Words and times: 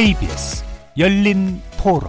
KBS 0.00 0.64
열린 0.96 1.60
토론 1.76 2.08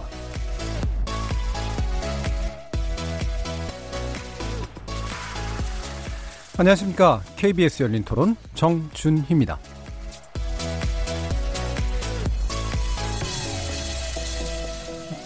안녕하십니까. 6.56 7.20
KBS 7.36 7.82
열린 7.82 8.02
토론 8.02 8.34
정준희입니다. 8.54 9.58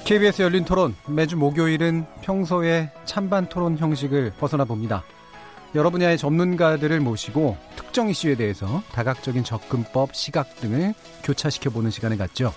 KBS 0.05 0.42
열린 0.42 0.64
토론 0.64 0.96
매주 1.06 1.36
목요일은 1.36 2.05
평소의 2.22 2.91
찬반 3.05 3.48
토론 3.48 3.78
형식을 3.78 4.33
벗어나 4.41 4.64
봅니다. 4.64 5.05
여러 5.77 5.91
분야의 5.91 6.19
전문가들을 6.19 6.98
모시고 6.98 7.56
특정 7.96 8.10
이슈에 8.10 8.34
대해서 8.34 8.82
다각적인 8.92 9.42
접근법, 9.42 10.14
시각 10.14 10.56
등을 10.56 10.92
교차시켜 11.24 11.70
보는 11.70 11.91
시간을 11.91 12.19
갖죠. 12.19 12.52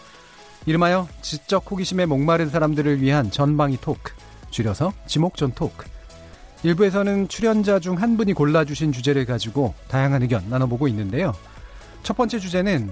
이름하여 0.65 1.07
지적 1.21 1.71
호기심에 1.71 2.07
목마른 2.07 2.49
사람들을 2.49 3.01
위한 3.01 3.31
전방위 3.31 3.77
토크, 3.79 4.11
줄여서 4.49 4.91
지목전 5.07 5.53
토크. 5.53 5.85
일부에서는 6.63 7.29
출연자 7.29 7.79
중 7.79 7.95
한 8.01 8.17
분이 8.17 8.33
골라주신 8.33 8.91
주제를 8.91 9.25
가지고 9.25 9.73
다양한 9.87 10.23
의견 10.23 10.43
나눠보고 10.49 10.89
있는데요. 10.89 11.33
첫 12.03 12.17
번째 12.17 12.37
주제는 12.37 12.91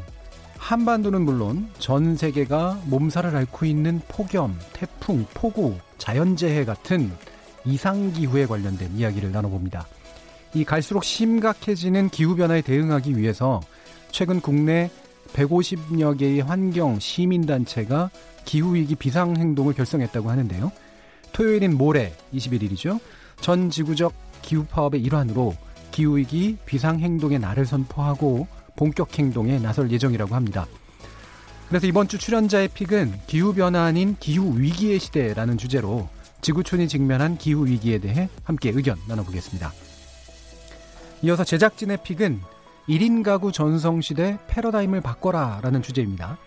한반도는 0.57 1.23
물론 1.23 1.69
전 1.79 2.15
세계가 2.15 2.79
몸살을 2.85 3.35
앓고 3.35 3.65
있는 3.65 3.99
폭염, 4.07 4.57
태풍, 4.71 5.25
폭우, 5.33 5.75
자연재해 5.97 6.63
같은 6.63 7.11
이상기후에 7.65 8.45
관련된 8.45 8.95
이야기를 8.95 9.33
나눠봅니다. 9.33 9.85
이 10.57 10.65
갈수록 10.65 11.03
심각해지는 11.03 12.09
기후변화에 12.09 12.61
대응하기 12.61 13.15
위해서 13.15 13.61
최근 14.09 14.41
국내 14.41 14.89
150여 15.33 16.17
개의 16.17 16.39
환경 16.39 16.99
시민단체가 16.99 18.09
기후위기 18.43 18.95
비상행동을 18.95 19.75
결성했다고 19.75 20.31
하는데요. 20.31 20.71
토요일인 21.31 21.77
모레 21.77 22.15
21일이죠. 22.33 22.99
전 23.39 23.69
지구적 23.69 24.13
기후파업의 24.41 24.99
일환으로 25.03 25.53
기후위기 25.91 26.57
비상행동의 26.65 27.37
날을 27.37 27.67
선포하고 27.67 28.47
본격 28.75 29.19
행동에 29.19 29.59
나설 29.59 29.91
예정이라고 29.91 30.33
합니다. 30.33 30.65
그래서 31.69 31.85
이번 31.85 32.07
주 32.07 32.17
출연자의 32.17 32.69
픽은 32.69 33.13
기후변화 33.27 33.83
아닌 33.83 34.15
기후위기의 34.19 34.99
시대라는 34.99 35.59
주제로 35.59 36.09
지구촌이 36.41 36.87
직면한 36.87 37.37
기후위기에 37.37 37.99
대해 37.99 38.27
함께 38.43 38.71
의견 38.73 38.97
나눠보겠습니다. 39.07 39.71
이어서 41.23 41.43
제작진의 41.43 41.99
픽은 42.03 42.41
1인 42.87 43.23
가구 43.23 43.51
전성시대 43.51 44.37
패러다임을 44.47 45.01
바꿔라 45.01 45.59
라는 45.61 45.81
주제입니다. 45.81 46.37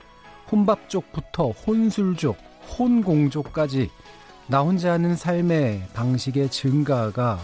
혼밥족부터 0.51 1.51
혼술족, 1.51 2.37
혼공족까지 2.79 3.91
나 4.47 4.61
혼자 4.61 4.93
하는 4.93 5.17
삶의 5.17 5.89
방식의 5.93 6.51
증가가 6.51 7.39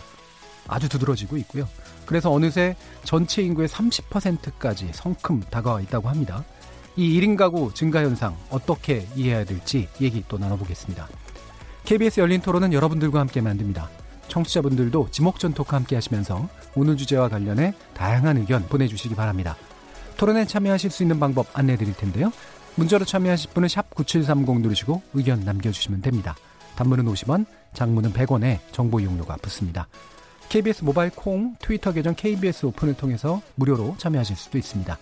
아주 0.69 0.89
두드러지고 0.89 1.37
있고요. 1.39 1.69
그래서 2.05 2.31
어느새 2.33 2.77
전체 3.05 3.43
인구의 3.43 3.69
30%까지 3.69 4.91
성큼 4.93 5.43
다가와 5.51 5.81
있다고 5.83 6.09
합니다. 6.09 6.45
이 6.97 7.21
1인 7.21 7.37
가구 7.37 7.73
증가 7.75 8.03
현상 8.03 8.37
어떻게 8.51 9.07
이해해야 9.15 9.45
될지 9.45 9.89
얘기 10.01 10.25
또 10.29 10.39
나눠보겠습니다. 10.39 11.09
KBS 11.85 12.21
열린 12.21 12.41
토론은 12.41 12.73
여러분들과 12.73 13.21
함께 13.21 13.41
만듭니다. 13.41 13.89
청취자분들도 14.29 15.09
지목전 15.11 15.55
토크 15.55 15.75
함께 15.75 15.95
하시면서 15.95 16.49
오늘 16.75 16.97
주제와 16.97 17.29
관련해 17.29 17.75
다양한 17.95 18.37
의견 18.39 18.67
보내주시기 18.67 19.15
바랍니다. 19.15 19.57
토론에 20.17 20.47
참여하실 20.47 20.91
수 20.91 21.03
있는 21.03 21.21
방법 21.21 21.47
안내해 21.53 21.77
드릴 21.77 21.95
텐데요. 21.95 22.33
문자로 22.77 23.05
참여하실 23.05 23.51
분은 23.51 23.69
샵9730 23.69 24.61
누르시고 24.61 25.03
의견 25.15 25.41
남겨주시면 25.41 26.03
됩니다. 26.03 26.37
단문은 26.77 27.07
50원, 27.07 27.47
장문은 27.73 28.13
100원에 28.13 28.59
정보 28.73 29.01
이용료가 29.01 29.37
붙습니다. 29.37 29.89
KBS 30.49 30.85
모바일 30.85 31.11
콩, 31.11 31.57
트위터 31.61 31.93
계정 31.93 32.15
KBS 32.15 32.67
오픈을 32.67 32.95
통해서 32.95 33.43
무료로 33.57 33.97
참여하실 33.99 34.37
수도 34.37 34.59
있습니다. 34.59 34.97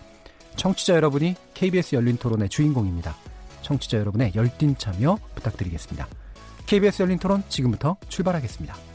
청취자 0.55 0.95
여러분이 0.95 1.35
KBS 1.53 1.95
열린 1.95 2.17
토론의 2.17 2.49
주인공입니다. 2.49 3.15
청취자 3.61 3.97
여러분의 3.97 4.31
열띤 4.35 4.77
참여 4.77 5.19
부탁드리겠습니다. 5.35 6.07
KBS 6.65 7.03
열린 7.03 7.19
토론 7.19 7.43
지금부터 7.49 7.97
출발하겠습니다. 8.09 8.94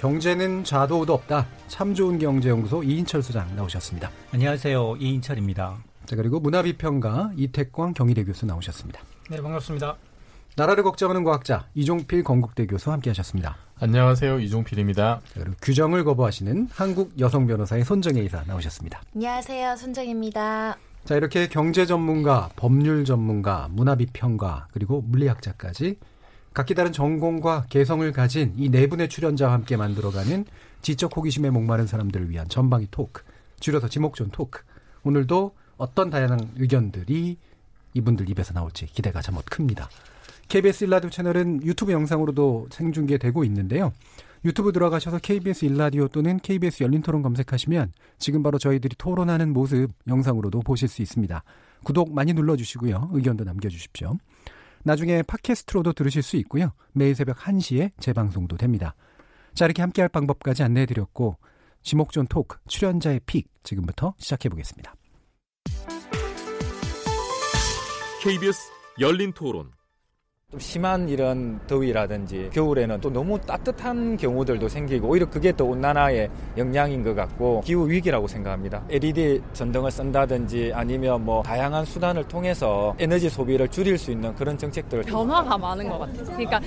경제는 0.00 0.64
좌도우도 0.64 1.12
없다. 1.12 1.46
참 1.68 1.94
좋은 1.94 2.18
경제연구소 2.18 2.82
이인철 2.82 3.22
소장 3.22 3.54
나오셨습니다. 3.54 4.10
안녕하세요. 4.32 4.96
이인철입니다. 4.98 5.76
자, 6.06 6.16
그리고 6.16 6.40
문화비평가 6.40 7.32
이태광 7.36 7.92
경희대 7.92 8.24
교수 8.24 8.46
나오셨습니다. 8.46 8.98
네, 9.28 9.42
반갑습니다. 9.42 9.96
나라를 10.56 10.84
걱정하는 10.84 11.22
과학자 11.22 11.66
이종필 11.74 12.24
건국대 12.24 12.66
교수 12.66 12.90
함께 12.90 13.10
하셨습니다. 13.10 13.58
안녕하세요. 13.78 14.40
이종필입니다. 14.40 15.20
그리고 15.34 15.52
규정을 15.60 16.04
거부하시는 16.04 16.68
한국 16.72 17.20
여성 17.20 17.46
변호사의 17.46 17.84
손정혜 17.84 18.22
이사 18.22 18.42
나오셨습니다. 18.46 19.02
안녕하세요. 19.14 19.76
손정혜입니다. 19.76 20.78
자, 21.04 21.14
이렇게 21.14 21.46
경제 21.46 21.84
전문가, 21.84 22.48
법률 22.56 23.04
전문가, 23.04 23.68
문화비평가, 23.70 24.68
그리고 24.72 25.02
물리학자까지 25.02 25.98
각기 26.52 26.74
다른 26.74 26.92
전공과 26.92 27.66
개성을 27.68 28.10
가진 28.12 28.52
이 28.56 28.68
네 28.68 28.88
분의 28.88 29.08
출연자와 29.08 29.52
함께 29.52 29.76
만들어가는 29.76 30.44
지적 30.82 31.16
호기심에 31.16 31.50
목마른 31.50 31.86
사람들을 31.86 32.30
위한 32.30 32.48
전방위 32.48 32.88
토크, 32.90 33.22
줄여서 33.60 33.88
지목전 33.88 34.30
토크. 34.30 34.62
오늘도 35.04 35.52
어떤 35.76 36.10
다양한 36.10 36.50
의견들이 36.56 37.36
이분들 37.94 38.28
입에서 38.30 38.52
나올지 38.52 38.86
기대가 38.86 39.20
잠못 39.22 39.44
큽니다. 39.46 39.88
KBS 40.48 40.84
일라디오 40.84 41.10
채널은 41.10 41.62
유튜브 41.64 41.92
영상으로도 41.92 42.68
생중계되고 42.70 43.44
있는데요. 43.44 43.92
유튜브 44.44 44.72
들어가셔서 44.72 45.18
KBS 45.18 45.66
일라디오 45.66 46.08
또는 46.08 46.38
KBS 46.40 46.82
열린 46.82 47.02
토론 47.02 47.22
검색하시면 47.22 47.92
지금 48.18 48.42
바로 48.42 48.58
저희들이 48.58 48.96
토론하는 48.96 49.52
모습 49.52 49.90
영상으로도 50.08 50.60
보실 50.60 50.88
수 50.88 51.02
있습니다. 51.02 51.42
구독 51.84 52.12
많이 52.12 52.32
눌러주시고요. 52.32 53.10
의견도 53.12 53.44
남겨주십시오. 53.44 54.16
나중에 54.84 55.22
팟캐스트로도 55.22 55.92
들으실 55.92 56.22
수 56.22 56.36
있고요. 56.38 56.72
매일 56.92 57.14
새벽 57.14 57.38
1시에 57.38 57.92
재방송도 58.00 58.56
됩니다. 58.56 58.94
자, 59.54 59.64
이렇게 59.64 59.82
함께할 59.82 60.08
방법까지 60.08 60.62
안내해 60.62 60.86
드렸고 60.86 61.36
지목전 61.82 62.26
토크 62.26 62.58
출연자의 62.68 63.20
픽 63.26 63.48
지금부터 63.62 64.14
시작해 64.18 64.48
보겠습니다. 64.48 64.94
KBS 68.22 68.70
열린 69.00 69.32
토론 69.32 69.70
좀 70.50 70.58
심한 70.58 71.08
이런 71.08 71.60
더위라든지 71.68 72.50
겨울에는 72.52 73.00
또 73.00 73.08
너무 73.08 73.38
따뜻한 73.38 74.16
경우들도 74.16 74.66
생기고 74.66 75.06
오히려 75.06 75.30
그게 75.30 75.52
또 75.52 75.66
온난화의 75.66 76.28
영향인 76.56 77.04
것 77.04 77.14
같고 77.14 77.60
기후 77.64 77.88
위기라고 77.88 78.26
생각합니다. 78.26 78.82
LED 78.90 79.42
전등을 79.52 79.92
쓴다든지 79.92 80.72
아니면 80.74 81.24
뭐 81.24 81.40
다양한 81.44 81.84
수단을 81.84 82.26
통해서 82.26 82.96
에너지 82.98 83.30
소비를 83.30 83.68
줄일 83.68 83.96
수 83.96 84.10
있는 84.10 84.34
그런 84.34 84.58
정책들 84.58 85.02
변화가 85.02 85.56
많은 85.56 85.88
것 85.88 86.00
같아요. 86.00 86.24
그러니까 86.24 86.60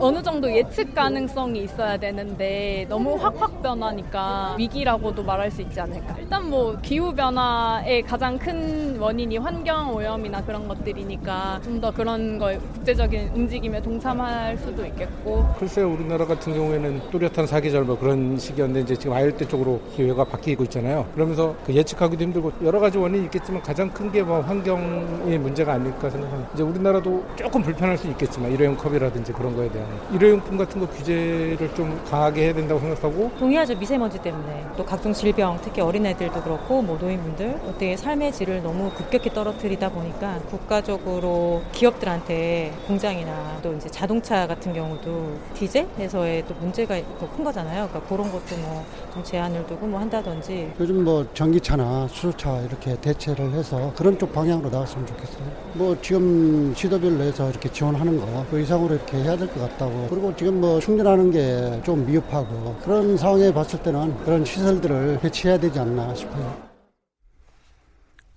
어느 0.00 0.20
정도 0.20 0.50
예측 0.50 0.92
가능성이 0.92 1.62
있어야 1.62 1.96
되는데 1.96 2.86
너무 2.88 3.14
확확 3.14 3.62
변하니까 3.62 4.56
위기라고도 4.58 5.22
말할 5.22 5.48
수 5.52 5.62
있지 5.62 5.80
않을까. 5.80 6.16
일단 6.18 6.50
뭐 6.50 6.76
기후 6.82 7.14
변화의 7.14 8.02
가장 8.02 8.36
큰 8.36 8.98
원인이 8.98 9.36
환경 9.38 9.94
오염이나 9.94 10.42
그런 10.44 10.66
것들이니까 10.66 11.60
좀 11.62 11.78
더 11.78 11.92
그런 11.92 12.40
걸 12.40 12.58
국제적인 12.74 13.27
움직임에 13.34 13.80
동참할 13.82 14.56
수도 14.58 14.84
있겠고. 14.86 15.46
글쎄요, 15.58 15.90
우리나라 15.92 16.24
같은 16.26 16.54
경우에는 16.54 17.00
뚜렷한 17.10 17.46
사계절 17.46 17.84
뭐 17.84 17.98
그런 17.98 18.38
시기였는데 18.38 18.80
이제 18.80 18.96
지금 18.96 19.14
아열대 19.16 19.46
쪽으로 19.48 19.80
기후가 19.96 20.24
바뀌고 20.24 20.64
있잖아요. 20.64 21.06
그러면서 21.14 21.54
그 21.64 21.74
예측하기도 21.74 22.22
힘들고 22.24 22.52
여러 22.62 22.80
가지 22.80 22.98
원인이 22.98 23.24
있겠지만 23.26 23.62
가장 23.62 23.90
큰 23.90 24.08
게 24.12 24.22
뭐 24.22 24.40
환경의 24.40 25.38
문제가 25.38 25.74
아닐까 25.74 26.10
생각합니다. 26.10 26.50
이제 26.54 26.62
우리나라도 26.62 27.24
조금 27.36 27.62
불편할 27.62 27.96
수 27.96 28.08
있겠지만 28.08 28.50
일회용 28.52 28.76
컵이라든지 28.76 29.32
그런 29.32 29.54
거에 29.54 29.70
대한 29.70 29.86
일회용품 30.12 30.56
같은 30.58 30.80
거 30.80 30.86
규제를 30.88 31.70
좀 31.74 32.00
강하게 32.10 32.44
해야 32.46 32.54
된다고 32.54 32.80
생각하고 32.80 33.30
동의하죠. 33.38 33.76
미세먼지 33.76 34.18
때문에. 34.20 34.64
또 34.76 34.84
각종 34.84 35.12
질병 35.12 35.58
특히 35.62 35.80
어린애들도 35.82 36.42
그렇고 36.42 36.82
뭐 36.82 36.96
노인분들. 36.98 37.60
어떻게 37.68 37.96
삶의 37.96 38.32
질을 38.32 38.62
너무 38.62 38.90
급격히 38.90 39.30
떨어뜨리다 39.30 39.90
보니까 39.90 40.38
국가적으로 40.50 41.62
기업들한테 41.72 42.72
공장 42.86 43.17
이나 43.20 43.58
또 43.62 43.72
이제 43.74 43.88
자동차 43.88 44.46
같은 44.46 44.72
경우도 44.72 45.36
디젤에서의 45.54 46.44
또 46.46 46.54
문제가 46.60 46.96
더 47.18 47.28
큰 47.28 47.44
거잖아요. 47.44 47.88
그러니까 47.88 48.00
그런 48.08 48.30
것도 48.32 48.56
뭐 48.56 48.84
좀 49.12 49.22
제한을 49.24 49.66
두고 49.66 49.86
뭐 49.86 49.98
한다든지 50.00 50.70
요즘 50.78 51.02
뭐 51.04 51.26
전기차나 51.34 52.08
수소차 52.08 52.60
이렇게 52.60 52.94
대체를 53.00 53.52
해서 53.52 53.92
그런 53.96 54.18
쪽 54.18 54.32
방향으로 54.32 54.68
나왔으면 54.70 55.06
좋겠어요. 55.06 55.42
뭐 55.74 55.96
지금 56.02 56.74
시도별로 56.74 57.22
해서 57.24 57.48
이렇게 57.50 57.70
지원하는 57.72 58.18
거 58.20 58.28
그 58.50 58.60
이상으로 58.60 58.94
이렇게 58.94 59.16
해야 59.18 59.36
될 59.36 59.48
것 59.48 59.60
같다고 59.60 60.06
그리고 60.10 60.34
지금 60.36 60.60
뭐 60.60 60.78
충전하는 60.80 61.30
게 61.30 61.80
좀 61.84 62.04
미흡하고 62.06 62.76
그런 62.84 63.16
상황에 63.16 63.52
봤을 63.52 63.82
때는 63.82 64.16
그런 64.24 64.44
시설들을 64.44 65.18
배치해야 65.20 65.58
되지 65.58 65.78
않나 65.80 66.14
싶어요. 66.14 66.67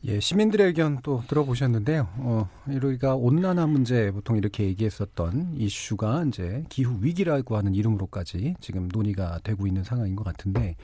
예, 0.06 0.19
시민들의 0.19 0.68
의견 0.68 1.00
또 1.03 1.21
들어보셨는데요. 1.27 2.07
어, 2.18 2.50
우리가 2.65 3.15
온난화 3.15 3.68
문제 3.68 4.09
보통 4.12 4.36
이렇게 4.36 4.63
얘기했었던 4.63 5.53
이슈가 5.57 6.25
이제 6.27 6.63
기후 6.69 6.98
위기라고 7.01 7.56
하는 7.56 7.75
이름으로까지 7.75 8.56
지금 8.59 8.89
논의가 8.92 9.39
되고 9.44 9.68
있는 9.68 9.83
상황인 9.83 10.15
것 10.15 10.24
같은데 10.24 10.75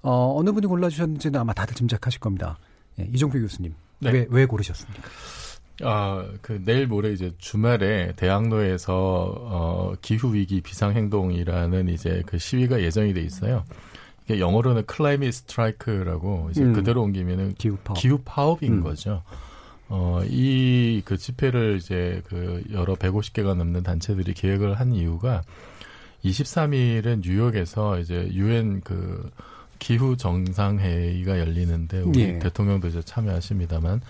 어, 0.00 0.34
어느 0.38 0.52
분이 0.52 0.66
골라주셨는지는 0.66 1.38
아마 1.40 1.52
다들 1.52 1.74
짐작하실 1.74 2.20
겁니다. 2.20 2.58
예, 2.98 3.08
이종표 3.12 3.38
교수님 3.38 3.74
네. 3.98 4.10
왜, 4.10 4.26
왜 4.30 4.46
고르셨습니까? 4.46 5.02
아, 5.82 6.24
그 6.40 6.62
내일 6.64 6.86
모레 6.86 7.12
이제 7.12 7.32
주말에 7.38 8.12
대학로에서 8.16 8.94
어 8.94 9.94
기후 10.00 10.32
위기 10.32 10.60
비상 10.60 10.92
행동이라는 10.94 11.88
이제 11.88 12.22
그 12.26 12.38
시위가 12.38 12.80
예정이 12.80 13.12
돼 13.12 13.20
있어요. 13.20 13.64
영어로는 14.30 14.86
클라이밋 14.86 15.32
스트라이크라고 15.34 16.48
이제 16.50 16.62
음. 16.62 16.72
그대로 16.72 17.02
옮기면은 17.02 17.54
기후 17.54 17.76
파업. 17.84 17.98
기후 17.98 18.18
파업인 18.24 18.74
음. 18.74 18.82
거죠. 18.82 19.22
어, 19.88 20.20
이 20.28 21.02
그 21.04 21.16
집회를 21.18 21.76
이제 21.76 22.22
그 22.26 22.62
여러 22.72 22.94
150개가 22.94 23.54
넘는 23.54 23.82
단체들이 23.82 24.32
기획을 24.32 24.74
한 24.74 24.94
이유가 24.94 25.42
23일은 26.24 27.20
뉴욕에서 27.22 27.98
이제 27.98 28.28
유엔 28.32 28.80
그 28.80 29.30
기후 29.78 30.16
정상회의가 30.16 31.38
열리는데 31.38 32.00
우리 32.00 32.20
예. 32.20 32.38
대통령도 32.38 32.88
이제 32.88 33.02
참여하십니다만 33.02 34.00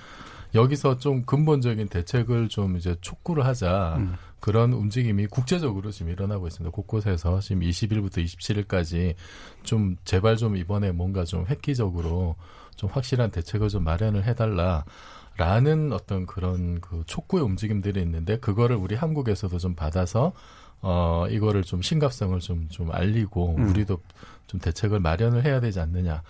여기서 0.55 0.99
좀 0.99 1.23
근본적인 1.23 1.89
대책을 1.89 2.49
좀 2.49 2.77
이제 2.77 2.97
촉구를 3.01 3.45
하자 3.45 3.97
음. 3.99 4.15
그런 4.41 4.73
움직임이 4.73 5.27
국제적으로 5.27 5.91
지금 5.91 6.13
일어나고 6.13 6.47
있습니다. 6.47 6.71
곳곳에서 6.75 7.41
지금 7.41 7.63
20일부터 7.63 8.25
27일까지 8.25 9.15
좀 9.63 9.97
제발 10.05 10.37
좀 10.37 10.57
이번에 10.57 10.93
뭔가 10.93 11.25
좀 11.25 11.47
획기적으로 11.47 12.37
좀 12.77 12.91
확실한 12.91 13.31
대책을 13.31 13.69
좀 13.69 13.85
마련을 13.85 14.25
해달라. 14.25 14.85
라는 15.37 15.93
어떤 15.93 16.27
그런 16.27 16.81
그 16.81 17.03
촉구의 17.07 17.43
움직임들이 17.43 18.01
있는데 18.03 18.39
그거를 18.39 18.77
우리 18.77 18.95
한국에서도 18.95 19.59
좀 19.59 19.75
받아서 19.75 20.33
어 20.81 21.27
이거를 21.29 21.65
좀 21.65 21.83
심각성을 21.83 22.39
좀좀 22.39 22.93
알리고 22.93 23.57
음. 23.57 23.69
우리도 23.69 23.99
좀 24.47 24.61
대책을 24.61 25.01
마련을 25.01 25.45
해야 25.45 25.59
되지 25.59 25.81
않느냐 25.81 26.23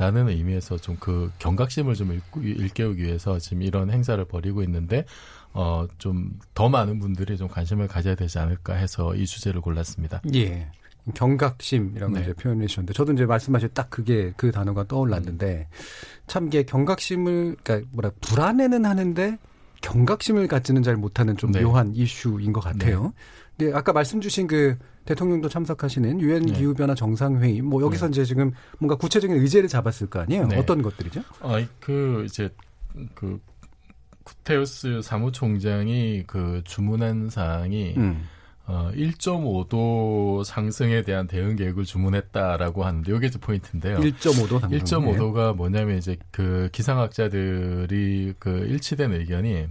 라는 0.00 0.28
의미에서 0.30 0.78
좀 0.78 0.96
그 0.98 1.30
경각심을 1.38 1.94
좀 1.94 2.18
일깨우기 2.36 3.02
위해서 3.02 3.38
지금 3.38 3.60
이런 3.62 3.90
행사를 3.90 4.22
벌이고 4.24 4.62
있는데 4.62 5.04
어 5.52 5.86
좀 5.98 6.38
더 6.54 6.68
많은 6.70 6.98
분들이 7.00 7.36
좀 7.36 7.48
관심을 7.48 7.86
가져야 7.86 8.14
되지 8.14 8.38
않을까 8.38 8.74
해서 8.74 9.14
이 9.14 9.26
주제를 9.26 9.60
골랐습니다. 9.60 10.22
예. 10.34 10.70
경각심이라고 11.14 12.14
네. 12.14 12.20
이제 12.22 12.32
표현해 12.32 12.66
주셨는데 12.66 12.92
저도 12.94 13.12
이제 13.12 13.26
말씀하신 13.26 13.70
딱 13.74 13.90
그게 13.90 14.32
그 14.36 14.50
단어가 14.52 14.84
떠올랐는데 14.86 15.68
참 16.26 16.46
이게 16.46 16.62
경각심을 16.62 17.56
그러니까 17.62 17.88
뭐라 17.92 18.10
불안해는 18.20 18.84
하는데 18.86 19.38
경각심을 19.82 20.48
갖지는 20.48 20.82
잘 20.82 20.96
못하는 20.96 21.36
좀 21.36 21.52
네. 21.52 21.62
묘한 21.62 21.94
이슈인 21.94 22.52
것 22.52 22.60
같아요. 22.60 23.12
근데 23.56 23.74
아까 23.76 23.92
말씀 23.92 24.20
주신 24.20 24.46
그 24.46 24.78
대통령도 25.04 25.48
참석하시는 25.48 26.20
유엔 26.20 26.42
네. 26.42 26.52
기후 26.52 26.74
변화 26.74 26.94
정상회의 26.94 27.62
뭐 27.62 27.82
여기서 27.82 28.06
네. 28.06 28.10
이제 28.10 28.24
지금 28.24 28.52
뭔가 28.78 28.96
구체적인 28.96 29.36
의제를 29.36 29.68
잡았을 29.68 30.08
거 30.08 30.20
아니에요. 30.20 30.46
네. 30.46 30.58
어떤 30.58 30.82
것들이죠? 30.82 31.22
어, 31.40 31.56
그 31.80 32.24
이제 32.26 32.48
그 33.14 33.40
구테우스 34.24 35.02
사무총장이 35.02 36.24
그 36.26 36.62
주문한 36.64 37.30
사항이 37.30 37.94
음. 37.96 38.24
어, 38.66 38.92
1.5도 38.94 40.44
상승에 40.44 41.02
대한 41.02 41.26
대응 41.26 41.56
계획을 41.56 41.84
주문했다라고 41.84 42.84
하는데 42.84 43.16
이게 43.16 43.26
이제 43.26 43.38
포인트인데요. 43.40 43.98
1.5도 43.98 44.60
상승. 44.60 44.78
1.5도가 44.78 45.56
뭐냐면 45.56 45.98
이제 45.98 46.16
그 46.30 46.68
기상학자들이 46.70 48.34
그 48.38 48.50
일치된 48.50 49.12
의견이 49.12 49.66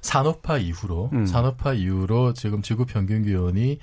산업화 0.00 0.58
이후로 0.58 1.10
음. 1.12 1.26
산업화 1.26 1.74
이후로 1.74 2.34
지금 2.34 2.62
지구 2.62 2.86
평균 2.86 3.24
기온이 3.24 3.78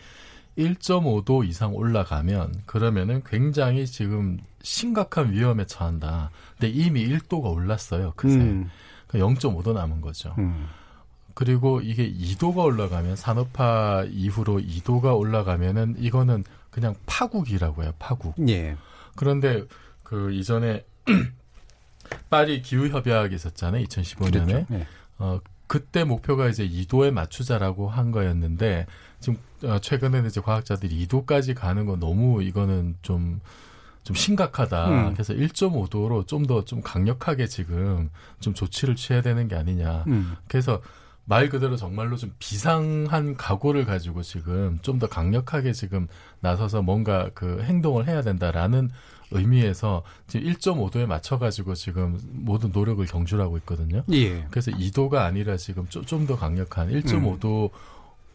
1.5도 0.57 1.47
이상 1.47 1.75
올라가면 1.75 2.63
그러면은 2.65 3.21
굉장히 3.25 3.85
지금 3.85 4.39
심각한 4.61 5.31
위험에 5.31 5.65
처한다. 5.65 6.31
근데 6.57 6.69
이미 6.69 7.07
1도가 7.07 7.51
올랐어요. 7.51 8.13
그새 8.15 8.37
음. 8.37 8.69
그러니까 9.07 9.49
0.5도 9.49 9.73
남은 9.73 10.01
거죠. 10.01 10.33
음. 10.37 10.67
그리고 11.33 11.81
이게 11.81 12.09
2도가 12.09 12.63
올라가면 12.63 13.17
산업화 13.17 14.05
이후로 14.09 14.59
2도가 14.61 15.17
올라가면은 15.17 15.95
이거는 15.99 16.45
그냥 16.71 16.95
파국이라고 17.05 17.83
해요. 17.83 17.93
파국. 17.99 18.35
예. 18.47 18.77
그런데 19.15 19.65
그 20.03 20.31
이전에 20.33 20.85
파리 22.29 22.61
기후 22.61 22.87
협약이 22.87 23.35
있었잖아요. 23.35 23.83
2015년에. 23.85 24.45
그랬죠. 24.45 24.73
예. 24.73 24.87
어 25.17 25.39
그때 25.67 26.03
목표가 26.03 26.47
이제 26.47 26.67
2도에 26.67 27.11
맞추자라고 27.11 27.89
한 27.89 28.11
거였는데 28.11 28.85
지금 29.19 29.39
어, 29.63 29.79
최근에는 29.79 30.27
이제 30.27 30.41
과학자들이 30.41 31.07
2도까지 31.07 31.55
가는 31.55 31.85
건 31.85 31.99
너무 31.99 32.43
이거는 32.43 32.95
좀 33.01 33.41
좀 34.05 34.15
심각하다. 34.15 34.89
음. 34.89 35.13
그래서 35.13 35.33
1.5도로 35.33 36.27
좀 36.27 36.45
더좀 36.45 36.81
강력하게 36.81 37.47
지금 37.47 38.11
좀 38.39 38.53
조치를 38.53 38.95
취해야 38.95 39.23
되는 39.23 39.47
게 39.47 39.55
아니냐. 39.55 40.03
음. 40.07 40.35
그래서 40.47 40.79
말 41.25 41.49
그대로 41.49 41.75
정말로 41.75 42.15
좀 42.17 42.33
비상한 42.39 43.35
각오를 43.35 43.85
가지고 43.85 44.21
지금 44.21 44.79
좀 44.81 44.99
더 44.99 45.07
강력하게 45.07 45.73
지금 45.73 46.07
나서서 46.39 46.81
뭔가 46.81 47.29
그 47.33 47.61
행동을 47.63 48.07
해야 48.07 48.21
된다라는 48.21 48.89
의미에서 49.31 50.03
지금 50.27 50.51
1.5도에 50.53 51.05
맞춰가지고 51.07 51.73
지금 51.75 52.19
모든 52.31 52.71
노력을 52.71 53.03
경주하고 53.05 53.57
있거든요. 53.59 54.03
예. 54.11 54.45
그래서 54.51 54.71
2도가 54.71 55.15
아니라 55.15 55.57
지금 55.57 55.87
좀 55.87 56.27
더 56.27 56.35
강력한 56.37 56.89
1.5도 56.89 57.71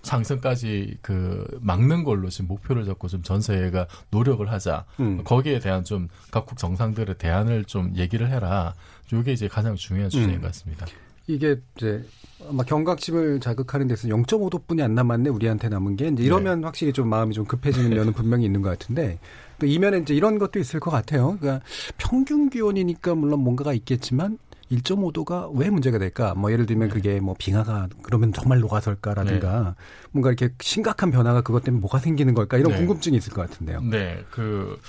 상승까지 0.02 0.96
그 1.02 1.46
막는 1.60 2.04
걸로 2.04 2.28
지금 2.30 2.48
목표를 2.48 2.84
잡고 2.86 3.08
좀 3.08 3.22
전 3.22 3.40
세계가 3.40 3.86
노력을 4.10 4.50
하자. 4.50 4.84
음. 4.98 5.22
거기에 5.24 5.58
대한 5.60 5.84
좀 5.84 6.08
각국 6.30 6.58
정상들의 6.58 7.16
대안을 7.18 7.64
좀 7.64 7.92
얘기를 7.96 8.28
해라. 8.30 8.74
이게 9.12 9.32
이제 9.32 9.46
가장 9.48 9.76
중요한 9.76 10.10
주제인 10.10 10.30
음. 10.30 10.40
것 10.40 10.48
같습니다. 10.48 10.86
이게 11.34 11.60
이제 11.76 12.04
아마 12.48 12.62
경각심을 12.64 13.40
자극하는 13.40 13.88
데서 13.88 14.08
0.5도뿐이 14.08 14.82
안 14.82 14.94
남았네 14.94 15.30
우리한테 15.30 15.68
남은 15.68 15.96
게 15.96 16.08
이제 16.08 16.22
이러면 16.22 16.64
확실히 16.64 16.92
좀 16.92 17.08
마음이 17.08 17.34
좀 17.34 17.44
급해지는 17.44 17.90
면은 17.90 18.12
분명히 18.14 18.44
있는 18.44 18.62
것 18.62 18.70
같은데 18.70 19.18
또 19.58 19.66
이면에 19.66 19.98
이제 19.98 20.14
이런 20.14 20.38
것도 20.38 20.58
있을 20.58 20.80
것 20.80 20.90
같아요. 20.90 21.36
그러니까 21.38 21.64
평균 21.98 22.48
기온이니까 22.48 23.14
물론 23.14 23.40
뭔가가 23.40 23.72
있겠지만 23.74 24.38
1.5도가 24.72 25.50
왜 25.54 25.68
문제가 25.68 25.98
될까? 25.98 26.34
뭐 26.34 26.52
예를 26.52 26.64
들면 26.64 26.90
그게 26.90 27.20
뭐 27.20 27.34
빙하가 27.38 27.88
그러면 28.02 28.32
정말 28.32 28.60
녹아설까라든가 28.60 29.74
뭔가 30.12 30.30
이렇게 30.30 30.54
심각한 30.60 31.10
변화가 31.10 31.42
그것 31.42 31.64
때문에 31.64 31.80
뭐가 31.80 31.98
생기는 31.98 32.34
걸까? 32.34 32.56
이런 32.56 32.72
네. 32.72 32.78
궁금증이 32.78 33.16
있을 33.16 33.32
것 33.32 33.48
같은데요. 33.50 33.80
네, 33.82 34.24
그 34.30 34.80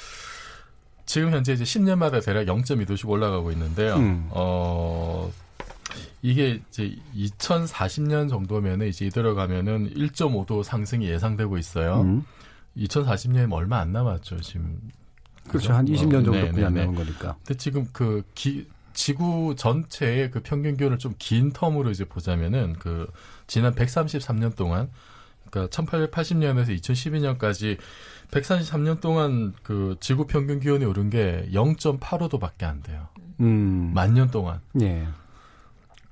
지금 1.06 1.32
현재 1.32 1.54
이제 1.54 1.64
10년마다 1.64 2.24
대략 2.24 2.46
0.2도씩 2.46 3.10
올라가고 3.10 3.52
있는데요. 3.52 3.96
음. 3.96 4.28
어 4.30 5.32
이게 6.22 6.62
이제 6.70 6.96
2040년 7.16 8.30
정도면은 8.30 8.88
이제 8.88 9.06
이대로 9.06 9.36
가면은 9.36 9.94
1.5도 9.94 10.64
상승이 10.64 11.08
예상되고 11.10 11.58
있어요. 11.58 12.02
음. 12.02 12.26
2040년이면 12.78 13.54
얼마 13.54 13.80
안 13.80 13.92
남았죠, 13.92 14.40
지금. 14.42 14.80
그렇죠. 15.48 15.74
한 15.74 15.86
20년 15.86 16.22
어, 16.22 16.24
정도뿐이 16.24 16.52
네, 16.54 16.66
안 16.66 16.74
네, 16.74 16.82
남은 16.82 16.96
네. 16.96 17.04
거니까. 17.04 17.36
근데 17.46 17.58
지금 17.58 17.88
그 17.92 18.24
기, 18.36 18.68
지구 18.94 19.56
전체의 19.58 20.32
그 20.32 20.42
평균 20.42 20.78
기온을 20.78 20.98
좀 20.98 21.14
긴 21.18 21.52
텀으로 21.52 21.92
이제 21.92 22.06
보자면은 22.06 22.74
그 22.80 23.08
지난 23.48 23.74
133년 23.76 24.56
동안 24.56 24.90
그러니까 25.50 25.84
1880년에서 25.84 26.80
2012년까지 26.80 27.78
133년 28.32 29.02
동안 29.02 29.54
그 29.64 29.98
지구 30.00 30.26
평균 30.26 30.60
기온이 30.60 30.86
오른 30.86 31.10
게 31.10 31.48
0.85도밖에 31.52 32.64
안 32.64 32.82
돼요. 32.82 33.08
음. 33.42 33.92
만년 33.94 34.32
동안. 34.32 34.62
예. 34.82 35.08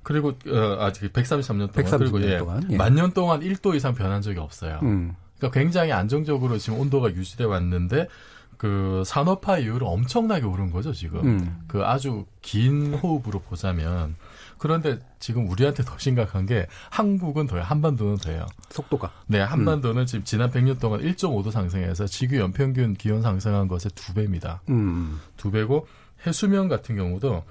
그리고 0.02 0.30
어, 0.48 0.76
아직 0.80 1.12
133년 1.12 1.72
동안 1.72 1.72
133년 1.72 1.98
그리고 1.98 2.22
예, 2.22 2.38
동안, 2.38 2.66
예. 2.70 2.76
만년 2.76 3.12
동안 3.12 3.40
1도 3.40 3.74
이상 3.74 3.94
변한 3.94 4.22
적이 4.22 4.38
없어요. 4.40 4.80
음. 4.82 5.14
그러니까 5.38 5.58
굉장히 5.58 5.92
안정적으로 5.92 6.58
지금 6.58 6.80
온도가 6.80 7.12
유지돼 7.14 7.44
왔는데 7.44 8.08
그 8.56 9.02
산업화 9.06 9.58
이후로 9.58 9.88
엄청나게 9.88 10.44
오른 10.44 10.70
거죠 10.70 10.92
지금. 10.92 11.20
음. 11.24 11.60
그 11.66 11.82
아주 11.82 12.26
긴 12.42 12.92
호흡으로 12.94 13.40
보자면 13.40 14.16
그런데 14.58 14.98
지금 15.18 15.48
우리한테 15.48 15.82
더 15.82 15.96
심각한 15.96 16.44
게 16.44 16.66
한국은 16.90 17.46
더요, 17.46 17.62
한반도는 17.62 18.16
더요. 18.18 18.44
속도가. 18.68 19.10
네, 19.26 19.40
한반도는 19.40 20.04
지금 20.04 20.22
지난 20.24 20.50
100년 20.50 20.78
동안 20.78 21.00
1.5도 21.00 21.50
상승해서 21.50 22.06
지구 22.06 22.36
연평균 22.36 22.92
기온 22.94 23.22
상승한 23.22 23.66
것의 23.66 23.92
두 23.94 24.12
배입니다. 24.12 24.60
음. 24.68 25.18
두 25.38 25.50
배고 25.50 25.86
해수면 26.26 26.68
같은 26.68 26.96
경우도 26.96 27.42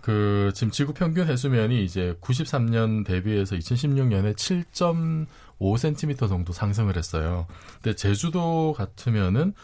그 0.00 0.50
지금 0.54 0.70
지구 0.70 0.92
평균 0.94 1.28
해수면이 1.28 1.84
이제 1.84 2.16
93년 2.20 3.04
대비해서 3.04 3.56
2016년에 3.56 4.34
7.5cm 4.34 6.28
정도 6.28 6.52
상승을 6.52 6.96
했어요. 6.96 7.46
근데 7.82 7.94
제주도 7.96 8.74
같으면은 8.76 9.54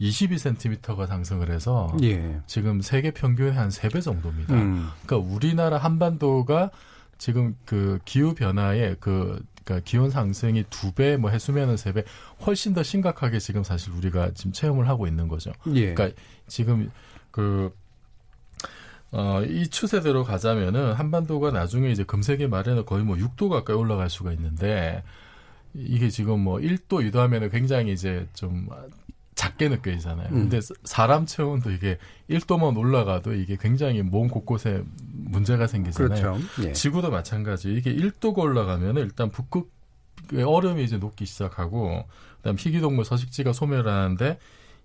22cm가 0.00 1.06
상승을 1.06 1.50
해서 1.50 1.94
예. 2.02 2.40
지금 2.46 2.80
세계 2.80 3.10
평균의 3.10 3.52
한 3.54 3.68
3배 3.68 4.02
정도입니다. 4.02 4.54
음. 4.54 4.90
그러니까 5.06 5.32
우리나라 5.32 5.78
한반도가 5.78 6.70
지금 7.18 7.56
그 7.64 7.98
기후 8.04 8.34
변화에 8.34 8.96
그 9.00 9.42
그러니까 9.64 9.84
기온 9.84 10.10
상승이 10.10 10.64
두 10.70 10.92
배, 10.92 11.16
뭐 11.16 11.30
해수면은 11.30 11.76
세 11.76 11.92
배, 11.92 12.04
훨씬 12.46 12.72
더 12.72 12.82
심각하게 12.82 13.40
지금 13.40 13.64
사실 13.64 13.92
우리가 13.92 14.30
지금 14.34 14.52
체험을 14.52 14.88
하고 14.88 15.06
있는 15.08 15.26
거죠. 15.26 15.52
예. 15.74 15.92
그러니까 15.92 16.20
지금 16.46 16.90
그 17.32 17.74
어, 19.18 19.42
이 19.42 19.66
추세대로 19.68 20.24
가자면은 20.24 20.92
한반도가 20.92 21.50
나중에 21.50 21.90
이제 21.90 22.04
금세기 22.04 22.48
말에는 22.48 22.84
거의 22.84 23.02
뭐 23.02 23.16
6도 23.16 23.48
가까이 23.48 23.74
올라갈 23.74 24.10
수가 24.10 24.30
있는데 24.32 25.02
이게 25.72 26.10
지금 26.10 26.40
뭐 26.40 26.58
1도, 26.58 27.00
2도 27.10 27.16
하면은 27.16 27.48
굉장히 27.48 27.94
이제 27.94 28.28
좀 28.34 28.68
작게 29.34 29.70
느껴지잖아요. 29.70 30.28
음. 30.32 30.34
근데 30.34 30.60
사람 30.84 31.24
체온도 31.24 31.70
이게 31.70 31.96
1도만 32.28 32.76
올라가도 32.76 33.32
이게 33.32 33.56
굉장히 33.58 34.02
몸 34.02 34.28
곳곳에 34.28 34.82
문제가 35.12 35.66
생기잖아요. 35.66 36.32
그렇죠. 36.32 36.46
예. 36.64 36.72
지구도 36.72 37.10
마찬가지. 37.10 37.72
이게 37.72 37.94
1도가 37.94 38.38
올라가면은 38.38 39.00
일단 39.00 39.30
북극의 39.30 40.42
얼음이 40.44 40.84
이제 40.84 40.98
녹기 40.98 41.24
시작하고 41.24 42.04
그다음 42.38 42.56
희귀동물 42.58 43.06
서식지가 43.06 43.54
소멸하는데 43.54 44.38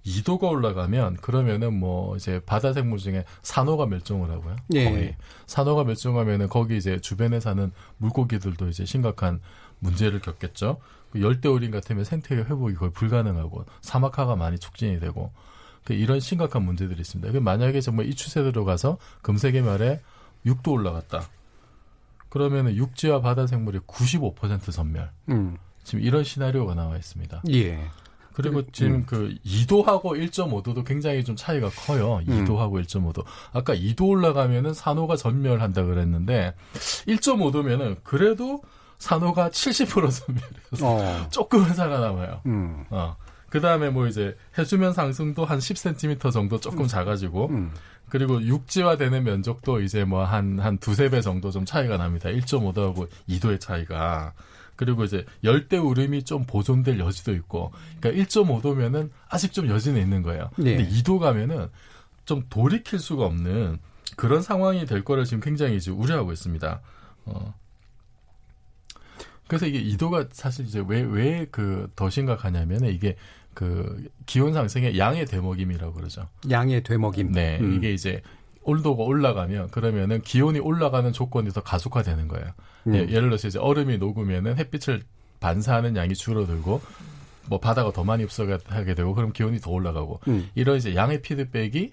2도가 0.06 0.50
올라가면 0.50 1.18
그러면은 1.18 1.80
뭐 1.80 2.16
이제 2.16 2.40
바다 2.46 2.74
생물 2.74 2.98
중에 2.98 3.24
산호가 3.44 3.86
멸종을 3.86 4.32
하고요. 4.32 4.56
예. 4.74 4.90
거의 4.90 5.16
산호가 5.46 5.84
멸종하면은 5.84 6.50
거기 6.50 6.78
이제 6.78 7.00
주변에 7.00 7.40
사는 7.40 7.72
물고기들도 7.98 8.70
이제 8.70 8.86
심각한 8.86 9.40
문제를 9.80 10.20
겪겠죠. 10.20 10.78
그 11.12 11.22
열대우림 11.22 11.72
같으면 11.72 12.04
생태계 12.04 12.44
회복이 12.44 12.76
거의 12.76 12.92
불가능하고 12.92 13.66
사막화가 13.82 14.36
많이 14.36 14.58
촉진이 14.58 15.00
되고 15.00 15.32
그 15.84 15.94
이런 15.94 16.20
심각한 16.20 16.64
문제들이 16.64 17.00
있습니다. 17.00 17.32
그 17.32 17.38
만약에 17.38 17.82
정말 17.82 18.08
이 18.08 18.16
추세대로 18.16 18.66
가서 18.66 18.98
금세기 19.22 19.62
말에 19.62 20.02
6도 20.46 20.72
올라갔다. 20.72 21.28
그러면은 22.30 22.76
육지와 22.76 23.22
바다 23.22 23.46
생물이 23.46 23.80
95% 23.80 24.72
전멸. 24.72 25.10
음. 25.30 25.58
지금 25.84 26.04
이런 26.04 26.24
시나리오가 26.24 26.76
나와 26.76 26.96
있습니다. 26.96 27.44
예. 27.52 27.90
그리고 28.34 28.64
지금 28.72 29.06
그 29.06 29.36
2도하고 29.46 30.04
1.5도도 30.04 30.86
굉장히 30.86 31.24
좀 31.24 31.36
차이가 31.36 31.70
커요. 31.70 32.22
음. 32.28 32.46
2도하고 32.46 32.84
1.5도. 32.86 33.24
아까 33.54 33.76
2도 33.76 34.08
올라가면은 34.10 34.74
산호가 34.74 35.16
전멸한다 35.16 35.84
그랬는데 35.84 36.54
1.5도면은 37.08 37.98
그래도 38.04 38.62
산호가 39.00 39.50
70% 39.50 40.12
전멸해서 40.12 40.84
어. 40.84 41.30
조금은 41.30 41.74
살아남아요. 41.74 42.42
음. 42.46 42.86
어. 42.90 43.16
그 43.50 43.60
다음에 43.60 43.90
뭐 43.90 44.08
이제 44.08 44.38
해수면 44.58 44.94
상승도 44.94 45.44
한 45.44 45.60
10cm 45.60 46.32
정도 46.32 46.58
조금 46.58 46.88
작아지고, 46.88 47.48
음. 47.50 47.72
그리고 48.08 48.42
육지화되는 48.42 49.24
면적도 49.24 49.82
이제 49.82 50.06
뭐 50.06 50.24
한, 50.24 50.58
한 50.60 50.78
두세 50.78 51.10
배 51.10 51.20
정도 51.20 51.52
좀 51.52 51.66
차이가 51.66 51.98
납니다. 51.98 52.30
1.5도하고 52.30 53.10
2도의 53.28 53.60
차이가. 53.60 54.34
그리고 54.82 55.04
이제 55.04 55.24
열대 55.44 55.78
우림이 55.78 56.24
좀 56.24 56.44
보존될 56.46 56.98
여지도 56.98 57.34
있고, 57.34 57.72
그러니까 58.00 58.24
1.5도면은 58.26 59.12
아직 59.30 59.54
좀 59.54 59.68
여지는 59.68 60.02
있는 60.02 60.24
거예요. 60.24 60.50
예. 60.66 60.76
근데 60.78 60.90
2도 60.90 61.20
가면은 61.20 61.68
좀 62.26 62.48
돌이킬 62.50 62.98
수가 62.98 63.26
없는 63.26 63.78
그런 64.16 64.42
상황이 64.42 64.88
될 64.88 65.04
거를 65.04 65.26
지금 65.26 65.40
굉장히 65.40 65.80
지금 65.80 66.02
우려하고 66.02 66.32
있습니다. 66.34 66.82
어. 67.26 67.54
그래서 69.48 69.68
이게 69.68 69.84
2도가 69.84 70.30
사실 70.32 70.66
이제 70.66 70.84
왜, 70.88 71.02
왜 71.02 71.46
그 71.52 71.88
더 71.96 72.10
심각하냐면은 72.10 72.90
이게 72.92 73.16
그 73.54 74.10
기온 74.26 74.54
상승의 74.54 74.98
양의 74.98 75.28
되먹임이라고 75.28 75.94
그러죠. 75.94 76.28
양의 76.50 76.82
되먹임. 76.82 77.34
네. 77.34 77.60
음. 77.60 77.76
이게 77.76 77.94
이제 77.94 78.24
온도가 78.64 79.04
올라가면 79.04 79.70
그러면은 79.72 80.22
기온이 80.22 80.60
올라가는 80.60 81.12
조건이 81.12 81.50
더 81.50 81.62
가속화되는 81.62 82.28
거예요. 82.28 82.48
음. 82.88 82.96
예, 82.96 83.00
예를 83.00 83.24
들어서 83.30 83.48
이제 83.48 83.60
얼음이 83.60 83.98
녹으면은 83.98 84.58
햇빛을 84.58 85.04
반사하는 85.40 85.96
양이 85.96 86.14
줄어들고 86.14 86.82
뭐 87.48 87.60
바다가 87.60 87.92
더 87.92 88.04
많이 88.04 88.24
흡수하게 88.24 88.94
되고 88.94 89.16
그럼 89.16 89.34
기온이 89.34 89.60
더 89.60 89.72
올라가고 89.72 90.20
음. 90.28 90.50
이런 90.56 90.78
이제 90.78 90.96
양의 90.96 91.22
피드백이 91.22 91.92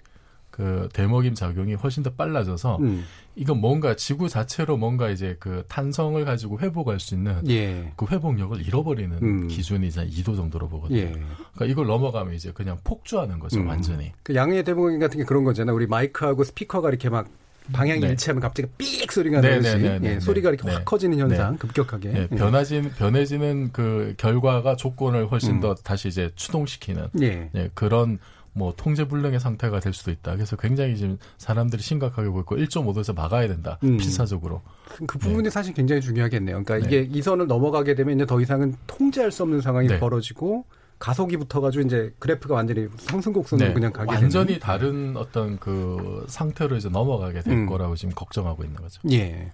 그 0.59 0.89
대먹임 0.91 1.35
작용이 1.35 1.73
훨씬 1.75 2.03
더 2.03 2.09
빨라져서 2.09 2.79
음. 2.81 3.05
이건 3.37 3.61
뭔가 3.61 3.95
지구 3.95 4.27
자체로 4.27 4.75
뭔가 4.75 5.09
이제 5.09 5.37
그 5.39 5.63
탄성을 5.69 6.25
가지고 6.25 6.59
회복할 6.59 6.99
수 6.99 7.15
있는 7.15 7.41
예. 7.47 7.93
그 7.95 8.05
회복력을 8.05 8.61
잃어버리는 8.67 9.17
음. 9.21 9.47
기준이 9.47 9.87
이제 9.87 10.05
2도 10.05 10.35
정도로 10.35 10.67
보거든요. 10.67 10.99
예. 10.99 11.11
그러니까 11.53 11.65
이걸 11.65 11.87
넘어가면 11.87 12.33
이제 12.33 12.51
그냥 12.51 12.77
폭주하는 12.83 13.39
거죠, 13.39 13.61
음. 13.61 13.69
완전히. 13.69 14.11
그 14.21 14.35
양의 14.35 14.65
대목인 14.65 14.99
같은 14.99 15.17
게 15.17 15.23
그런 15.23 15.45
거잖아요. 15.45 15.73
우리 15.73 15.87
마이크하고 15.87 16.43
스피커가 16.43 16.89
이렇게 16.89 17.07
막 17.07 17.29
방향이 17.71 18.01
네. 18.01 18.09
일치하면 18.09 18.41
갑자기 18.41 18.67
삑 18.77 19.09
소리가 19.09 19.39
네, 19.39 19.51
나듯이 19.51 19.77
네, 19.77 19.81
네, 19.81 19.93
예, 19.93 20.13
네, 20.15 20.19
소리가 20.19 20.49
이렇게 20.49 20.67
네. 20.67 20.73
확 20.73 20.83
커지는 20.83 21.19
현상 21.19 21.55
급격하게 21.57 22.09
예, 22.09 22.27
예. 22.29 22.35
변화진 22.35 22.89
변해지는 22.97 23.69
그 23.71 24.13
결과가 24.17 24.75
조건을 24.75 25.31
훨씬 25.31 25.51
음. 25.51 25.59
더 25.61 25.75
다시 25.75 26.09
이제 26.09 26.31
추동시키는 26.35 27.07
예. 27.21 27.49
예, 27.55 27.69
그런 27.73 28.19
뭐 28.59 28.73
통제 28.75 29.07
불능의 29.07 29.39
상태가 29.39 29.79
될 29.79 29.93
수도 29.93 30.11
있다. 30.11 30.35
그래서 30.35 30.57
굉장히 30.57 30.97
지금 30.97 31.17
사람들이 31.37 31.81
심각하게 31.81 32.27
보고 32.27 32.41
있고 32.41 32.57
1.5도에서 32.57 33.15
막아야 33.15 33.47
된다. 33.47 33.79
음. 33.83 33.95
필사적으로. 33.97 34.61
그 35.07 35.17
부분이 35.17 35.49
사실 35.49 35.73
굉장히 35.73 36.01
중요하겠네요. 36.01 36.61
그러니까 36.63 36.87
네. 36.89 36.97
이게 37.03 37.09
이 37.17 37.21
선을 37.21 37.47
넘어가게 37.47 37.95
되면 37.95 38.15
이제 38.15 38.25
더 38.25 38.41
이상은 38.41 38.75
통제할 38.85 39.31
수 39.31 39.43
없는 39.43 39.61
상황이 39.61 39.87
네. 39.87 39.97
벌어지고 39.97 40.65
가속이 40.99 41.37
붙어가지고 41.37 41.85
이제 41.85 42.13
그래프가 42.19 42.55
완전히 42.55 42.89
상승 42.97 43.31
곡선으로 43.31 43.69
네, 43.69 43.73
그냥 43.73 43.93
가게 43.93 44.13
완전히 44.13 44.47
되는. 44.47 44.59
다른 44.59 45.15
어떤 45.15 45.57
그 45.57 46.25
상태로 46.27 46.75
이제 46.75 46.89
넘어가게 46.89 47.39
될 47.39 47.53
음. 47.53 47.65
거라고 47.65 47.95
지금 47.95 48.13
걱정하고 48.13 48.65
있는 48.65 48.75
거죠. 48.75 49.01
예. 49.09 49.53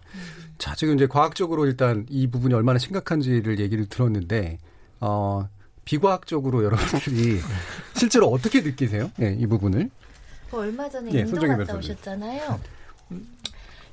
자, 0.57 0.73
지금 0.73 0.95
이제 0.95 1.05
과학적으로 1.05 1.67
일단 1.67 2.07
이 2.09 2.25
부분이 2.25 2.55
얼마나 2.55 2.79
심각한지를 2.79 3.59
얘기를 3.59 3.85
들었는데, 3.85 4.57
어, 4.99 5.47
비과학적으로 5.85 6.63
여러분들이 6.63 7.39
실제로 7.95 8.27
어떻게 8.27 8.61
느끼세요? 8.61 9.11
예, 9.21 9.33
이 9.33 9.45
부분을. 9.47 9.89
그 10.49 10.57
얼마 10.57 10.89
전에 10.89 11.11
예, 11.13 11.19
인도 11.19 11.35
갔다 11.35 11.47
변호사님. 11.47 11.79
오셨잖아요. 11.79 12.59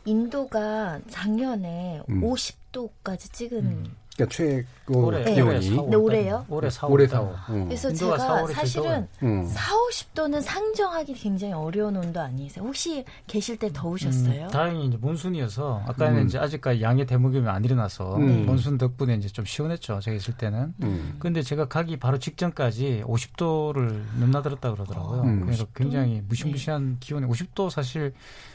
인도가 0.05 1.01
작년에 1.09 2.03
음. 2.09 2.21
50도까지 2.23 3.33
찍은 3.33 3.91
그러니까 4.17 4.37
최고 4.37 5.07
올해, 5.07 5.25
네. 5.25 5.35
기온이. 5.35 5.71
올해 5.71 5.89
네, 5.89 5.97
올해요? 5.97 6.47
올해 6.49 6.69
4월 6.69 6.91
올해 6.91 7.07
4월. 7.07 7.35
음. 7.49 7.65
그래서 7.65 7.93
제가 7.93 8.17
4월에 8.19 8.53
사실은 8.53 9.09
음. 9.23 9.47
4, 9.47 9.73
50도는 9.73 10.43
상정하기 10.43 11.15
굉장히 11.15 11.55
어려운 11.55 11.97
온도 11.97 12.21
아니세요? 12.21 12.65
혹시 12.65 13.05
계실 13.27 13.57
때 13.57 13.71
더우셨어요? 13.73 14.45
음, 14.45 14.49
다행히 14.49 14.87
이제 14.87 14.99
몬순이어서 14.99 15.85
아까는 15.89 16.23
음. 16.23 16.27
이제 16.27 16.39
아직까지 16.39 16.83
양의 16.83 17.07
대목임이 17.07 17.49
안 17.49 17.65
일어나서 17.65 18.17
음. 18.17 18.45
몬순 18.45 18.77
덕분에 18.77 19.15
이제 19.15 19.29
좀 19.29 19.45
시원했죠. 19.47 20.01
제가 20.01 20.15
있을 20.17 20.35
때는. 20.37 20.75
음. 20.83 21.17
근데 21.19 21.41
제가 21.43 21.69
가기 21.69 21.99
바로 21.99 22.19
직전까지 22.19 23.05
50도를 23.07 24.03
넘나들었다 24.19 24.73
그러더라고요. 24.73 25.23
음. 25.23 25.41
그래서 25.41 25.65
굉장히 25.75 26.23
무시무시한 26.29 26.99
기온이 27.01 27.27
50도 27.27 27.71
사실 27.71 28.13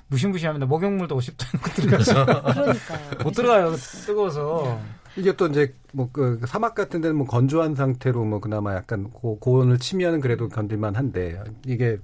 무시무시합니다. 0.07 0.65
목욕물도 0.67 1.17
50도에 1.17 1.61
못 1.61 1.73
들어가죠. 1.73 2.25
그러니까요. 2.53 3.09
못 3.23 3.31
들어가요. 3.31 3.75
뜨거워서. 4.05 4.79
이게 5.17 5.35
또 5.35 5.47
이제 5.47 5.73
뭐 5.93 6.09
그 6.11 6.39
사막 6.47 6.75
같은 6.75 7.01
데는 7.01 7.15
뭐 7.17 7.25
건조한 7.27 7.75
상태로 7.75 8.23
뭐 8.25 8.39
그나마 8.39 8.75
약간 8.75 9.09
고, 9.09 9.37
고온을 9.39 9.79
치면은 9.79 10.19
그래도 10.21 10.47
견딜만 10.47 10.95
한데 10.95 11.41
이게 11.65 11.97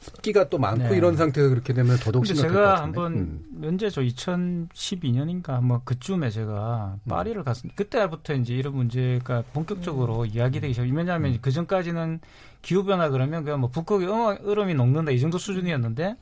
습기가 0.00 0.48
또 0.48 0.58
많고 0.58 0.88
네. 0.90 0.96
이런 0.96 1.16
상태에서 1.16 1.48
그렇게 1.50 1.72
되면 1.72 1.96
더더욱 1.96 2.26
심각할 2.26 2.52
것 2.52 2.58
제가. 2.58 2.82
한번 2.82 3.12
음. 3.14 3.40
면제죠 3.60 4.02
2012년인가 4.02 5.60
뭐 5.62 5.80
그쯤에 5.84 6.30
제가 6.30 6.96
음. 7.04 7.08
파리를 7.08 7.42
갔습니다. 7.44 7.74
그때부터 7.76 8.34
이제 8.34 8.54
이런 8.54 8.74
문제가 8.74 9.42
본격적으로 9.52 10.20
음. 10.22 10.26
이야기되기 10.26 10.74
시작. 10.74 10.88
왜냐하면 10.92 11.38
그 11.40 11.50
전까지는 11.50 12.20
기후 12.62 12.84
변화 12.84 13.08
그러면 13.08 13.42
그냥 13.44 13.60
뭐 13.60 13.70
북극의 13.70 14.06
얼음- 14.08 14.46
얼음이 14.46 14.74
녹는다 14.74 15.10
이 15.12 15.18
정도 15.18 15.38
수준이었는데 15.38 16.10
이 16.12 16.16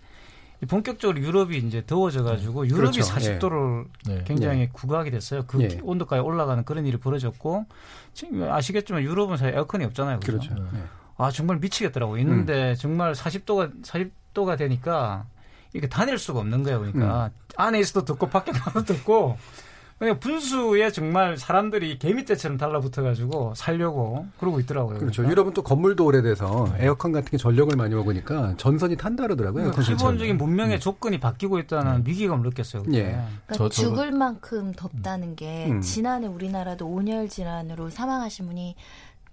본격적으로 0.67 1.21
유럽이 1.21 1.59
이제 1.59 1.85
더워져가지고 1.87 2.67
유럽이 2.69 2.99
그렇죠. 2.99 3.03
40도를 3.03 3.87
네. 4.07 4.25
굉장히 4.27 4.61
예. 4.61 4.69
구가하게 4.73 5.11
됐어요. 5.11 5.45
그 5.47 5.63
예. 5.63 5.79
온도까지 5.83 6.21
올라가는 6.21 6.65
그런 6.65 6.87
일이 6.87 6.97
벌어졌고 6.97 7.67
지금 8.13 8.51
아시겠지만 8.51 9.03
유럽은 9.03 9.37
사실 9.37 9.55
에어컨이 9.55 9.85
없잖아요. 9.85 10.21
그죠? 10.21 10.39
그렇죠. 10.39 10.55
네. 10.55 10.83
아 11.17 11.31
정말 11.31 11.59
미치겠더라고. 11.59 12.19
있는데 12.19 12.75
정말 12.77 13.13
40도가 13.13 13.83
40도가 13.85 14.59
되니까 14.59 15.27
이게 15.73 15.89
다닐 15.89 16.19
수가 16.19 16.41
없는 16.41 16.63
거예요. 16.63 16.81
그러니까 16.81 17.31
안에 17.57 17.81
있어도 17.81 18.05
덥고 18.05 18.29
밖에 18.29 18.53
나도 18.53 18.85
덥고 18.85 19.37
그냥 20.05 20.21
분수에 20.21 20.91
정말 20.91 21.39
사람들이 21.39 21.99
개미떼처럼 21.99 22.59
달라붙어가지고 22.59 23.55
살려고 23.57 24.27
그러고 24.39 24.61
있더라고요. 24.61 24.99
그렇죠. 24.99 25.23
그러니까. 25.23 25.31
유럽은 25.33 25.55
또 25.55 25.63
건물도 25.63 26.05
오래돼서 26.05 26.69
에어컨 26.79 27.13
같은 27.13 27.31
게 27.31 27.39
전력을 27.39 27.75
많이 27.77 27.95
먹으니까 27.95 28.55
전선이 28.59 28.97
탄다 28.97 29.23
그러더라고요. 29.23 29.71
그러니까 29.71 29.83
기본적인. 29.83 30.37
문명의 30.37 30.79
조건이 30.79 31.19
바뀌고 31.19 31.59
있다는 31.61 32.03
위기감을 32.07 32.45
느꼈어요. 32.51 32.83
그때. 32.83 32.99
예. 32.99 33.03
그러니까 33.47 33.55
저- 33.55 33.69
죽을 33.71 34.13
만큼 34.13 34.73
덥다는 34.77 35.37
게 35.37 35.69
음. 35.71 35.81
지난해 35.81 36.27
우리나라도 36.27 36.87
온열 36.87 37.29
질환으로 37.31 37.89
사망하신 37.89 38.47
분이 38.47 38.77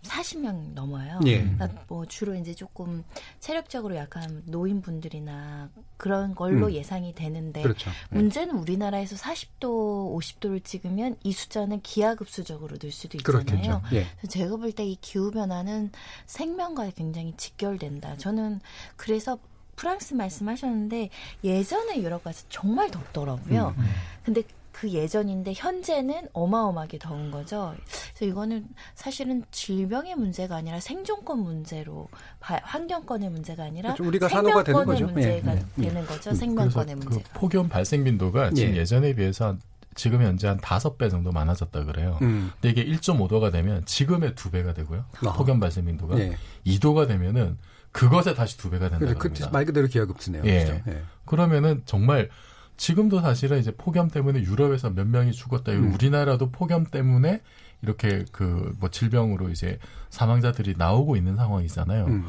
40명 0.03 0.73
넘어요. 0.73 1.19
예. 1.25 1.43
그러니까 1.43 1.83
뭐 1.87 2.05
주로 2.05 2.33
이제 2.35 2.53
조금 2.53 3.03
체력적으로 3.39 3.95
약한 3.95 4.41
노인분들이나 4.45 5.69
그런 5.97 6.33
걸로 6.33 6.67
음. 6.67 6.73
예상이 6.73 7.13
되는데 7.13 7.61
그렇죠. 7.61 7.89
네. 8.09 8.17
문제는 8.17 8.55
우리나라에서 8.55 9.15
40도, 9.15 10.15
50도를 10.17 10.63
찍으면 10.63 11.17
이 11.23 11.31
숫자는 11.31 11.81
기하급수적으로 11.81 12.77
늘 12.77 12.91
수도 12.91 13.17
있잖아요. 13.17 13.81
예. 13.93 14.07
제가 14.27 14.55
볼 14.57 14.71
때 14.73 14.81
이 14.85 14.97
기후 15.01 15.29
변화는 15.31 15.91
생명과 16.25 16.89
굉장히 16.91 17.33
직결된다. 17.37 18.17
저는 18.17 18.59
그래서 18.95 19.37
프랑스 19.75 20.13
말씀하셨는데 20.13 21.09
예전에 21.43 22.01
유럽 22.01 22.23
가서 22.23 22.45
정말 22.49 22.89
덥더라고요. 22.91 23.75
음. 23.77 23.85
근데 24.23 24.41
그 24.71 24.89
예전인데 24.89 25.53
현재는 25.55 26.29
어마어마하게 26.33 26.97
더운 26.99 27.29
거죠. 27.31 27.75
그래서 28.15 28.31
이거는 28.31 28.67
사실은 28.95 29.43
질병의 29.51 30.15
문제가 30.15 30.55
아니라 30.55 30.79
생존권 30.79 31.39
문제로 31.39 32.07
바- 32.39 32.59
환경권의 32.63 33.29
문제가 33.29 33.63
아니라 33.65 33.93
그렇죠. 33.93 34.07
우리가 34.07 34.29
산호가 34.29 34.63
되는 34.63 34.79
생명권의 34.79 35.01
거죠. 35.01 35.13
문제가 35.13 35.55
예, 35.55 35.65
예. 35.79 35.87
되는 35.89 36.05
거죠. 36.05 36.29
그- 36.31 36.35
생명권의 36.35 36.95
그래서 36.95 37.09
문제가. 37.09 37.29
그 37.33 37.39
폭염 37.39 37.69
발생 37.69 38.03
빈도가 38.03 38.51
지금 38.51 38.73
예. 38.73 38.77
예전에 38.77 39.13
비해서 39.13 39.47
한- 39.47 39.61
지금 39.93 40.21
현재 40.21 40.47
한 40.47 40.57
다섯 40.61 40.97
배 40.97 41.09
정도 41.09 41.31
많아졌다 41.33 41.83
그래요. 41.83 42.17
음. 42.21 42.49
근데 42.61 42.69
이게 42.81 42.85
1.5도가 42.95 43.51
되면 43.51 43.85
지금의 43.85 44.35
두 44.35 44.49
배가 44.49 44.73
되고요. 44.73 45.03
아. 45.25 45.33
폭염 45.33 45.59
발생 45.59 45.85
빈도가 45.85 46.17
예. 46.19 46.37
2도가 46.65 47.07
되면은 47.09 47.57
그것에 47.91 48.33
다시 48.33 48.57
두 48.57 48.69
배가 48.69 48.87
된다 48.87 48.99
그래, 49.05 49.13
그럽니다. 49.15 49.47
그, 49.49 49.51
말 49.53 49.65
그대로 49.65 49.87
기하급수네요. 49.87 50.43
예. 50.45 50.59
그죠? 50.63 50.81
예. 50.87 51.01
그러면은 51.25 51.81
정말 51.85 52.29
지금도 52.77 53.21
사실은 53.21 53.59
이제 53.59 53.71
폭염 53.71 54.09
때문에 54.09 54.41
유럽에서 54.41 54.89
몇 54.89 55.07
명이 55.07 55.31
죽었다. 55.33 55.71
음. 55.71 55.93
우리나라도 55.93 56.51
폭염 56.51 56.85
때문에 56.85 57.41
이렇게 57.83 58.25
그 58.31 58.71
뭐 58.79 58.89
질병으로 58.89 59.49
이제 59.49 59.77
사망자들이 60.09 60.75
나오고 60.77 61.15
있는 61.15 61.35
상황이잖아요. 61.35 62.05
음. 62.05 62.25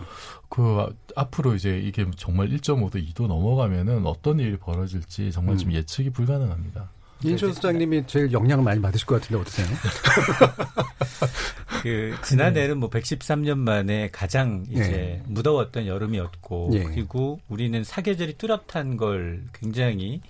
그 0.49 0.95
앞으로 1.17 1.55
이제 1.55 1.79
이게 1.79 2.07
정말 2.17 2.49
1.5도, 2.49 2.97
2도 2.97 3.27
넘어가면은 3.27 4.07
어떤 4.07 4.39
일이 4.39 4.57
벌어질지 4.59 5.33
정말 5.33 5.57
좀 5.57 5.71
음. 5.71 5.75
예측이 5.75 6.11
불가능합니다. 6.11 6.91
이인철 7.25 7.55
소장님이 7.55 8.07
제일 8.07 8.33
영향을 8.33 8.65
많이 8.65 8.81
받으실 8.81 9.07
것 9.07 9.21
같은데 9.21 9.41
어떠세요? 9.41 9.67
그 11.83 12.15
지난해는 12.25 12.79
뭐 12.79 12.91
113년 12.91 13.59
만에 13.59 14.11
가장 14.11 14.65
이제 14.71 15.21
예. 15.21 15.23
무더웠던 15.27 15.87
여름이었고 15.87 16.71
예. 16.75 16.85
그리고 16.85 17.41
우리는 17.49 17.83
사계절이 17.83 18.39
뚜렷한 18.39 18.97
걸 18.97 19.45
굉장히 19.53 20.21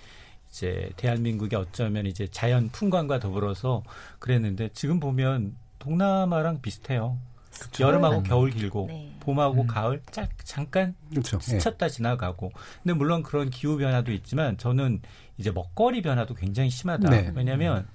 이제 0.51 0.91
대한민국이 0.97 1.57
어쩌면 1.57 2.07
이제 2.07 2.27
자연 2.31 2.69
풍광과 2.71 3.21
더불어서 3.21 3.83
그랬는데 4.19 4.71
지금 4.75 5.01
보면 5.01 5.57
동남아랑 5.79 6.61
비슷해요. 6.61 7.19
여름하고 7.81 8.19
음. 8.19 8.23
겨울 8.23 8.51
길고 8.51 8.87
네. 8.89 9.15
봄하고 9.21 9.67
가을 9.67 10.01
짝 10.11 10.31
잠깐 10.45 10.95
그렇죠. 11.11 11.37
예. 11.37 11.41
스쳤다 11.41 11.89
지나가고. 11.89 12.51
근데 12.83 12.95
물론 12.95 13.23
그런 13.23 13.51
기후 13.51 13.77
변화도 13.77 14.13
있지만 14.13 14.57
저는 14.57 15.01
이제 15.39 15.51
먹거리 15.51 16.03
변화도 16.03 16.35
굉장히 16.35 16.71
심하다. 16.71 17.11
네. 17.11 17.33
왜냐하면 17.35 17.87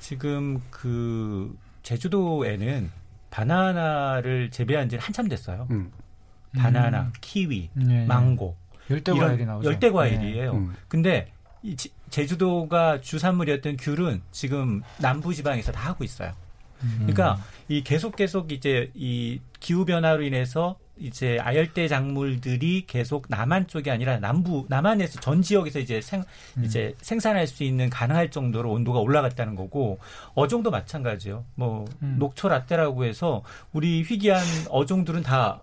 지금 0.00 0.62
그 0.70 1.56
제주도에는 1.82 2.90
바나나를 3.30 4.50
재배한 4.50 4.88
지는 4.88 5.02
한참 5.02 5.28
됐어요. 5.28 5.66
음. 5.70 5.90
바나나, 6.56 7.12
키위, 7.20 7.68
예, 7.88 8.02
예. 8.02 8.06
망고. 8.06 8.56
열대 8.90 9.12
이런 9.12 9.28
과일이 9.28 9.44
나오죠. 9.44 9.68
열대 9.68 9.90
과일이에요. 9.90 10.52
음. 10.52 10.74
근데 10.88 11.30
이 11.62 11.76
지- 11.76 11.92
제주도가 12.08 13.00
주산물이었던 13.02 13.76
귤은 13.76 14.22
지금 14.32 14.82
남부 14.98 15.34
지방에서 15.34 15.72
다 15.72 15.88
하고 15.90 16.04
있어요. 16.04 16.32
그러니까 16.98 17.38
이 17.66 17.82
계속 17.82 18.14
계속 18.16 18.52
이제 18.52 18.90
이 18.94 19.40
기후 19.60 19.84
변화로 19.84 20.22
인해서 20.22 20.78
이제 21.00 21.38
아열대 21.40 21.88
작물들이 21.88 22.84
계속 22.86 23.26
남한 23.28 23.68
쪽이 23.68 23.90
아니라 23.90 24.18
남부 24.18 24.66
남한에서 24.68 25.20
전 25.20 25.42
지역에서 25.42 25.78
이제 25.78 26.00
생 26.00 26.24
이제 26.62 26.94
생산할 27.00 27.46
수 27.46 27.64
있는 27.64 27.90
가능할 27.90 28.30
정도로 28.30 28.72
온도가 28.72 29.00
올라갔다는 29.00 29.54
거고 29.54 29.98
어종도 30.34 30.70
마찬가지요. 30.70 31.44
뭐 31.54 31.84
음. 32.02 32.16
녹초 32.18 32.48
라떼라고 32.48 33.04
해서 33.04 33.42
우리 33.72 34.02
희귀한 34.02 34.42
어종들은 34.68 35.22
다 35.22 35.62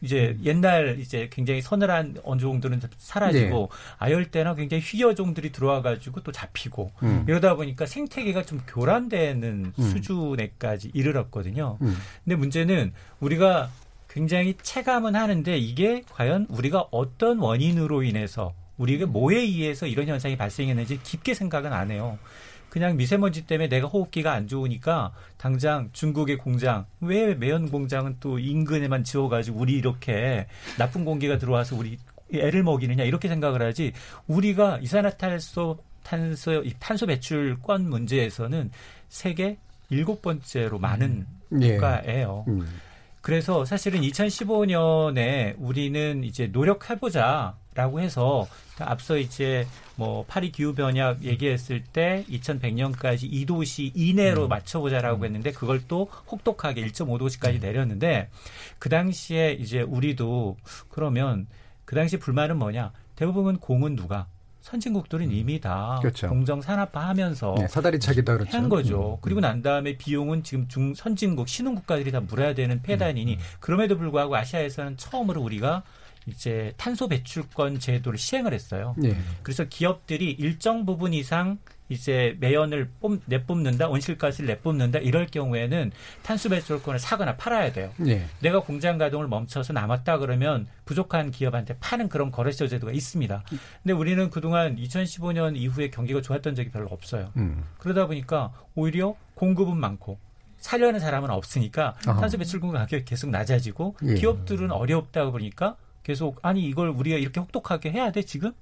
이제 0.00 0.36
옛날 0.44 0.98
이제 1.00 1.28
굉장히 1.30 1.60
서늘한 1.60 2.18
어종들은 2.22 2.80
사라지고 2.98 3.70
아열대나 3.98 4.54
굉장히 4.54 4.80
희귀 4.82 5.02
어종들이 5.04 5.50
들어와 5.50 5.82
가지고 5.82 6.20
또 6.22 6.30
잡히고 6.30 6.92
음. 7.02 7.24
이러다 7.26 7.56
보니까 7.56 7.84
생태계가 7.86 8.44
좀 8.44 8.60
교란되는 8.66 9.72
음. 9.76 9.82
수준에까지 9.82 10.92
이르렀거든요. 10.94 11.78
음. 11.82 11.96
근데 12.24 12.36
문제는 12.36 12.92
우리가 13.20 13.70
굉장히 14.08 14.56
체감은 14.62 15.14
하는데 15.14 15.56
이게 15.58 16.02
과연 16.10 16.46
우리가 16.48 16.86
어떤 16.90 17.38
원인으로 17.38 18.02
인해서 18.02 18.54
우리가 18.78 19.06
뭐에 19.06 19.36
의해서 19.36 19.86
이런 19.86 20.06
현상이 20.08 20.36
발생했는지 20.36 21.00
깊게 21.02 21.34
생각은 21.34 21.72
안 21.72 21.90
해요. 21.90 22.18
그냥 22.70 22.96
미세먼지 22.96 23.46
때문에 23.46 23.68
내가 23.68 23.86
호흡기가 23.88 24.32
안 24.32 24.46
좋으니까 24.46 25.12
당장 25.36 25.88
중국의 25.92 26.36
공장 26.36 26.84
왜 27.00 27.34
매연 27.34 27.70
공장은 27.70 28.16
또 28.20 28.38
인근에만 28.38 29.04
지어가지고 29.04 29.58
우리 29.58 29.74
이렇게 29.74 30.46
나쁜 30.76 31.04
공기가 31.04 31.38
들어와서 31.38 31.76
우리 31.76 31.98
애를 32.32 32.62
먹이느냐 32.62 33.04
이렇게 33.04 33.28
생각을 33.28 33.62
하지 33.62 33.92
우리가 34.26 34.78
이산화탄소 34.82 35.78
탄소 36.02 36.62
이 36.62 36.74
탄소 36.78 37.06
배출권 37.06 37.88
문제에서는 37.88 38.70
세계 39.08 39.56
일곱 39.90 40.20
번째로 40.20 40.78
많은 40.78 41.26
예. 41.62 41.74
국가예요. 41.74 42.44
음. 42.48 42.66
그래서 43.28 43.66
사실은 43.66 44.00
2015년에 44.00 45.54
우리는 45.58 46.24
이제 46.24 46.46
노력해보자 46.46 47.58
라고 47.74 48.00
해서 48.00 48.48
앞서 48.78 49.18
이제 49.18 49.66
뭐 49.96 50.24
파리 50.26 50.50
기후 50.50 50.72
변약 50.74 51.22
얘기했을 51.24 51.84
때 51.84 52.24
2100년까지 52.30 53.30
2도시 53.30 53.92
이내로 53.94 54.48
맞춰보자라고 54.48 55.26
했는데 55.26 55.52
그걸 55.52 55.86
또 55.86 56.08
혹독하게 56.30 56.82
1.5도시까지 56.88 57.60
내렸는데 57.60 58.30
그 58.78 58.88
당시에 58.88 59.52
이제 59.60 59.82
우리도 59.82 60.56
그러면 60.88 61.48
그 61.84 61.94
당시 61.96 62.16
불만은 62.16 62.56
뭐냐? 62.56 62.92
대부분 63.14 63.58
공은 63.58 63.94
누가 63.94 64.26
선진국들은 64.68 65.30
이미 65.30 65.60
다 65.60 65.98
그렇죠. 66.02 66.28
공정 66.28 66.60
산업화하면서 66.60 67.54
네, 67.58 67.68
사다리 67.68 67.98
차기다 67.98 68.34
그렇죠. 68.34 68.56
한 68.56 68.68
거죠. 68.68 69.14
음. 69.14 69.18
그리고 69.22 69.40
난 69.40 69.62
다음에 69.62 69.96
비용은 69.96 70.42
지금 70.42 70.68
중 70.68 70.94
선진국 70.94 71.48
신흥 71.48 71.74
국가들이 71.74 72.12
다 72.12 72.20
물어야 72.20 72.54
되는 72.54 72.82
폐단이니 72.82 73.34
음, 73.34 73.38
그럼에도 73.60 73.96
불구하고 73.96 74.36
아시아에서는 74.36 74.98
처음으로 74.98 75.40
우리가 75.40 75.84
이제 76.26 76.74
탄소 76.76 77.08
배출권 77.08 77.78
제도를 77.78 78.18
시행을 78.18 78.52
했어요. 78.52 78.94
예. 79.04 79.16
그래서 79.42 79.64
기업들이 79.64 80.32
일정 80.32 80.84
부분 80.84 81.14
이상 81.14 81.58
이제 81.88 82.36
매연을 82.40 82.90
뽑, 83.00 83.20
내뿜는다, 83.26 83.88
온실가스를 83.88 84.46
내뿜는다 84.48 84.98
이럴 84.98 85.26
경우에는 85.26 85.90
탄소 86.22 86.48
배출권을 86.50 86.98
사거나 86.98 87.36
팔아야 87.36 87.72
돼요. 87.72 87.92
예. 88.06 88.26
내가 88.40 88.60
공장 88.60 88.98
가동을 88.98 89.26
멈춰서 89.28 89.72
남았다 89.72 90.18
그러면 90.18 90.66
부족한 90.84 91.30
기업한테 91.30 91.76
파는 91.80 92.08
그런 92.08 92.30
거래처 92.30 92.68
제도가 92.68 92.92
있습니다. 92.92 93.42
근데 93.82 93.92
우리는 93.92 94.28
그동안 94.30 94.76
2015년 94.76 95.56
이후에 95.56 95.90
경기가 95.90 96.20
좋았던 96.20 96.54
적이 96.54 96.70
별로 96.70 96.88
없어요. 96.88 97.32
음. 97.36 97.64
그러다 97.78 98.06
보니까 98.06 98.52
오히려 98.74 99.14
공급은 99.34 99.76
많고 99.76 100.18
사려는 100.58 101.00
사람은 101.00 101.30
없으니까 101.30 101.94
아하. 102.06 102.20
탄소 102.20 102.36
배출권 102.36 102.72
가격이 102.72 103.04
계속 103.04 103.30
낮아지고 103.30 103.96
예. 104.04 104.14
기업들은 104.14 104.70
어렵다 104.70 105.30
보니까 105.30 105.76
계속 106.02 106.38
아니 106.42 106.64
이걸 106.64 106.88
우리가 106.88 107.16
이렇게 107.16 107.40
혹독하게 107.40 107.92
해야 107.92 108.10
돼 108.10 108.22
지금 108.22 108.52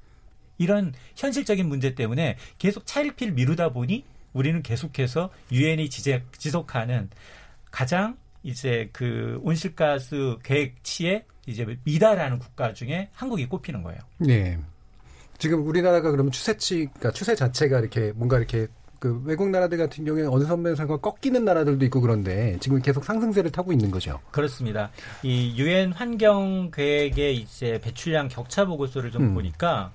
이런 0.58 0.92
현실적인 1.16 1.68
문제 1.68 1.94
때문에 1.94 2.36
계속 2.58 2.86
차일피일 2.86 3.32
미루다 3.32 3.70
보니 3.70 4.04
우리는 4.32 4.62
계속해서 4.62 5.30
유엔이 5.50 5.88
지속하는 5.88 7.10
가장 7.70 8.16
이제 8.42 8.88
그 8.92 9.40
온실가스 9.42 10.36
계획치에 10.42 11.24
이제 11.46 11.66
미달하는 11.84 12.38
국가 12.38 12.72
중에 12.72 13.08
한국이 13.12 13.46
꼽히는 13.46 13.82
거예요. 13.82 14.00
네. 14.18 14.58
지금 15.38 15.66
우리나라가 15.66 16.10
그러면 16.10 16.32
추세치, 16.32 16.88
그러니까 16.94 17.10
추세 17.12 17.34
자체가 17.34 17.78
이렇게 17.80 18.12
뭔가 18.12 18.38
이렇게 18.38 18.68
그 18.98 19.22
외국 19.24 19.50
나라들 19.50 19.78
같은 19.78 20.04
경우에 20.04 20.24
어느 20.24 20.44
선면에서 20.44 20.86
꺾이는 20.86 21.44
나라들도 21.44 21.84
있고 21.86 22.00
그런데 22.00 22.56
지금 22.60 22.80
계속 22.80 23.04
상승세를 23.04 23.52
타고 23.52 23.72
있는 23.72 23.90
거죠. 23.90 24.20
그렇습니다. 24.30 24.90
이 25.22 25.54
유엔 25.58 25.92
환경 25.92 26.70
계획의 26.70 27.36
이제 27.36 27.78
배출량 27.82 28.28
격차 28.28 28.64
보고서를 28.64 29.10
좀 29.10 29.22
음. 29.22 29.34
보니까 29.34 29.92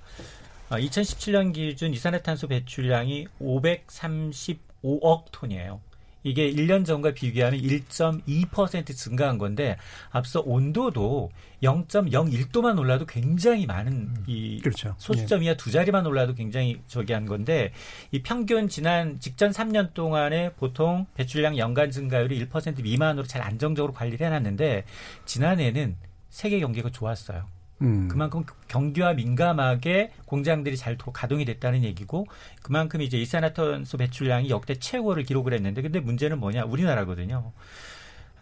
2017년 0.77 1.49
어, 1.49 1.51
기준 1.51 1.93
이산화탄소 1.93 2.47
배출량이 2.47 3.27
535억 3.41 5.25
톤이에요. 5.31 5.81
이게 6.23 6.51
1년 6.51 6.86
전과 6.86 7.13
비교하면 7.13 7.60
1.2% 7.60 8.95
증가한 8.95 9.38
건데 9.38 9.77
앞서 10.12 10.41
온도도 10.41 11.31
0.01도만 11.63 12.77
올라도 12.77 13.05
굉장히 13.05 13.65
많은 13.65 13.91
음, 13.91 14.23
이 14.27 14.60
그렇죠. 14.62 14.93
소수점 14.97 15.43
이하 15.43 15.55
두 15.55 15.71
자리만 15.71 16.05
올라도 16.05 16.36
굉장히 16.36 16.79
저기 16.88 17.13
한 17.13 17.25
건데 17.25 17.71
이 18.12 18.21
평균 18.21 18.67
지난 18.69 19.19
직전 19.19 19.51
3년 19.51 19.93
동안에 19.93 20.53
보통 20.53 21.07
배출량 21.15 21.57
연간 21.57 21.89
증가율이 21.89 22.47
1% 22.47 22.84
미만으로 22.84 23.25
잘 23.25 23.41
안정적으로 23.41 23.93
관리를 23.93 24.25
해놨는데 24.27 24.86
지난해는 25.25 25.97
세계 26.29 26.60
경기가 26.60 26.91
좋았어요. 26.91 27.45
음. 27.82 28.08
그만큼 28.08 28.44
경기와 28.67 29.13
민감하게 29.13 30.12
공장들이 30.26 30.78
잘 30.78 30.98
가동이 30.98 31.46
됐다는 31.46 31.84
얘기고 31.84 32.28
그만큼 32.62 33.02
이제 33.02 33.17
이산화탄소 33.17 33.98
배출량이 33.98 34.50
역대 34.50 34.76
최고를 34.76 35.24
기록을 35.24 35.54
했는데 35.54 35.82
근데 35.82 36.00
문제는 36.00 36.39
뭐냐 36.39 36.63
우리나라거든요. 36.65 37.52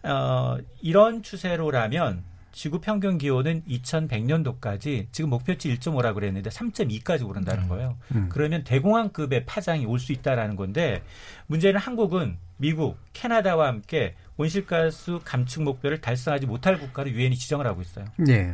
어, 0.02 0.56
이런 0.80 1.22
추세로라면 1.22 2.24
지구 2.52 2.80
평균 2.80 3.16
기온은 3.16 3.62
2100년도까지 3.68 5.06
지금 5.12 5.30
목표치 5.30 5.72
1.5라고 5.76 6.14
그랬는데 6.14 6.50
3.2까지 6.50 7.26
오른다는 7.28 7.64
음. 7.64 7.68
거예요. 7.68 7.96
음. 8.14 8.28
그러면 8.28 8.64
대공황급의 8.64 9.46
파장이 9.46 9.86
올 9.86 10.00
수 10.00 10.12
있다라는 10.12 10.56
건데 10.56 11.02
문제는 11.46 11.78
한국은 11.80 12.38
미국, 12.56 12.98
캐나다와 13.12 13.68
함께 13.68 14.14
온실가스 14.36 15.20
감축 15.24 15.62
목표를 15.62 16.00
달성하지 16.00 16.46
못할 16.46 16.78
국가로 16.78 17.10
유엔이 17.10 17.36
지정을 17.36 17.66
하고 17.66 17.82
있어요. 17.82 18.04
네. 18.16 18.52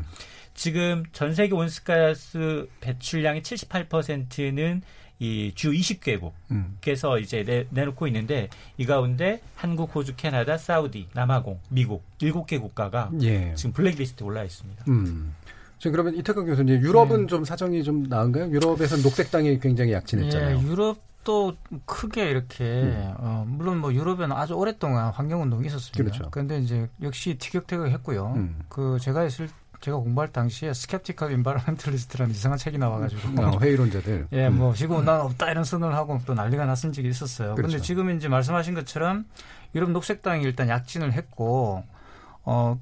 지금 0.56 1.04
전 1.12 1.34
세계 1.34 1.54
온실가스 1.54 2.68
배출량의 2.80 3.42
78%는 3.42 4.82
이주 5.18 5.70
20개국께서 5.70 7.16
음. 7.16 7.22
이제 7.22 7.44
내, 7.44 7.66
내놓고 7.70 8.06
있는데 8.08 8.48
이 8.76 8.84
가운데 8.84 9.40
한국, 9.54 9.94
호주, 9.94 10.16
캐나다, 10.16 10.58
사우디, 10.58 11.08
남아공, 11.14 11.60
미국 11.70 12.04
7개 12.18 12.60
국가가 12.60 13.10
예. 13.22 13.54
지금 13.54 13.72
블랙리스트에 13.72 14.26
올라 14.26 14.44
있습니다. 14.44 14.84
음. 14.88 15.34
지금 15.78 15.92
그러면 15.92 16.14
이태강 16.16 16.46
교수님 16.46 16.80
유럽은 16.82 17.22
네. 17.22 17.26
좀 17.26 17.44
사정이 17.44 17.84
좀 17.84 18.04
나은가요? 18.04 18.50
유럽에서는 18.50 19.02
녹색당이 19.02 19.60
굉장히 19.60 19.92
약진했잖아요. 19.92 20.58
예, 20.58 20.62
유럽도 20.62 21.54
크게 21.84 22.30
이렇게 22.30 22.64
음. 22.64 23.14
어, 23.18 23.44
물론 23.46 23.78
뭐 23.78 23.92
유럽에는 23.92 24.34
아주 24.34 24.54
오랫동안 24.54 25.10
환경 25.12 25.42
운동이 25.42 25.66
있었습니다. 25.66 26.02
그렇죠. 26.02 26.30
그런데 26.30 26.58
이제 26.58 26.88
역시 27.02 27.36
티격태격했고요. 27.38 28.32
음. 28.36 28.58
그 28.68 28.98
제가 29.00 29.24
있을 29.24 29.48
제가 29.80 29.98
공부할 29.98 30.32
당시에 30.32 30.72
Skeptical 30.72 31.32
Environmentalist라는 31.32 32.34
이상한 32.34 32.58
책이 32.58 32.78
나와가지고 32.78 33.42
어, 33.42 33.58
회의론자들 33.60 34.28
예, 34.32 34.48
뭐 34.48 34.74
지금 34.74 35.04
난 35.04 35.20
없다 35.20 35.50
이런 35.50 35.64
선언을 35.64 35.94
하고 35.94 36.18
또 36.26 36.34
난리가 36.34 36.66
났은 36.66 36.92
적이 36.92 37.08
있었어요. 37.08 37.54
그런데 37.54 37.76
그렇죠. 37.76 37.84
지금 37.84 38.10
이제 38.16 38.28
말씀하신 38.28 38.74
것처럼 38.74 39.26
유럽 39.74 39.90
녹색당이 39.90 40.42
일단 40.42 40.68
약진을 40.68 41.12
했고 41.12 41.84
어 42.44 42.78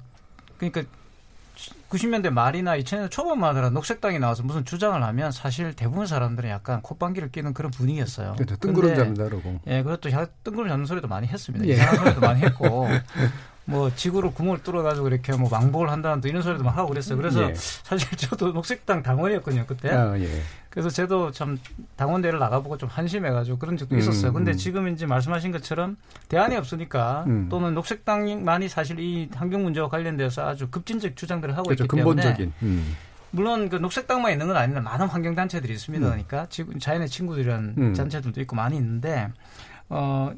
그러니까 0.57 0.83
90년대 1.89 2.29
말이나 2.29 2.77
2000년대 2.77 3.11
초반만 3.11 3.51
하더라 3.51 3.69
녹색당이 3.69 4.19
나와서 4.19 4.43
무슨 4.43 4.65
주장을 4.65 5.01
하면 5.01 5.31
사실 5.31 5.73
대부분 5.73 6.07
사람들은 6.07 6.49
약간 6.49 6.81
콧방귀를 6.81 7.31
끼는 7.31 7.53
그런 7.53 7.71
분위기였어요. 7.71 8.33
그렇죠. 8.33 8.57
뜬구름 8.57 8.95
잡는다 8.95 9.23
그러고. 9.25 9.59
예, 9.67 9.83
그것도 9.83 10.09
뜬구름 10.43 10.69
잡는 10.69 10.85
소리도 10.85 11.07
많이 11.07 11.27
했습니다. 11.27 11.65
예. 11.67 11.73
이상한 11.73 11.97
소리도 11.97 12.21
많이 12.21 12.41
했고 12.41 12.87
뭐 13.65 13.93
지구로 13.95 14.31
구멍을 14.31 14.61
뚫어가지고 14.61 15.07
이렇게 15.07 15.35
뭐 15.35 15.49
왕복을 15.51 15.89
한다는 15.89 16.21
또 16.21 16.27
이런 16.27 16.41
소리도 16.43 16.63
막 16.63 16.77
하고 16.77 16.89
그랬어요. 16.89 17.17
그래서 17.17 17.49
예. 17.49 17.53
사실 17.55 18.07
저도 18.17 18.51
녹색당 18.53 19.01
당원이었거든요 19.01 19.65
그때. 19.65 19.89
아, 19.89 20.17
예. 20.19 20.27
그래서 20.69 20.89
저도 20.89 21.31
참 21.31 21.57
당원대를 21.95 22.37
나가보고 22.37 22.77
좀 22.77 22.89
한심해가지고 22.89 23.57
그런 23.57 23.77
적도 23.77 23.95
음, 23.95 23.99
있었어요. 23.99 24.33
근데 24.33 24.51
음. 24.51 24.57
지금 24.57 24.87
이제 24.89 25.05
말씀하신 25.05 25.51
것처럼 25.51 25.97
대안이 26.27 26.55
없으니까 26.57 27.23
음. 27.27 27.47
또는 27.49 27.73
녹색당만이 27.73 28.67
사실 28.69 28.99
이 28.99 29.29
환경 29.33 29.63
문제와 29.63 29.89
관련돼서 29.89 30.47
아주 30.47 30.69
급진적 30.69 31.15
주장들을 31.15 31.55
하고 31.55 31.63
그렇죠, 31.67 31.85
있기 31.85 31.95
근본적인. 31.95 32.35
때문에. 32.35 32.53
음. 32.61 32.95
물론 33.31 33.69
그 33.69 33.77
녹색당만 33.77 34.31
있는 34.31 34.47
건 34.47 34.57
아닌데 34.57 34.79
많은 34.79 35.07
환경 35.07 35.33
단체들이 35.33 35.73
있습니다. 35.73 36.05
음. 36.05 36.11
그러니까 36.11 36.45
지금 36.49 36.77
자연의 36.77 37.09
친구들이라는 37.09 37.75
음. 37.77 37.93
단체들도 37.93 38.39
있고 38.41 38.55
많이 38.55 38.77
있는데 38.77 39.29
어 39.89 40.31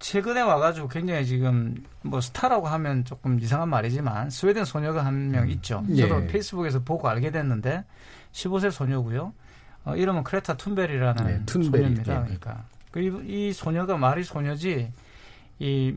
최근에 0.00 0.40
와가지고 0.40 0.88
굉장히 0.88 1.26
지금 1.26 1.84
뭐 2.02 2.20
스타라고 2.20 2.66
하면 2.66 3.04
조금 3.04 3.38
이상한 3.38 3.68
말이지만 3.68 4.30
스웨덴 4.30 4.64
소녀가 4.64 5.04
한명 5.04 5.44
음. 5.44 5.50
있죠. 5.50 5.84
예. 5.90 6.08
저도 6.08 6.26
페이스북에서 6.26 6.80
보고 6.82 7.08
알게 7.08 7.30
됐는데 7.30 7.84
15세 8.32 8.70
소녀고요. 8.70 9.32
어, 9.84 9.96
이름은 9.96 10.24
크레타 10.24 10.56
툰베리라는 10.56 11.26
네, 11.26 11.44
툰베리. 11.46 11.70
소녀입니다. 11.70 12.12
예. 12.12 12.24
그러니까 12.24 12.64
그리고 12.90 13.20
이 13.20 13.52
소녀가 13.52 13.96
말이 13.96 14.24
소녀지 14.24 14.90
이 15.58 15.94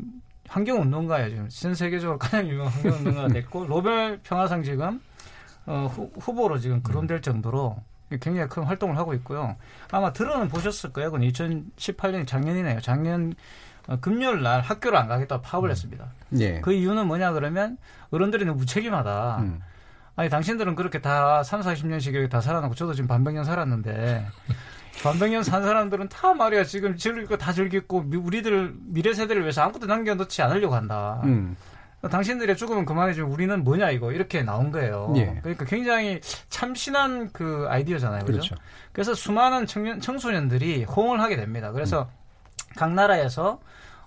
환경 0.49 0.81
운동가예요. 0.81 1.29
지금 1.29 1.49
전 1.49 1.73
세계적으로 1.73 2.19
가장 2.19 2.47
유명한 2.47 2.73
환경 2.73 2.91
운동가가 2.93 3.27
됐고 3.29 3.65
노벨 3.67 4.19
평화상 4.21 4.63
지금 4.63 5.01
어, 5.65 5.89
후, 5.91 6.11
후보로 6.19 6.59
지금 6.59 6.83
거론될 6.83 7.21
정도로 7.21 7.77
굉장히 8.09 8.49
큰 8.49 8.63
활동을 8.63 8.97
하고 8.97 9.13
있고요. 9.13 9.55
아마 9.91 10.11
들어는 10.11 10.49
보셨을 10.49 10.91
거예요. 10.91 11.09
그건 11.09 11.25
2018년 11.29 12.27
작년이네요. 12.27 12.81
작년 12.81 13.31
어, 13.31 13.72
금요일 14.01 14.41
날 14.41 14.61
학교를 14.61 14.97
안 14.97 15.07
가겠다고 15.07 15.41
파업을 15.41 15.69
음. 15.69 15.71
했습니다. 15.71 16.05
예. 16.39 16.61
그 16.61 16.73
이유는 16.73 17.07
뭐냐 17.07 17.33
그러면 17.33 17.77
어른들이 18.11 18.45
너무 18.45 18.59
무책임하다. 18.59 19.37
음. 19.39 19.61
아니 20.15 20.29
당신들은 20.29 20.75
그렇게 20.75 21.01
다 21.01 21.43
3, 21.43 21.61
40년씩 21.61 22.13
이렇게 22.13 22.29
다 22.29 22.39
살아놓고 22.39 22.75
저도 22.75 22.93
지금 22.93 23.07
반백년 23.07 23.43
살았는데 23.43 24.27
반백년 25.03 25.43
산 25.43 25.63
사람들은 25.63 26.09
다 26.09 26.33
말이야 26.33 26.63
지금 26.65 26.95
즐길 26.95 27.25
거다 27.25 27.51
즐겼고 27.51 28.05
우리들 28.13 28.73
미래 28.79 29.13
세대를 29.13 29.41
위해서 29.41 29.63
아무것도 29.63 29.87
남겨놓지 29.87 30.41
않으려고 30.41 30.75
한다. 30.75 31.21
음. 31.23 31.55
당신들의 32.09 32.57
죽음은 32.57 32.85
그만해지고 32.85 33.31
우리는 33.31 33.63
뭐냐 33.63 33.89
이거 33.91 34.11
이렇게 34.11 34.43
나온 34.43 34.71
거예요. 34.71 35.13
예. 35.15 35.39
그러니까 35.41 35.65
굉장히 35.65 36.19
참신한 36.49 37.31
그 37.31 37.65
아이디어잖아요. 37.69 38.25
그렇죠? 38.25 38.55
그렇죠. 38.55 38.55
그래서 38.91 39.13
수많은 39.13 39.65
청년, 39.65 40.01
청소년들이 40.01 40.83
호응을 40.83 41.21
하게 41.21 41.37
됩니다. 41.37 41.71
그래서 41.71 42.01
음. 42.01 42.22
각 42.75 42.93
나라에서 42.93 43.59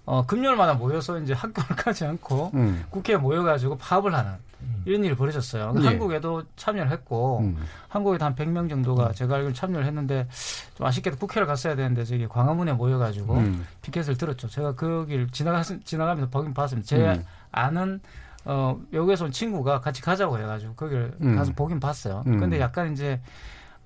어, 0.07 0.24
금요일마다 0.24 0.74
모여서 0.74 1.18
이제 1.18 1.33
학교를 1.33 1.76
가지 1.76 2.05
않고 2.05 2.52
음. 2.55 2.85
국회에 2.90 3.16
모여가지고 3.16 3.76
파업을 3.76 4.14
하는 4.14 4.33
음. 4.62 4.83
이런 4.87 5.05
일이 5.05 5.16
벌어졌어요. 5.16 5.74
예. 5.81 5.87
한국에도 5.87 6.44
참여를 6.55 6.92
했고 6.92 7.40
음. 7.40 7.57
한국에도 7.88 8.24
한 8.24 8.35
100명 8.37 8.70
정도가 8.70 9.09
음. 9.09 9.12
제가 9.12 9.35
알기로 9.37 9.52
참여를 9.52 9.85
했는데 9.85 10.29
좀 10.76 10.87
아쉽게도 10.87 11.16
국회를 11.16 11.46
갔어야 11.46 11.74
되는데 11.74 12.05
저기 12.05 12.29
광화문에 12.29 12.74
모여가지고 12.74 13.35
음. 13.35 13.66
피켓을 13.83 14.16
들었죠. 14.16 14.48
제가 14.48 14.76
그길 14.76 15.29
지나가 15.33 15.62
지나가면서 15.62 16.31
보긴 16.31 16.55
봤습니다. 16.55 16.87
제 16.87 16.96
음. 16.96 17.24
아는 17.50 18.00
어, 18.44 18.81
외국에서 18.92 19.24
온 19.24 19.33
친구가 19.33 19.81
같이 19.81 20.02
가자고 20.02 20.38
해가지고 20.38 20.74
거기를 20.74 21.16
가서 21.35 21.52
보긴 21.52 21.81
봤어요. 21.81 22.22
근데 22.24 22.61
약간 22.61 22.92
이제 22.92 23.20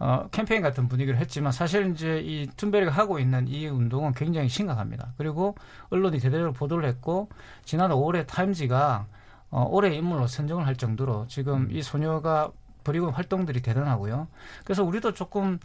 어, 0.01 0.27
캠페인 0.31 0.63
같은 0.63 0.89
분위기를 0.89 1.21
했지만 1.21 1.53
사실 1.53 1.93
이제 1.93 2.21
이 2.21 2.47
툰베리가 2.57 2.91
하고 2.91 3.19
있는 3.19 3.47
이 3.47 3.67
운동은 3.67 4.15
굉장히 4.15 4.49
심각합니다. 4.49 5.13
그리고 5.19 5.55
언론이 5.91 6.19
대대적으로 6.19 6.55
보도를 6.55 6.89
했고 6.89 7.29
지난 7.65 7.91
5월에 7.91 8.27
타임지가 8.27 9.07
어, 9.51 9.67
올해 9.71 9.95
인물로 9.95 10.27
선정을 10.27 10.67
할 10.67 10.77
정도로 10.77 11.27
지금 11.29 11.65
음. 11.65 11.69
이 11.71 11.83
소녀가 11.83 12.51
벌이고 12.83 13.07
있는 13.07 13.15
활동들이 13.15 13.61
대단하고요. 13.61 14.27
그래서 14.65 14.83
우리도 14.83 15.13
조금 15.13 15.59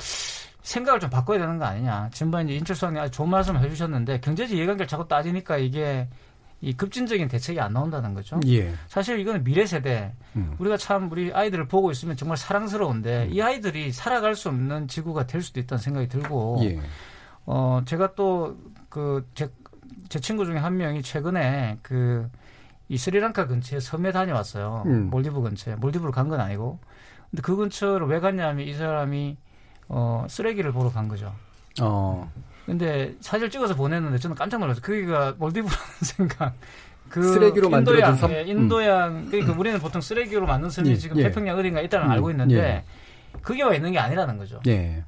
생각을 0.62 1.00
좀 1.00 1.10
바꿔야 1.10 1.40
되는 1.40 1.58
거 1.58 1.64
아니냐. 1.64 2.10
지난번에 2.12 2.44
이제 2.44 2.56
인철 2.56 2.76
수장님 2.76 3.02
아주 3.02 3.12
좋은 3.12 3.30
말씀 3.30 3.56
해주셨는데 3.56 4.20
경제적 4.20 4.58
이해관계를 4.58 4.88
자꾸 4.88 5.08
따지니까 5.08 5.58
이게 5.58 6.10
이 6.62 6.74
급진적인 6.74 7.28
대책이 7.28 7.60
안 7.60 7.74
나온다는 7.74 8.14
거죠. 8.14 8.40
예. 8.48 8.74
사실 8.88 9.20
이거는 9.20 9.44
미래 9.44 9.66
세대. 9.66 10.14
음. 10.36 10.56
우리가 10.58 10.78
참 10.78 11.12
우리 11.12 11.32
아이들을 11.34 11.68
보고 11.68 11.92
있으면 11.92 12.16
정말 12.18 12.38
사랑스러운데 12.38 13.26
음. 13.26 13.34
이 13.34 13.42
아이들이 13.42 13.92
살아갈 13.92 14.36
수 14.36 14.50
없는 14.50 14.88
지구가 14.88 15.28
될 15.28 15.42
수도 15.42 15.60
있다는 15.60 15.82
생각이 15.82 16.08
들고 16.08 16.60
예. 16.64 16.80
어 17.46 17.82
제가 17.86 18.16
또그제 18.16 19.50
제 20.10 20.20
친구 20.20 20.46
중에 20.46 20.58
한 20.58 20.78
명이 20.78 21.02
최근에 21.04 21.80
그 21.82 22.30
이 22.88 22.98
스리랑카 22.98 23.48
근처에 23.48 23.80
섬에 23.80 24.12
다녀왔어요. 24.12 24.84
음. 24.86 25.10
몰디브 25.10 25.42
근처에. 25.42 25.76
몰디브로 25.78 26.12
간 26.12 26.30
건 26.30 26.40
아니고. 26.40 26.78
근데 27.32 27.42
그 27.42 27.56
근처로 27.56 28.06
왜 28.06 28.20
갔냐면 28.20 28.68
이 28.68 28.74
사람이 28.76 29.38
어 29.90 30.26
쓰레기를 30.30 30.72
보러 30.72 30.92
간 30.92 31.08
거죠. 31.08 31.34
어. 31.82 32.32
근데 32.66 33.16
사진 33.22 33.50
찍어서 33.50 33.76
보냈는데 33.76 34.18
저는 34.18 34.36
깜짝 34.36 34.60
놀랐어요. 34.60 34.82
거기가 34.82 35.36
몰디브라는 35.38 35.78
생각. 36.02 36.54
그 37.10 37.22
쓰레기로 37.22 37.70
만들어진 37.70 38.04
인도양, 38.04 38.18
섬? 38.18 38.32
예, 38.32 38.42
인도양 38.42 39.28
그러니까 39.30 39.54
우리는 39.58 39.80
보통 39.80 40.02
쓰레기로 40.02 40.48
만든 40.48 40.70
섬이 40.72 40.90
예, 40.90 40.96
지금 40.96 41.18
예. 41.18 41.24
태평양 41.24 41.58
어딘가 41.58 41.80
있다는 41.82 42.08
음, 42.08 42.12
알고 42.12 42.32
있는데 42.32 42.56
예. 42.56 42.84
그게 43.42 43.62
와 43.62 43.76
있는 43.76 43.92
게 43.92 44.00
아니라는 44.00 44.38
거죠. 44.38 44.60
예. 44.68 45.04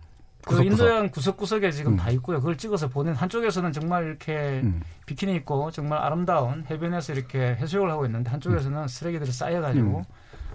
그. 0.46 0.64
인도양 0.64 1.10
구석구석에 1.10 1.72
지금 1.72 1.94
음. 1.94 1.98
다 1.98 2.10
있고요. 2.12 2.40
그걸 2.40 2.56
찍어서 2.56 2.88
보낸 2.88 3.16
한쪽에서는 3.16 3.74
정말 3.74 4.06
이렇게 4.06 4.62
음. 4.64 4.82
비키니 5.08 5.36
입고 5.38 5.72
정말 5.72 6.00
아름다운 6.00 6.66
해변에서 6.70 7.14
이렇게 7.14 7.40
해수욕을 7.60 7.90
하고 7.90 8.06
있는데 8.06 8.30
한쪽에서는 8.30 8.88
쓰레기들이 8.88 9.32
쌓여가지고 9.32 9.98
음. 9.98 10.04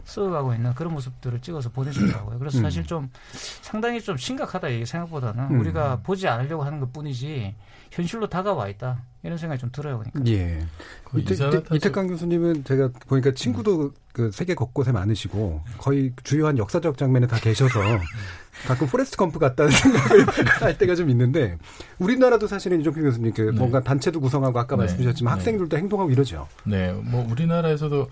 썩어가고 0.04 0.54
있는 0.54 0.74
그런 0.74 0.92
모습들을 0.94 1.40
찍어서 1.40 1.70
보내주더라고요. 1.70 2.38
그래서 2.38 2.58
음. 2.58 2.62
사실 2.62 2.84
좀 2.84 3.08
상당히 3.32 4.00
좀 4.00 4.16
심각하다 4.16 4.68
이게 4.68 4.84
생각보다는 4.84 5.44
음. 5.52 5.60
우리가 5.60 6.00
보지 6.02 6.26
않으려고 6.28 6.64
하는 6.64 6.80
것 6.80 6.92
뿐이지 6.92 7.54
현실로 7.90 8.26
다가와 8.28 8.68
있다 8.68 9.02
이런 9.22 9.36
생각이 9.38 9.60
좀 9.60 9.70
들어요. 9.70 9.98
그러니까. 9.98 10.20
예. 10.32 10.66
그 11.04 11.20
이태, 11.20 11.34
이산화탄소- 11.34 11.74
이태강 11.76 12.06
교수님은 12.08 12.64
제가 12.64 12.88
보니까 13.06 13.32
친구도 13.32 13.92
그 14.12 14.30
세계 14.32 14.54
곳곳에 14.54 14.92
많으시고 14.92 15.62
거의 15.78 16.12
주요한 16.24 16.58
역사적 16.58 16.96
장면에 16.98 17.26
다 17.26 17.38
계셔서 17.38 17.78
가끔 18.66 18.86
포레스트 18.86 19.16
검프 19.16 19.38
같다는 19.38 19.70
생각을 19.72 20.26
할 20.60 20.78
때가 20.78 20.94
좀 20.94 21.08
있는데 21.10 21.56
우리나라도 21.98 22.46
사실은 22.46 22.80
이종필 22.80 23.02
교수님 23.04 23.32
그 23.32 23.42
뭔가 23.54 23.80
단체도 23.80 24.20
구성하고 24.20 24.58
아까 24.58 24.76
네. 24.76 24.80
말씀하셨지만 24.82 25.32
네. 25.32 25.36
학생들도 25.38 25.76
행동하고 25.76 26.10
이러죠. 26.10 26.48
네, 26.64 26.92
뭐 26.92 27.26
우리나라에서도 27.30 28.08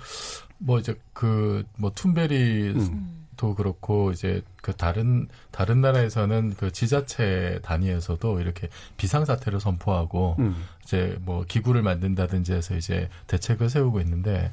뭐 0.60 0.78
이제 0.78 0.94
그 1.12 1.64
뭐 1.76 1.90
툰베리도 1.94 3.54
그렇고 3.56 4.10
이제 4.12 4.42
그 4.60 4.72
다른 4.74 5.28
다른 5.50 5.80
나라에서는 5.80 6.54
그 6.58 6.70
지자체 6.70 7.60
단위에서도 7.62 8.40
이렇게 8.40 8.68
비상 8.98 9.24
사태를 9.24 9.60
선포하고 9.60 10.36
음. 10.38 10.56
이제 10.84 11.16
뭐 11.22 11.44
기구를 11.48 11.82
만든다든지 11.82 12.52
해서 12.52 12.76
이제 12.76 13.08
대책을 13.26 13.70
세우고 13.70 14.00
있는데 14.00 14.50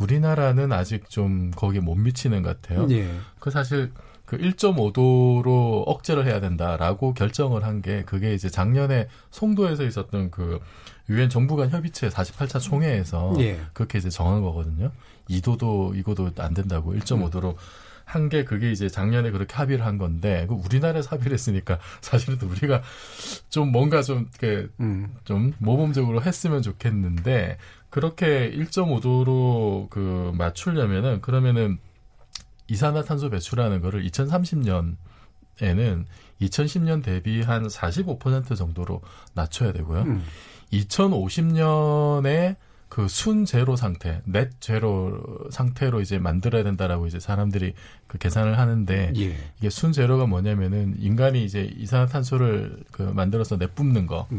우리나라는 0.00 0.72
아직 0.72 1.08
좀 1.08 1.50
거기에 1.54 1.80
못 1.80 1.94
미치는 1.94 2.42
것 2.42 2.60
같아요. 2.60 2.86
예. 2.90 3.08
그 3.38 3.50
사실 3.50 3.92
그 4.26 4.38
1.5도로 4.38 5.84
억제를 5.86 6.26
해야 6.26 6.40
된다라고 6.40 7.14
결정을 7.14 7.62
한 7.64 7.82
게 7.82 8.02
그게 8.04 8.32
이제 8.34 8.48
작년에 8.48 9.08
송도에서 9.30 9.84
있었던 9.84 10.30
그 10.30 10.58
유엔 11.10 11.28
정부 11.28 11.54
간 11.56 11.68
협의체 11.70 12.08
48차 12.08 12.58
총회에서 12.60 13.34
예. 13.40 13.60
그렇게 13.74 13.98
이제 13.98 14.08
정한 14.08 14.40
거거든요. 14.42 14.90
2도도 15.28 15.96
이거도 15.96 16.30
안 16.38 16.54
된다고 16.54 16.94
1.5도로 16.94 17.56
한게 18.04 18.44
그게 18.44 18.70
이제 18.70 18.88
작년에 18.88 19.30
그렇게 19.30 19.54
합의를 19.54 19.84
한 19.84 19.96
건데 19.98 20.46
그 20.48 20.54
우리나라에서 20.54 21.10
합의를 21.10 21.32
했으니까 21.32 21.78
사실은 22.02 22.38
또 22.38 22.46
우리가 22.46 22.82
좀 23.48 23.72
뭔가 23.72 24.02
좀 24.02 24.28
이렇게 24.40 24.68
음. 24.80 25.14
좀 25.24 25.54
모범적으로 25.58 26.22
했으면 26.22 26.62
좋겠는데 26.62 27.56
그렇게 27.90 28.50
1.5도로 28.50 29.88
그 29.88 30.32
맞추려면은 30.36 31.20
그러면은 31.20 31.78
이산화탄소 32.68 33.30
배출하는 33.30 33.80
거를 33.80 34.04
2030년 34.04 34.96
에는 35.60 36.06
2010년 36.40 37.02
대비 37.02 37.40
한 37.42 37.68
45% 37.68 38.56
정도로 38.56 39.02
낮춰야 39.34 39.72
되고요. 39.72 40.02
음. 40.02 40.24
2050년에 40.72 42.56
그 42.94 43.08
순제로 43.08 43.74
상태, 43.74 44.22
넷 44.24 44.52
제로 44.60 45.20
상태로 45.50 46.00
이제 46.00 46.20
만들어야 46.20 46.62
된다라고 46.62 47.08
이제 47.08 47.18
사람들이 47.18 47.74
그 48.06 48.18
계산을 48.18 48.56
하는데 48.56 49.12
예. 49.16 49.36
이게 49.58 49.68
순제로가 49.68 50.26
뭐냐면은 50.26 50.94
인간이 51.00 51.44
이제 51.44 51.68
이산화탄소를 51.76 52.84
그 52.92 53.02
만들어서 53.02 53.56
내뿜는 53.56 54.06
거. 54.06 54.28
시 54.30 54.36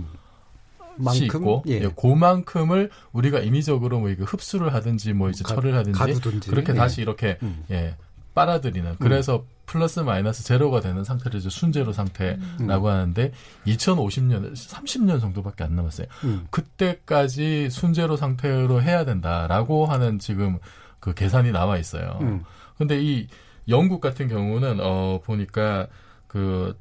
만큼? 1.03 1.25
있고 1.25 1.63
예. 1.67 1.81
예, 1.81 1.89
그만큼을 1.97 2.91
우리가 3.11 3.39
인위적으로 3.39 3.99
뭐 3.99 4.09
이거 4.09 4.23
흡수를 4.23 4.73
하든지 4.73 5.11
뭐 5.11 5.29
이제 5.29 5.43
가- 5.43 5.53
처리를 5.53 5.77
하든지 5.77 5.99
가두든지. 5.99 6.49
그렇게 6.49 6.71
예. 6.71 6.77
다시 6.77 7.01
이렇게 7.01 7.37
음. 7.43 7.61
예 7.71 7.97
빨아들이는 8.35 8.95
그래서 8.99 9.43
플러스 9.65 9.99
마이너스 9.99 10.43
제로가 10.43 10.79
되는 10.81 11.03
상태를 11.03 11.39
이제 11.39 11.49
순제로 11.49 11.91
상태라고 11.91 12.89
하는데 12.89 13.31
2050년 13.67 14.53
30년 14.53 15.19
정도밖에 15.19 15.63
안 15.63 15.75
남았어요. 15.75 16.07
음. 16.23 16.47
그때까지 16.49 17.69
순제로 17.69 18.17
상태로 18.17 18.81
해야 18.81 19.05
된다라고 19.05 19.85
하는 19.85 20.19
지금 20.19 20.59
그 20.99 21.13
계산이 21.13 21.51
나와 21.51 21.77
있어요. 21.77 22.17
음. 22.21 22.43
근데 22.77 23.01
이 23.01 23.27
영국 23.67 24.01
같은 24.01 24.27
경우는 24.27 24.79
어 24.81 25.19
보니까 25.23 25.87
그 26.27 26.77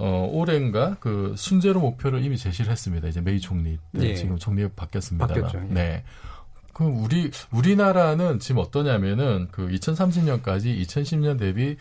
어, 0.00 0.28
올해인가 0.32 0.96
그 1.00 1.34
순제로 1.36 1.80
목표를 1.80 2.24
이미 2.24 2.36
제시를 2.36 2.70
했습니다. 2.70 3.08
이제 3.08 3.20
메이 3.20 3.40
총리 3.40 3.78
때 3.96 4.10
예. 4.10 4.14
지금 4.14 4.38
총리가 4.38 4.70
바뀌었습니다. 4.76 5.26
바뀌었죠, 5.26 5.58
예. 5.58 5.74
네. 5.74 6.04
그럼 6.72 7.02
우리 7.02 7.32
우리나라는 7.50 8.38
지금 8.38 8.60
어떠냐면은 8.60 9.48
그 9.50 9.66
2030년까지 9.66 10.80
2010년 10.86 11.36
대비 11.36 11.76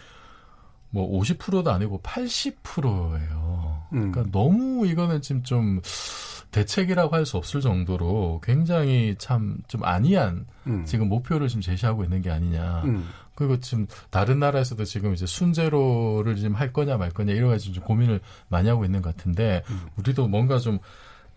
뭐 0.89 1.10
50%도 1.19 1.71
아니고 1.71 2.02
80%예요. 2.02 3.84
음. 3.93 4.12
그러니까 4.12 4.26
너무 4.32 4.88
이거는 4.88 5.21
지금 5.21 5.43
좀 5.43 5.82
대책이라고 6.52 7.13
할 7.13 7.26
수 7.26 7.38
없을 7.38 7.60
정도로 7.62 8.39
굉장히 8.43 9.15
참좀 9.17 9.84
아니한 9.84 10.45
음. 10.67 10.86
지금 10.86 11.10
목표를 11.10 11.50
지금 11.50 11.62
제시하고 11.62 12.04
있는 12.04 12.21
게 12.21 12.32
아니냐. 12.32 12.84
음. 12.86 13.08
그리고 13.36 13.60
지금 13.60 13.86
다른 14.10 14.39
나라에서도 14.39 14.84
지금 14.86 15.13
이제 15.13 15.26
순제로를 15.26 16.36
지금 16.38 16.56
할 16.56 16.73
거냐 16.73 16.97
말 16.97 17.12
거냐 17.12 17.34
이런 17.34 17.50
가지고 17.52 17.76
좀 17.76 17.84
고민을 17.84 18.19
많이 18.47 18.67
하고 18.69 18.84
있는 18.84 19.02
것 19.02 19.15
같은데 19.15 19.63
우리도 19.97 20.28
뭔가 20.28 20.58
좀 20.58 20.80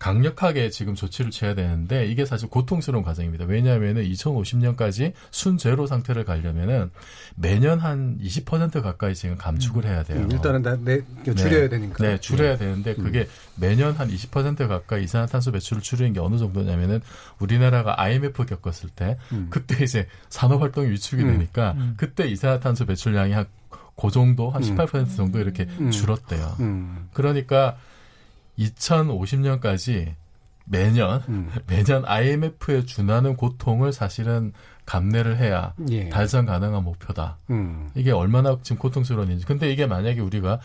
강력하게 0.01 0.71
지금 0.71 0.95
조치를 0.95 1.29
취해야 1.29 1.53
되는데 1.53 2.07
이게 2.07 2.25
사실 2.25 2.49
고통스러운 2.49 3.03
과정입니다. 3.03 3.45
왜냐하면은 3.45 4.03
2050년까지 4.03 5.13
순제로 5.29 5.85
상태를 5.85 6.25
가려면은 6.25 6.89
매년 7.35 7.77
한 7.77 8.17
20% 8.19 8.81
가까이 8.81 9.13
지금 9.13 9.37
감축을 9.37 9.85
해야 9.85 10.01
돼요. 10.01 10.21
음, 10.21 10.31
일단은 10.31 10.63
다 10.63 10.75
내, 10.75 11.01
줄여야 11.23 11.69
되니까. 11.69 12.03
네, 12.03 12.19
줄여야 12.19 12.53
예. 12.53 12.57
되는데 12.57 12.95
그게 12.95 13.27
매년 13.55 13.93
한 13.93 14.09
20% 14.09 14.67
가까이 14.67 15.03
이산화탄소 15.03 15.51
배출을 15.51 15.83
줄이는 15.83 16.13
게 16.13 16.19
어느 16.19 16.39
정도냐면은 16.39 16.99
우리나라가 17.37 18.01
IMF 18.01 18.47
겪었을 18.47 18.89
때 18.89 19.19
음. 19.31 19.49
그때 19.51 19.83
이제 19.83 20.07
산업 20.29 20.63
활동이 20.63 20.89
위축이 20.89 21.21
음. 21.21 21.27
되니까 21.33 21.73
음. 21.77 21.93
그때 21.95 22.27
이산화탄소 22.27 22.87
배출량이 22.87 23.33
한그 23.33 24.09
정도 24.11 24.49
한 24.49 24.63
음. 24.63 24.75
18% 24.75 25.15
정도 25.15 25.37
이렇게 25.37 25.67
음. 25.79 25.91
줄었대요. 25.91 26.55
음. 26.59 27.07
그러니까 27.13 27.77
2050년까지 28.59 30.15
매년 30.65 31.21
음. 31.27 31.49
매년 31.67 32.05
IMF에 32.05 32.85
준하는 32.85 33.35
고통을 33.35 33.91
사실은 33.93 34.53
감내를 34.85 35.37
해야 35.37 35.73
예. 35.89 36.09
달성 36.09 36.45
가능한 36.45 36.83
목표다. 36.83 37.37
음. 37.49 37.89
이게 37.95 38.11
얼마나 38.11 38.57
지금 38.61 38.77
고통스러운지. 38.77 39.45
근데 39.45 39.71
이게 39.71 39.85
만약에 39.85 40.19
우리가 40.19 40.59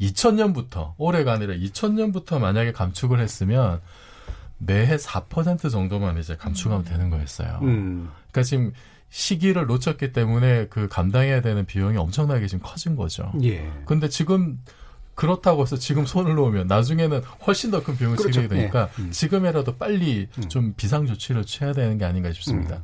2000년부터 0.00 0.94
올해가 0.98 1.32
아니라 1.32 1.54
2000년부터 1.54 2.38
만약에 2.38 2.72
감축을 2.72 3.18
했으면 3.18 3.80
매해 4.58 4.96
4% 4.96 5.70
정도만 5.70 6.18
이제 6.18 6.36
감축하면 6.36 6.84
되는 6.84 7.10
거였어요. 7.10 7.58
음. 7.62 8.10
그러니까 8.30 8.42
지금 8.42 8.72
시기를 9.08 9.66
놓쳤기 9.66 10.12
때문에 10.12 10.68
그 10.68 10.88
감당해야 10.88 11.42
되는 11.42 11.66
비용이 11.66 11.96
엄청나게 11.96 12.46
지금 12.46 12.62
커진 12.64 12.96
거죠. 12.96 13.32
예. 13.42 13.70
근데 13.84 14.08
지금 14.08 14.58
그렇다고 15.26 15.62
해서 15.62 15.76
지금 15.76 16.04
손을 16.04 16.34
놓으면 16.34 16.66
나중에는 16.66 17.22
훨씬 17.46 17.70
더 17.70 17.80
큰 17.82 17.96
비용을 17.96 18.16
그렇죠. 18.16 18.32
치르게 18.40 18.54
되니까 18.56 18.88
예. 18.98 19.02
음. 19.02 19.10
지금이라도 19.12 19.76
빨리 19.76 20.26
좀 20.48 20.74
비상 20.76 21.06
조치를 21.06 21.44
취해야 21.44 21.72
되는 21.72 21.96
게 21.96 22.04
아닌가 22.04 22.32
싶습니다. 22.32 22.82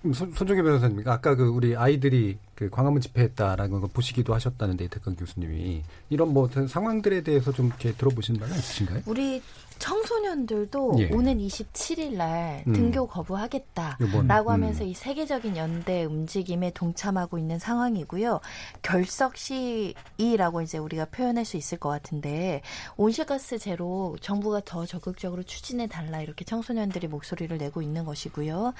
그럼 0.00 0.12
손- 0.12 0.32
손정혜 0.32 0.62
변호사님, 0.62 1.02
아까 1.06 1.36
그 1.36 1.44
우리 1.46 1.76
아이들이 1.76 2.38
그 2.56 2.68
광화문 2.68 3.00
집회했다라는 3.00 3.80
거 3.80 3.86
보시기도 3.86 4.34
하셨다는데 4.34 4.86
이태강 4.86 5.14
교수님이 5.14 5.82
이런 6.10 6.32
뭐 6.32 6.48
상황들에 6.68 7.22
대해서 7.22 7.52
좀 7.52 7.66
이렇게 7.68 7.92
들어보신 7.92 8.38
바가 8.38 8.54
있으신가요? 8.56 9.02
우리 9.06 9.40
청소년들도 9.78 10.96
예. 10.98 11.10
오는 11.12 11.38
27일 11.38 12.14
날 12.14 12.64
음. 12.66 12.72
등교 12.72 13.06
거부하겠다라고 13.06 14.04
요번, 14.04 14.30
하면서 14.30 14.84
음. 14.84 14.88
이 14.88 14.94
세계적인 14.94 15.56
연대 15.56 16.04
움직임에 16.04 16.70
동참하고 16.72 17.38
있는 17.38 17.58
상황이고요. 17.58 18.40
결석 18.82 19.36
시위라고 19.36 20.62
이제 20.62 20.78
우리가 20.78 21.06
표현할 21.06 21.44
수 21.44 21.56
있을 21.56 21.78
것 21.78 21.88
같은데 21.88 22.62
온실가스 22.96 23.58
제로 23.58 24.16
정부가 24.20 24.60
더 24.64 24.86
적극적으로 24.86 25.42
추진해 25.42 25.86
달라 25.86 26.20
이렇게 26.20 26.44
청소년들이 26.44 27.08
목소리를 27.08 27.56
내고 27.58 27.82
있는 27.82 28.04
것이고요. 28.04 28.74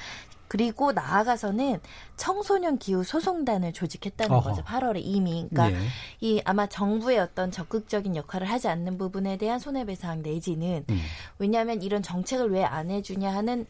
그리고 0.48 0.92
나아가서는 0.92 1.80
청소년 2.16 2.78
기후 2.78 3.04
소송단을 3.04 3.72
조직했다는 3.72 4.34
어허. 4.34 4.50
거죠. 4.50 4.62
8월에 4.64 5.00
이미. 5.04 5.46
그러니까 5.50 5.78
예. 5.78 5.86
이 6.20 6.40
아마 6.44 6.66
정부의 6.66 7.18
어떤 7.18 7.50
적극적인 7.50 8.16
역할을 8.16 8.50
하지 8.50 8.68
않는 8.68 8.98
부분에 8.98 9.36
대한 9.36 9.58
손해배상 9.58 10.22
내지는 10.22 10.84
음. 10.88 11.00
왜냐하면 11.38 11.82
이런 11.82 12.02
정책을 12.02 12.50
왜 12.50 12.64
안 12.64 12.90
해주냐 12.90 13.32
하는 13.32 13.66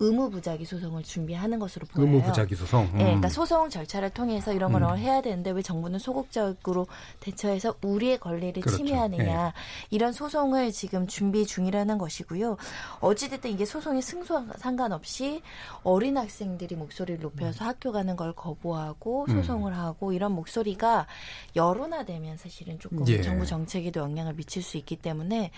의무 0.00 0.30
부작위 0.30 0.64
소송을 0.64 1.02
준비하는 1.02 1.58
것으로 1.58 1.86
보여요. 1.86 2.08
의무 2.08 2.22
부작위 2.22 2.54
소송. 2.54 2.84
음. 2.84 2.98
네, 2.98 3.04
그러니까 3.04 3.28
소송 3.28 3.68
절차를 3.68 4.10
통해서 4.10 4.52
이런 4.52 4.72
걸 4.72 4.82
음. 4.82 4.96
해야 4.96 5.20
되는데 5.20 5.50
왜 5.50 5.62
정부는 5.62 5.98
소극적으로 5.98 6.86
대처해서 7.20 7.74
우리의 7.82 8.18
권리를 8.18 8.60
그렇죠. 8.62 8.78
침해하느냐 8.78 9.44
네. 9.44 9.52
이런 9.90 10.12
소송을 10.12 10.72
지금 10.72 11.06
준비 11.06 11.46
중이라는 11.46 11.98
것이고요. 11.98 12.56
어찌됐든 13.00 13.50
이게 13.50 13.66
소송의 13.66 14.00
승소와 14.00 14.46
상관없이 14.56 15.42
어린 15.82 16.16
학생들이 16.16 16.76
목소리를 16.76 17.20
높여서 17.20 17.66
학교 17.66 17.92
가는 17.92 18.16
걸 18.16 18.32
거부하고 18.32 19.26
음. 19.28 19.36
소송을 19.36 19.76
하고 19.76 20.12
이런 20.12 20.32
목소리가 20.32 21.06
여론화되면 21.54 22.38
사실은 22.38 22.78
조금 22.78 23.06
예. 23.08 23.20
정부 23.20 23.44
정책에도 23.44 24.00
영향을 24.00 24.34
미칠 24.34 24.62
수 24.62 24.78
있기 24.78 24.96
때문에 24.96 25.50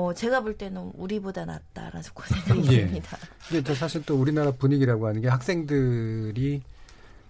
어, 0.00 0.14
제가 0.14 0.40
볼 0.40 0.56
때는 0.56 0.92
우리보다 0.96 1.44
낫다라는 1.44 2.02
그 2.14 2.28
생각이 2.32 2.74
예. 2.76 2.80
듭니다. 2.86 3.16
근데 3.48 3.62
저 3.62 3.74
사실 3.74 4.02
또 4.06 4.16
우리나라 4.16 4.50
분위기라고 4.52 5.06
하는 5.06 5.20
게 5.20 5.28
학생들이 5.28 6.62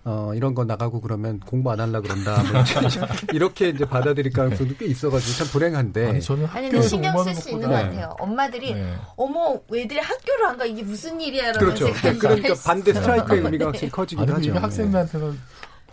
어, 0.03 0.33
이런 0.35 0.55
거 0.55 0.65
나가고 0.65 1.03
그러면 1.03 1.41
공부 1.41 1.71
안 1.71 1.79
하려 1.81 2.01
그런다. 2.01 2.43
뭐 2.45 2.63
이렇게 3.35 3.69
이제 3.69 3.85
받아들일 3.85 4.33
가능성도 4.33 4.75
꽤 4.79 4.87
있어가지고 4.87 5.37
참 5.45 5.47
불행한데. 5.49 6.07
아니, 6.09 6.21
저는 6.23 6.47
아니 6.47 6.71
근데 6.71 6.87
신경 6.89 7.23
쓸 7.23 7.35
수 7.35 7.51
있는 7.51 7.69
것 7.69 7.75
같아요. 7.75 8.15
엄마들이 8.19 8.73
네. 8.75 8.95
어머 9.17 9.61
왜들이 9.69 10.01
학교를 10.01 10.47
안 10.47 10.57
가 10.57 10.65
이게 10.65 10.83
무슨 10.83 11.21
일이야라는 11.21 11.59
그렇죠. 11.61 11.87
생각이 11.87 12.19
그러니까 12.19 12.55
들 12.55 12.63
반대 12.65 12.93
수 12.95 12.99
스트라이크의. 13.01 13.39
의미가 13.41 13.59
네. 13.59 13.65
확실히 13.65 13.91
커지긴 13.91 14.31
아니, 14.31 14.49
하죠. 14.49 14.59
학생들한테는 14.61 15.39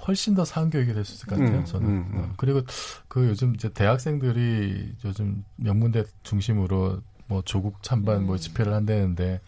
훨씬 0.07 0.35
더 0.35 0.45
상교육이 0.45 0.93
될 0.93 1.03
수 1.03 1.15
있을 1.15 1.27
것 1.27 1.37
같아요. 1.37 1.59
음, 1.59 1.65
저는. 1.65 1.87
음, 1.87 2.09
음. 2.13 2.19
어, 2.19 2.33
그리고 2.37 2.61
그 3.07 3.27
요즘 3.27 3.53
이제 3.55 3.69
대학생들이 3.69 4.93
요즘 5.05 5.43
명문대 5.57 6.03
중심으로 6.23 7.01
뭐 7.27 7.41
조국 7.43 7.83
찬반 7.83 8.25
뭐 8.25 8.37
집회를 8.37 8.73
한다는데 8.73 9.41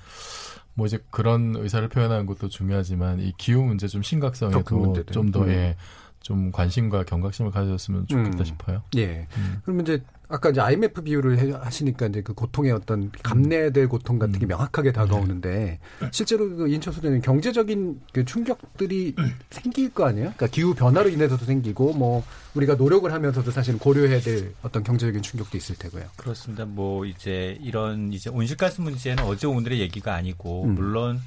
뭐 0.74 0.86
이제 0.86 1.00
그런 1.12 1.56
의사를 1.56 1.88
표현하는 1.88 2.26
것도 2.26 2.50
중요하지만 2.50 3.20
이 3.20 3.34
기후 3.38 3.64
문제 3.64 3.88
좀더 3.88 4.04
심각성에도 4.04 4.64
큰 4.64 4.80
문제들. 4.80 5.14
좀더 5.14 5.44
음. 5.44 5.50
예, 5.50 5.76
좀 6.22 6.52
관심과 6.52 7.04
경각심을 7.06 7.52
가졌으면 7.52 8.08
좋겠다 8.08 8.40
음. 8.40 8.46
싶어요. 8.46 8.84
예. 8.98 9.28
음. 9.38 9.60
그러면 9.64 9.84
이제 9.86 10.04
아까 10.32 10.52
이제 10.52 10.62
IMF 10.62 11.02
비유를 11.02 11.40
해- 11.40 11.52
하시니까 11.52 12.06
이제 12.06 12.22
그 12.22 12.34
고통의 12.34 12.72
어떤 12.72 13.12
감내될 13.24 13.90
고통 13.90 14.20
같은 14.20 14.38
게 14.38 14.46
음. 14.46 14.50
명확하게 14.50 14.92
다가오는데 14.92 15.80
네. 16.02 16.10
실제로 16.12 16.48
그 16.56 16.68
인천 16.70 16.94
소장님 16.94 17.22
경제적인 17.22 18.00
그 18.14 18.24
충격들이 18.24 19.16
생길 19.50 19.92
거 19.92 20.06
아니에요? 20.06 20.26
그러니까 20.36 20.48
기후 20.48 20.76
변화로 20.76 21.10
인해서도 21.10 21.46
생기고 21.46 21.94
뭐 21.94 22.24
우리가 22.54 22.76
노력을 22.76 23.12
하면서도 23.12 23.50
사실은 23.50 23.80
고려해야 23.80 24.20
될 24.22 24.54
어떤 24.62 24.84
경제적인 24.84 25.24
충격도 25.24 25.58
있을 25.58 25.76
테고요. 25.78 26.04
그렇습니다. 26.16 26.64
뭐 26.66 27.06
이제 27.08 27.58
이런 27.62 28.14
이제 28.14 28.30
온실가스 28.30 28.82
문제는 28.82 29.24
어제 29.24 29.48
오늘의 29.48 29.80
얘기가 29.80 30.14
아니고 30.14 30.66
음. 30.66 30.76
물론 30.76 31.20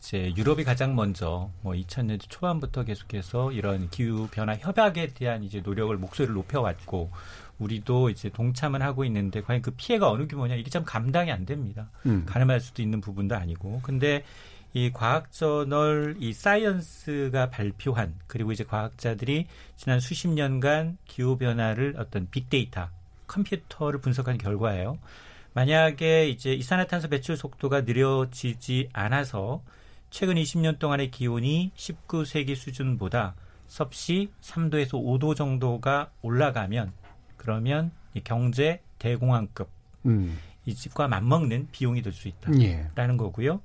이제 0.00 0.30
유럽이 0.36 0.64
가장 0.64 0.94
먼저 0.94 1.48
뭐 1.62 1.72
2000년대 1.72 2.22
초반부터 2.28 2.84
계속해서 2.84 3.52
이런 3.52 3.88
기후 3.88 4.28
변화 4.30 4.56
협약에 4.56 5.14
대한 5.14 5.42
이제 5.42 5.62
노력을 5.64 5.96
목소리를 5.96 6.34
높여왔고 6.34 7.10
우리도 7.58 8.10
이제 8.10 8.28
동참을 8.28 8.82
하고 8.82 9.04
있는데 9.04 9.40
과연 9.42 9.62
그 9.62 9.70
피해가 9.72 10.10
어느 10.10 10.26
규모냐 10.26 10.54
이게 10.54 10.70
참 10.70 10.84
감당이 10.84 11.30
안 11.30 11.46
됩니다. 11.46 11.90
음. 12.06 12.24
가늠할 12.26 12.60
수도 12.60 12.82
있는 12.82 13.00
부분도 13.00 13.36
아니고 13.36 13.80
근데 13.82 14.24
이 14.74 14.90
과학 14.90 15.30
저널 15.32 16.16
이 16.18 16.32
사이언스가 16.32 17.50
발표한 17.50 18.14
그리고 18.26 18.52
이제 18.52 18.64
과학자들이 18.64 19.46
지난 19.76 20.00
수십 20.00 20.28
년간 20.28 20.96
기후 21.06 21.36
변화를 21.36 21.94
어떤 21.98 22.28
빅데이터 22.30 22.88
컴퓨터를 23.26 24.00
분석한 24.00 24.38
결과예요. 24.38 24.98
만약에 25.54 26.28
이제 26.28 26.54
이산화탄소 26.54 27.08
배출 27.08 27.36
속도가 27.36 27.82
느려지지 27.82 28.88
않아서 28.92 29.62
최근 30.08 30.36
20년 30.36 30.78
동안의 30.78 31.10
기온이 31.10 31.72
19세기 31.76 32.56
수준보다 32.56 33.34
섭씨 33.66 34.30
3도에서 34.40 34.92
5도 34.92 35.36
정도가 35.36 36.10
올라가면 36.22 36.92
그러면 37.42 37.90
이 38.14 38.20
경제 38.22 38.80
대공황급 39.00 39.68
음. 40.06 40.38
이 40.64 40.74
집과 40.76 41.08
맞먹는 41.08 41.68
비용이 41.72 42.02
될 42.02 42.12
수 42.12 42.28
있다. 42.28 42.52
예. 42.60 42.86
라는 42.94 43.16
거고요. 43.16 43.60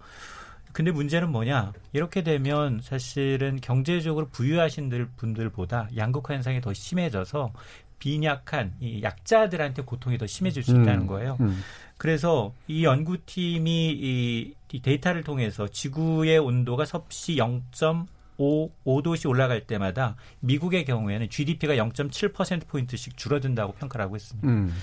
근데 0.74 0.92
문제는 0.92 1.32
뭐냐? 1.32 1.74
이렇게 1.94 2.24
되면 2.24 2.80
사실은 2.82 3.60
경제적으로 3.62 4.28
부유하신 4.30 4.90
들- 4.90 5.08
분들보다 5.16 5.90
양극화 5.96 6.34
현상이 6.36 6.60
더 6.62 6.74
심해져서 6.74 7.52
빈약한 8.00 8.74
이 8.80 9.02
약자들한테 9.04 9.84
고통이 9.84 10.18
더 10.18 10.26
심해질 10.28 10.64
수 10.64 10.72
있다는 10.72 11.02
음. 11.02 11.08
거예요. 11.08 11.38
음. 11.40 11.62
그래서 11.98 12.54
이 12.68 12.84
연구팀이 12.84 13.92
이, 13.92 14.54
이 14.72 14.82
데이터를 14.82 15.24
통해서 15.24 15.68
지구의 15.68 16.38
온도가 16.40 16.86
섭씨 16.86 17.36
0.5 17.38 18.06
5도씩 18.38 19.30
올라갈 19.30 19.62
때마다 19.66 20.16
미국의 20.40 20.86
경우에는 20.86 21.30
GDP가 21.30 21.76
0.7%포인트씩 21.76 23.18
줄어든다고 23.18 23.74
평가를 23.74 24.06
하고 24.06 24.16
있습니다. 24.16 24.48
음. 24.48 24.74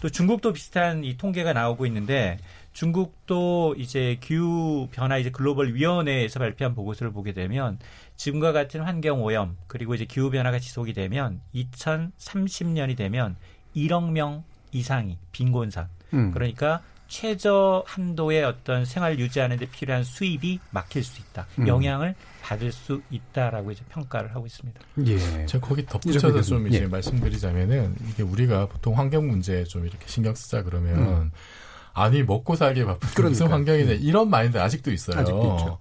또 0.00 0.08
중국도 0.08 0.52
비슷한 0.52 1.04
이 1.04 1.16
통계가 1.16 1.52
나오고 1.52 1.86
있는데 1.86 2.38
중국도 2.72 3.74
이제 3.76 4.16
기후 4.20 4.88
변화 4.92 5.18
이제 5.18 5.30
글로벌 5.30 5.74
위원회에서 5.74 6.38
발표한 6.38 6.74
보고서를 6.74 7.12
보게 7.12 7.32
되면 7.32 7.78
지금과 8.16 8.52
같은 8.52 8.80
환경 8.80 9.22
오염 9.22 9.56
그리고 9.66 9.94
이제 9.94 10.04
기후 10.04 10.30
변화가 10.30 10.58
지속이 10.58 10.94
되면 10.94 11.40
2030년이 11.54 12.96
되면 12.96 13.36
1억 13.76 14.10
명 14.10 14.44
이상이 14.72 15.18
빈곤산 15.32 15.88
음. 16.14 16.30
그러니까 16.32 16.82
최저 17.10 17.82
한도의 17.86 18.44
어떤 18.44 18.84
생활 18.84 19.18
유지하는 19.18 19.58
데 19.58 19.66
필요한 19.66 20.04
수입이 20.04 20.60
막힐 20.70 21.02
수 21.02 21.20
있다. 21.20 21.46
음. 21.58 21.66
영향을 21.66 22.14
받을 22.40 22.70
수 22.72 23.02
있다라고 23.10 23.72
이제 23.72 23.82
평가를 23.90 24.34
하고 24.34 24.46
있습니다. 24.46 24.80
예. 25.06 25.46
제가 25.46 25.66
거기 25.66 25.84
덧붙여서. 25.84 26.40
좀 26.42 26.68
이제 26.68 26.82
예. 26.82 26.86
말씀드리자면은 26.86 27.96
이게 28.08 28.22
우리가 28.22 28.66
보통 28.68 28.96
환경 28.96 29.26
문제에 29.26 29.64
좀 29.64 29.84
이렇게 29.84 30.06
신경 30.06 30.34
쓰자 30.34 30.62
그러면 30.62 30.98
음. 30.98 31.30
아니 31.92 32.22
먹고 32.22 32.54
살기 32.54 32.84
바쁜 32.84 33.08
게 33.10 33.22
무슨. 33.28 33.48
환경이냐 33.48 33.92
음. 33.92 33.98
이런 34.00 34.30
마인드 34.30 34.56
아직도 34.58 34.92
있어요. 34.92 35.18
아직도 35.18 35.56
있죠. 35.58 35.78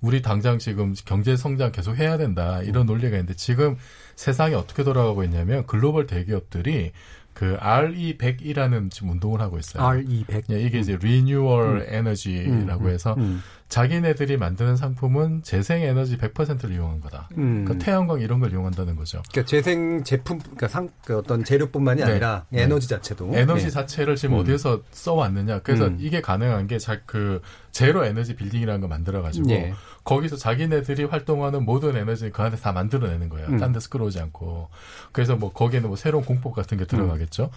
우리 0.00 0.22
당장 0.22 0.58
지금 0.58 0.94
경제 1.04 1.36
성장 1.36 1.72
계속 1.72 1.94
해야 1.98 2.16
된다 2.16 2.62
이런 2.62 2.86
논리가 2.86 3.10
있는데 3.18 3.34
지금 3.34 3.76
세상이 4.16 4.54
어떻게 4.54 4.82
돌아가고 4.82 5.24
있냐면 5.24 5.66
글로벌 5.66 6.06
대기업들이 6.06 6.92
그 7.40 7.56
RE100이라는 7.58 8.90
지금 8.90 9.12
운동을 9.12 9.40
하고 9.40 9.58
있어요. 9.58 9.82
R200. 9.82 10.44
예, 10.50 10.60
이게 10.60 10.78
이제 10.78 10.98
리뉴얼 11.00 11.86
에너지라고 11.88 12.84
음, 12.84 12.90
해서 12.90 13.14
음. 13.16 13.40
자기네들이 13.70 14.36
만드는 14.36 14.76
상품은 14.76 15.42
재생 15.44 15.80
에너지 15.82 16.18
100%를 16.18 16.74
이용한 16.74 17.00
거다. 17.00 17.28
음. 17.38 17.64
그러니까 17.64 17.84
태양광 17.84 18.20
이런 18.20 18.40
걸 18.40 18.50
이용한다는 18.50 18.96
거죠. 18.96 19.22
그러니까 19.30 19.48
재생 19.48 20.02
제품, 20.04 20.40
그러니까 20.40 20.66
상, 20.68 20.90
그 21.04 21.16
어떤 21.16 21.44
재료뿐만이 21.44 22.02
네. 22.02 22.10
아니라 22.10 22.46
네. 22.50 22.62
에너지 22.62 22.88
자체도 22.88 23.30
에너지 23.32 23.66
예. 23.66 23.70
자체를 23.70 24.16
지금 24.16 24.34
음. 24.34 24.40
어디에서 24.40 24.82
써왔느냐. 24.90 25.60
그래서 25.60 25.86
음. 25.86 25.96
이게 26.00 26.20
가능한 26.20 26.66
게 26.66 26.76
자 26.78 26.90
그 27.06 27.40
제로 27.70 28.04
에너지 28.04 28.34
빌딩이라는 28.34 28.80
걸 28.80 28.90
만들어가지고 28.90 29.48
예. 29.50 29.72
거기서 30.02 30.36
자기네들이 30.36 31.04
활동하는 31.04 31.64
모든 31.64 31.96
에너지를 31.96 32.32
그 32.32 32.42
안에 32.42 32.56
다 32.56 32.72
만들어내는 32.72 33.28
거예요. 33.28 33.46
음. 33.48 33.58
딴 33.58 33.72
데서 33.72 33.88
끌어오지 33.88 34.18
않고. 34.20 34.68
그래서 35.12 35.36
뭐 35.36 35.52
거기에는 35.52 35.88
뭐 35.88 35.96
새로운 35.96 36.24
공법 36.24 36.54
같은 36.56 36.76
게 36.76 36.84
들어가겠죠. 36.84 37.44
음. 37.44 37.48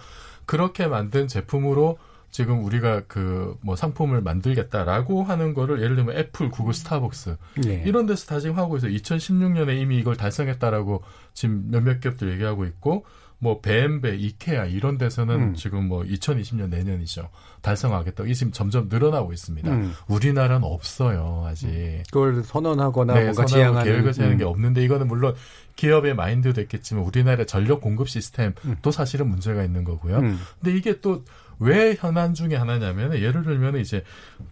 그렇게 0.46 0.86
만든 0.86 1.26
제품으로 1.26 1.98
지금 2.34 2.64
우리가 2.64 3.02
그 3.06 3.44
뭐 3.60 3.76
상품을 3.76 4.20
만들겠다라고 4.22 5.22
하는 5.22 5.54
거를 5.54 5.80
예를 5.82 5.96
들면 5.96 6.16
애플, 6.16 6.50
구글, 6.50 6.74
스타벅스 6.74 7.36
예. 7.66 7.82
이런 7.86 8.06
데서 8.06 8.26
다 8.26 8.40
지금 8.40 8.58
하고 8.58 8.76
있어요. 8.76 8.92
2016년에 8.92 9.80
이미 9.80 9.98
이걸 9.98 10.16
달성했다라고 10.16 11.02
지금 11.32 11.68
몇몇 11.70 12.00
기업들 12.00 12.32
얘기하고 12.32 12.64
있고 12.66 13.06
뭐 13.38 13.60
벤베, 13.60 14.16
이케아 14.16 14.64
이런 14.66 14.96
데서는 14.96 15.34
음. 15.34 15.54
지금 15.54 15.86
뭐 15.86 16.02
2020년 16.02 16.68
내년이죠. 16.68 17.28
달성하겠다. 17.60 18.24
이 18.24 18.34
지금 18.34 18.52
점점 18.52 18.88
늘어나고 18.88 19.32
있습니다. 19.32 19.70
음. 19.70 19.92
우리나라는 20.08 20.64
없어요, 20.64 21.44
아직. 21.46 21.68
그걸 22.10 22.42
선언하거나 22.42 23.14
네, 23.14 23.24
뭔가 23.24 23.44
지향하는 23.44 23.84
계획을 23.84 24.14
세우는 24.14 24.36
음. 24.36 24.38
게 24.38 24.44
없는데 24.44 24.82
이거는 24.84 25.08
물론 25.08 25.34
기업의 25.76 26.14
마인드도 26.14 26.60
있겠지만 26.62 27.04
우리나라 27.04 27.44
전력 27.44 27.80
공급 27.80 28.08
시스템도 28.08 28.90
사실은 28.90 29.28
문제가 29.28 29.62
있는 29.62 29.84
거고요. 29.84 30.18
음. 30.18 30.38
근데 30.60 30.76
이게 30.76 31.00
또 31.00 31.24
왜 31.58 31.94
현안 31.98 32.34
중에 32.34 32.56
하나냐면 32.56 33.14
예를 33.14 33.42
들면 33.42 33.76
이제 33.76 34.02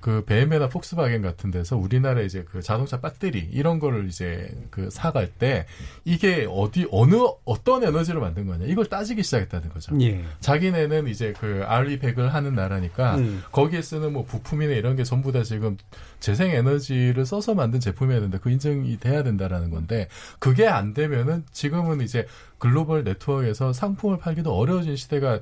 그 0.00 0.24
BMW나 0.24 0.68
폭스바겐 0.68 1.22
같은 1.22 1.50
데서 1.50 1.76
우리나라 1.76 2.20
이제 2.22 2.44
그 2.50 2.62
자동차 2.62 3.00
배터리 3.00 3.38
이런 3.52 3.78
거를 3.78 4.08
이제 4.08 4.50
그 4.70 4.90
사갈 4.90 5.30
때 5.30 5.66
이게 6.04 6.46
어디 6.50 6.86
어느 6.90 7.16
어떤 7.44 7.84
에너지를 7.84 8.20
만든 8.20 8.46
거냐 8.46 8.66
이걸 8.66 8.86
따지기 8.86 9.22
시작했다는 9.22 9.70
거죠. 9.70 9.96
예. 10.00 10.24
자기네는 10.40 11.08
이제 11.08 11.32
그 11.38 11.64
RE100을 11.66 12.28
하는 12.28 12.54
나라니까 12.54 13.16
음. 13.16 13.42
거기에 13.52 13.82
쓰는 13.82 14.12
뭐 14.12 14.24
부품이나 14.24 14.72
이런 14.72 14.96
게 14.96 15.04
전부 15.04 15.32
다 15.32 15.42
지금 15.42 15.76
재생 16.20 16.50
에너지를 16.50 17.26
써서 17.26 17.54
만든 17.54 17.80
제품이어야 17.80 18.20
된다. 18.20 18.38
그 18.40 18.50
인증이 18.50 18.98
돼야 18.98 19.22
된다라는 19.22 19.70
건데 19.70 20.08
그게 20.38 20.66
안 20.66 20.94
되면은 20.94 21.44
지금은 21.52 22.00
이제 22.00 22.26
글로벌 22.58 23.04
네트워크에서 23.04 23.72
상품을 23.72 24.18
팔기도 24.18 24.54
어려워진 24.54 24.96
시대가 24.96 25.40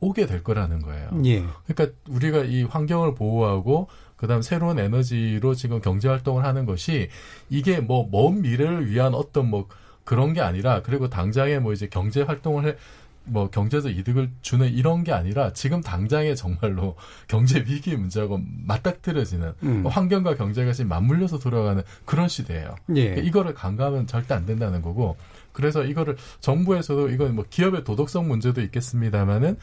오게 0.00 0.26
될 0.26 0.42
거라는 0.42 0.82
거예요. 0.82 1.10
예. 1.24 1.44
그러니까 1.66 1.96
우리가 2.08 2.44
이 2.44 2.62
환경을 2.64 3.14
보호하고 3.14 3.88
그다음 4.16 4.42
새로운 4.42 4.78
에너지로 4.78 5.54
지금 5.54 5.80
경제 5.80 6.08
활동을 6.08 6.44
하는 6.44 6.66
것이 6.66 7.08
이게 7.48 7.80
뭐 7.80 8.08
먼 8.10 8.42
미래를 8.42 8.90
위한 8.90 9.14
어떤 9.14 9.48
뭐 9.48 9.66
그런 10.04 10.32
게 10.32 10.40
아니라 10.40 10.82
그리고 10.82 11.08
당장에 11.08 11.58
뭐 11.58 11.72
이제 11.72 11.86
경제 11.88 12.22
활동을 12.22 12.66
해, 12.66 12.76
뭐 13.24 13.48
경제적 13.50 13.96
이득을 13.96 14.30
주는 14.42 14.68
이런 14.68 15.04
게 15.04 15.12
아니라 15.12 15.52
지금 15.52 15.80
당장에 15.82 16.34
정말로 16.34 16.96
경제 17.28 17.60
위기 17.60 17.96
문제하고 17.96 18.40
맞닥뜨려지는 18.66 19.52
음. 19.62 19.86
환경과 19.86 20.34
경제가 20.36 20.72
지금 20.72 20.88
맞물려서 20.88 21.38
돌아가는 21.38 21.82
그런 22.04 22.28
시대예요. 22.28 22.74
예. 22.96 23.04
그러니까 23.10 23.22
이거를 23.22 23.54
간과하면 23.54 24.06
절대 24.06 24.34
안 24.34 24.46
된다는 24.46 24.82
거고 24.82 25.16
그래서 25.52 25.84
이거를 25.84 26.16
정부에서도 26.40 27.10
이건 27.10 27.34
뭐 27.36 27.44
기업의 27.48 27.84
도덕성 27.84 28.26
문제도 28.28 28.60
있겠습니다만은 28.60 29.56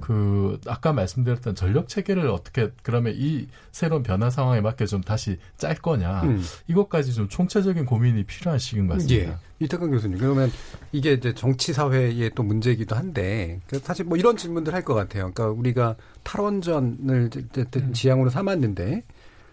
그 0.00 0.58
아까 0.66 0.92
말씀드렸던 0.92 1.54
전력 1.54 1.88
체계를 1.88 2.28
어떻게 2.28 2.70
그러면 2.82 3.14
이 3.16 3.46
새로운 3.72 4.02
변화 4.02 4.30
상황에 4.30 4.60
맞게 4.60 4.86
좀 4.86 5.00
다시 5.00 5.38
짤 5.56 5.74
거냐 5.74 6.22
음. 6.22 6.42
이것까지 6.68 7.14
좀 7.14 7.28
총체적인 7.28 7.86
고민이 7.86 8.24
필요한 8.24 8.58
시기인 8.58 8.86
것 8.86 8.94
같습니다. 8.94 9.32
예. 9.32 9.36
이태근 9.62 9.90
교수님, 9.90 10.18
그러면 10.18 10.50
이게 10.90 11.12
이제 11.12 11.34
정치 11.34 11.74
사회의 11.74 12.30
또 12.34 12.42
문제이기도 12.42 12.96
한데, 12.96 13.60
그 13.66 13.78
사실 13.78 14.06
뭐 14.06 14.16
이런 14.16 14.34
질문들 14.38 14.72
할 14.72 14.82
것 14.84 14.94
같아요. 14.94 15.30
그러니까 15.34 15.50
우리가 15.50 15.96
탈원전을 16.22 17.30
음. 17.76 17.92
지향으로 17.92 18.30
삼았는데, 18.30 19.04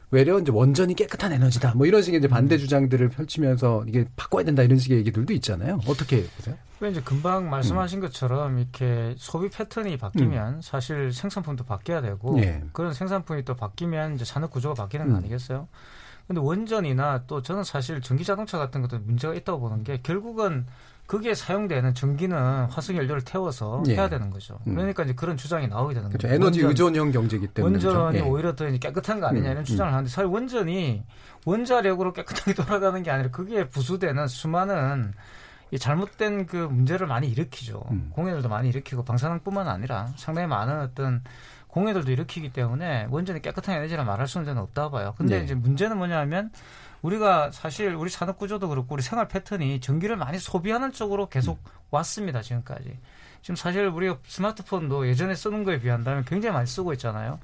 외려 0.10 0.40
이제 0.40 0.52
원전이 0.52 0.96
깨끗한 0.96 1.34
에너지다. 1.34 1.74
뭐 1.76 1.86
이런 1.86 2.02
식의 2.02 2.20
이제 2.20 2.28
음. 2.28 2.30
반대 2.30 2.58
주장들을 2.58 3.10
펼치면서 3.10 3.84
이게 3.88 4.06
바꿔야 4.16 4.46
된다 4.46 4.64
이런 4.64 4.78
식의 4.80 5.00
얘기들도 5.00 5.34
있잖아요. 5.34 5.80
어떻게 5.88 6.24
보세요? 6.24 6.56
그 6.80 6.88
이제 6.88 7.02
금방 7.02 7.50
말씀하신 7.50 8.00
것처럼 8.00 8.60
이렇게 8.60 9.16
소비 9.18 9.50
패턴이 9.50 9.98
바뀌면 9.98 10.62
사실 10.62 11.12
생산품도 11.12 11.66
바뀌어야 11.66 12.02
되고 12.02 12.40
예. 12.40 12.64
그런 12.72 12.94
생산품이 12.94 13.46
또 13.46 13.56
바뀌면 13.56 14.16
이제 14.16 14.26
산업 14.26 14.52
구조가 14.52 14.76
바뀌는 14.76 15.08
거 15.08 15.14
음. 15.14 15.18
아니겠어요? 15.18 15.68
근데 16.28 16.42
원전이나 16.42 17.24
또 17.26 17.42
저는 17.42 17.64
사실 17.64 18.02
전기 18.02 18.24
자동차 18.24 18.58
같은 18.58 18.82
것도 18.82 19.00
문제가 19.00 19.34
있다고 19.34 19.60
보는 19.62 19.84
게 19.84 20.02
결국은 20.04 20.66
거기에 21.08 21.34
사용되는 21.34 21.94
전기는 21.94 22.38
화석 22.66 22.96
연료를 22.98 23.22
태워서 23.24 23.82
예. 23.88 23.94
해야 23.96 24.10
되는 24.10 24.30
거죠. 24.30 24.60
음. 24.68 24.76
그러니까 24.76 25.04
이제 25.04 25.14
그런 25.14 25.38
주장이 25.38 25.68
나오게 25.68 25.94
되는 25.94 26.10
그렇죠. 26.10 26.28
거죠. 26.28 26.36
에너지 26.36 26.64
원전- 26.64 26.70
의존형 26.94 27.12
경제이기 27.12 27.48
때문에. 27.48 27.80
그렇죠? 27.80 27.98
원전이 27.98 28.26
예. 28.26 28.30
오히려 28.30 28.56
더 28.56 28.68
이제 28.68 28.78
깨끗한 28.78 29.22
거 29.22 29.28
아니냐 29.28 29.48
음, 29.48 29.52
이런 29.54 29.64
주장을 29.64 29.90
음. 29.90 29.94
하는데 29.94 30.10
사실 30.10 30.26
원전이 30.30 31.04
원자력으로 31.46 32.12
깨끗하게 32.14 32.54
돌아가는 32.82 33.02
게 33.04 33.10
아니라 33.12 33.30
거기에 33.32 33.70
부수되는 33.70 34.28
수많은 34.28 35.14
이 35.72 35.80
잘못된 35.80 36.46
그 36.46 36.58
문제를 36.58 37.08
많이 37.08 37.28
일으키죠. 37.30 37.84
음. 37.92 38.10
공해들도 38.14 38.50
많이 38.50 38.70
일으키고 38.70 39.04
방사능뿐만 39.04 39.68
아니라 39.68 40.08
상당히 40.18 40.48
많은 40.48 40.80
어떤 40.82 41.24
공해들도 41.68 42.12
일으키기 42.12 42.52
때문에 42.52 43.08
원전이 43.10 43.42
깨끗한 43.42 43.76
에너지라 43.76 44.04
말할 44.04 44.28
수는 44.28 44.58
없다 44.58 44.90
봐요. 44.90 45.14
근데 45.18 45.38
네. 45.40 45.44
이제 45.46 45.54
문제는 45.56 45.98
뭐냐면 45.98 46.52
우리가 47.12 47.52
사실 47.52 47.96
우리 47.96 48.10
산업 48.10 48.38
구조도 48.38 48.68
그렇고 48.68 48.94
우리 48.96 49.02
생활 49.02 49.30
패턴이 49.30 49.80
전기를 49.80 50.18
많이 50.18 50.40
소비하는 50.40 50.92
쪽으로 50.92 51.30
계속 51.30 51.60
왔습니다 51.90 52.42
지금까지. 52.42 53.00
지금 53.42 53.56
사실 53.56 53.88
우리가 53.88 54.18
스마트폰도 54.28 55.08
예전에 55.08 55.34
쓰는 55.36 55.64
거에 55.64 55.80
비한다면 55.80 56.26
굉장히 56.26 56.54
많이 56.54 56.68
쓰고 56.68 56.92
있잖아요. 56.94 57.40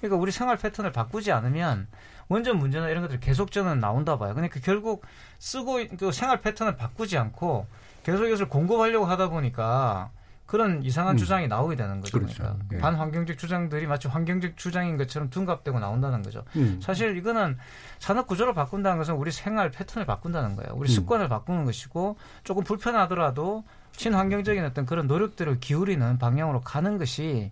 그러니까 0.00 0.20
우리 0.20 0.30
생활 0.32 0.58
패턴을 0.58 0.92
바꾸지 0.92 1.32
않으면 1.32 1.86
원전 2.28 2.58
문제나 2.58 2.90
이런 2.90 3.02
것들이 3.02 3.18
계속 3.20 3.52
저는 3.52 3.80
나온다 3.80 4.18
봐요. 4.18 4.34
그러니까 4.34 4.60
결국 4.62 5.02
쓰고 5.38 5.80
있- 5.80 5.96
그 5.96 6.12
생활 6.12 6.42
패턴을 6.42 6.76
바꾸지 6.76 7.16
않고 7.16 7.66
계속 8.02 8.26
이것을 8.26 8.50
공급하려고 8.50 9.06
하다 9.06 9.30
보니까 9.30 10.10
그런 10.46 10.82
이상한 10.82 11.14
음. 11.14 11.18
주장이 11.18 11.48
나오게 11.48 11.74
되는 11.74 12.00
거죠. 12.00 12.18
그렇죠. 12.18 12.42
그러니까 12.42 12.66
예. 12.72 12.78
반환경적 12.78 13.36
주장들이 13.36 13.86
마치 13.86 14.06
환경적 14.06 14.56
주장인 14.56 14.96
것처럼 14.96 15.28
둔갑되고 15.28 15.78
나온다는 15.80 16.22
거죠. 16.22 16.44
음. 16.54 16.80
사실 16.80 17.16
이거는 17.16 17.58
산업 17.98 18.28
구조를 18.28 18.54
바꾼다는 18.54 18.98
것은 18.98 19.14
우리 19.14 19.32
생활 19.32 19.70
패턴을 19.70 20.06
바꾼다는 20.06 20.54
거예요. 20.56 20.70
우리 20.74 20.88
음. 20.88 20.94
습관을 20.94 21.28
바꾸는 21.28 21.64
것이고 21.64 22.16
조금 22.44 22.62
불편하더라도 22.62 23.64
친환경적인 23.92 24.64
어떤 24.64 24.86
그런 24.86 25.06
노력들을 25.06 25.58
기울이는 25.58 26.18
방향으로 26.18 26.60
가는 26.60 26.98
것이 26.98 27.50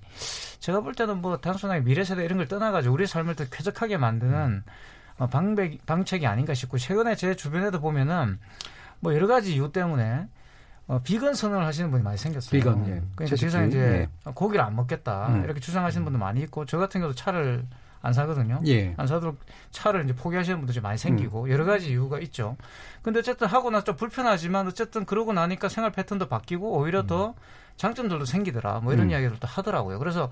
제가 0.61 0.80
볼 0.80 0.95
때는 0.95 1.20
뭐 1.20 1.38
단순하게 1.38 1.82
미래 1.84 2.05
세대 2.05 2.24
이런 2.24 2.38
걸 2.38 2.47
떠나가지고 2.47 2.95
우리 2.95 3.07
삶을 3.07 3.34
더 3.34 3.45
쾌적하게 3.51 3.97
만드는 3.97 4.62
어, 5.18 5.26
방백, 5.26 5.84
방책이 5.86 6.26
아닌가 6.26 6.55
싶고 6.55 6.78
최근에 6.78 7.16
제 7.16 7.34
주변에도 7.34 7.80
보면은 7.80 8.38
뭐 9.01 9.14
여러 9.14 9.26
가지 9.26 9.55
이유 9.55 9.72
때문에 9.72 10.28
어, 10.87 11.01
비건 11.03 11.35
선언을 11.35 11.64
하시는 11.64 11.91
분이 11.91 12.03
많이 12.03 12.18
생겼어요. 12.18 12.51
비건, 12.51 12.80
예. 12.87 12.91
그러니까 12.91 13.24
채식주의, 13.24 13.51
세상 13.51 13.68
이제 13.68 13.78
예. 13.78 14.30
고기를 14.32 14.64
안 14.64 14.76
먹겠다 14.76 15.28
음. 15.28 15.45
이렇게 15.45 15.61
주장하시는 15.61 16.05
분도 16.05 16.18
많이 16.18 16.43
있고 16.43 16.66
저 16.66 16.78
같은 16.78 17.01
경우도 17.01 17.16
차를 17.16 17.64
안 18.03 18.12
사거든요. 18.12 18.61
예. 18.66 18.93
안 18.99 19.07
사도록 19.07 19.39
차를 19.70 20.05
이제 20.05 20.14
포기하시는 20.14 20.59
분들이 20.59 20.78
많이 20.80 20.99
생기고 20.99 21.49
여러 21.49 21.64
가지 21.64 21.91
이유가 21.91 22.18
있죠. 22.20 22.57
근데 23.01 23.20
어쨌든 23.20 23.47
하고 23.47 23.70
나서 23.70 23.85
좀 23.85 23.97
불편하지만 23.97 24.66
어쨌든 24.66 25.07
그러고 25.07 25.32
나니까 25.32 25.70
생활 25.70 25.91
패턴도 25.91 26.28
바뀌고 26.28 26.78
오히려 26.78 27.07
더 27.07 27.35
장점들도 27.76 28.26
생기더라. 28.26 28.80
뭐 28.80 28.93
이런 28.93 29.07
음. 29.07 29.11
이야기들도 29.11 29.47
하더라고요. 29.49 29.99
그래서 29.99 30.30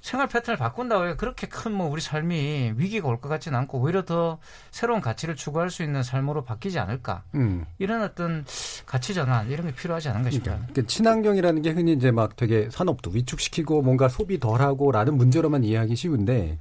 생활 0.00 0.28
패턴을 0.28 0.56
바꾼다고 0.58 1.04
해서 1.06 1.16
그렇게 1.16 1.46
큰 1.48 1.72
뭐 1.72 1.88
우리 1.90 2.00
삶이 2.00 2.74
위기가 2.76 3.08
올 3.08 3.20
것 3.20 3.28
같지는 3.28 3.58
않고 3.58 3.78
오히려 3.80 4.04
더 4.04 4.38
새로운 4.70 5.00
가치를 5.00 5.34
추구할 5.36 5.70
수 5.70 5.82
있는 5.82 6.02
삶으로 6.02 6.44
바뀌지 6.44 6.78
않을까. 6.78 7.24
음. 7.34 7.64
이런 7.78 8.02
어떤 8.02 8.44
가치 8.86 9.12
전환 9.14 9.50
이런 9.50 9.66
게 9.66 9.74
필요하지 9.74 10.08
않은가 10.08 10.30
싶어요. 10.30 10.56
그러니까 10.68 10.82
친환경이라는 10.86 11.62
게 11.62 11.70
흔히 11.70 11.92
이제 11.92 12.10
막 12.10 12.36
되게 12.36 12.68
산업도 12.70 13.10
위축시키고 13.10 13.82
뭔가 13.82 14.08
소비 14.08 14.38
덜하고라는 14.38 15.16
문제로만 15.16 15.64
이해하기 15.64 15.94
쉬운데 15.96 16.58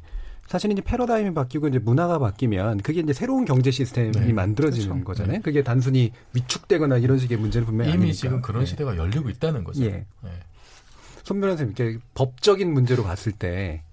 사실 0.48 0.72
이제 0.72 0.82
패러다임이 0.82 1.34
바뀌고 1.34 1.68
이제 1.68 1.78
문화가 1.80 2.20
바뀌면 2.20 2.80
그게 2.80 3.02
이제 3.02 3.12
새로운 3.14 3.44
경제 3.46 3.70
시스템이 3.70 4.12
네. 4.12 4.34
만들어지는 4.34 4.88
그렇죠. 5.04 5.06
거잖아요. 5.06 5.42
그게 5.42 5.62
단순히 5.62 6.12
위축되거나 6.34 6.98
이런 6.98 7.18
식의 7.20 7.38
문제는 7.38 7.66
분명히 7.66 7.90
이미 7.92 7.98
아니니까. 8.04 8.16
지금 8.18 8.42
그런 8.42 8.62
네. 8.62 8.66
시대가 8.66 8.96
열리고 8.96 9.30
있다는 9.30 9.64
거죠. 9.64 9.84
예. 9.84 10.06
네. 11.28 11.34
손 11.34 11.42
변호사님, 11.42 11.74
이렇게 11.78 12.00
법적인 12.14 12.74
문제로 12.74 13.04
봤을 13.04 13.32
때, 13.34 13.82
어, 13.84 13.87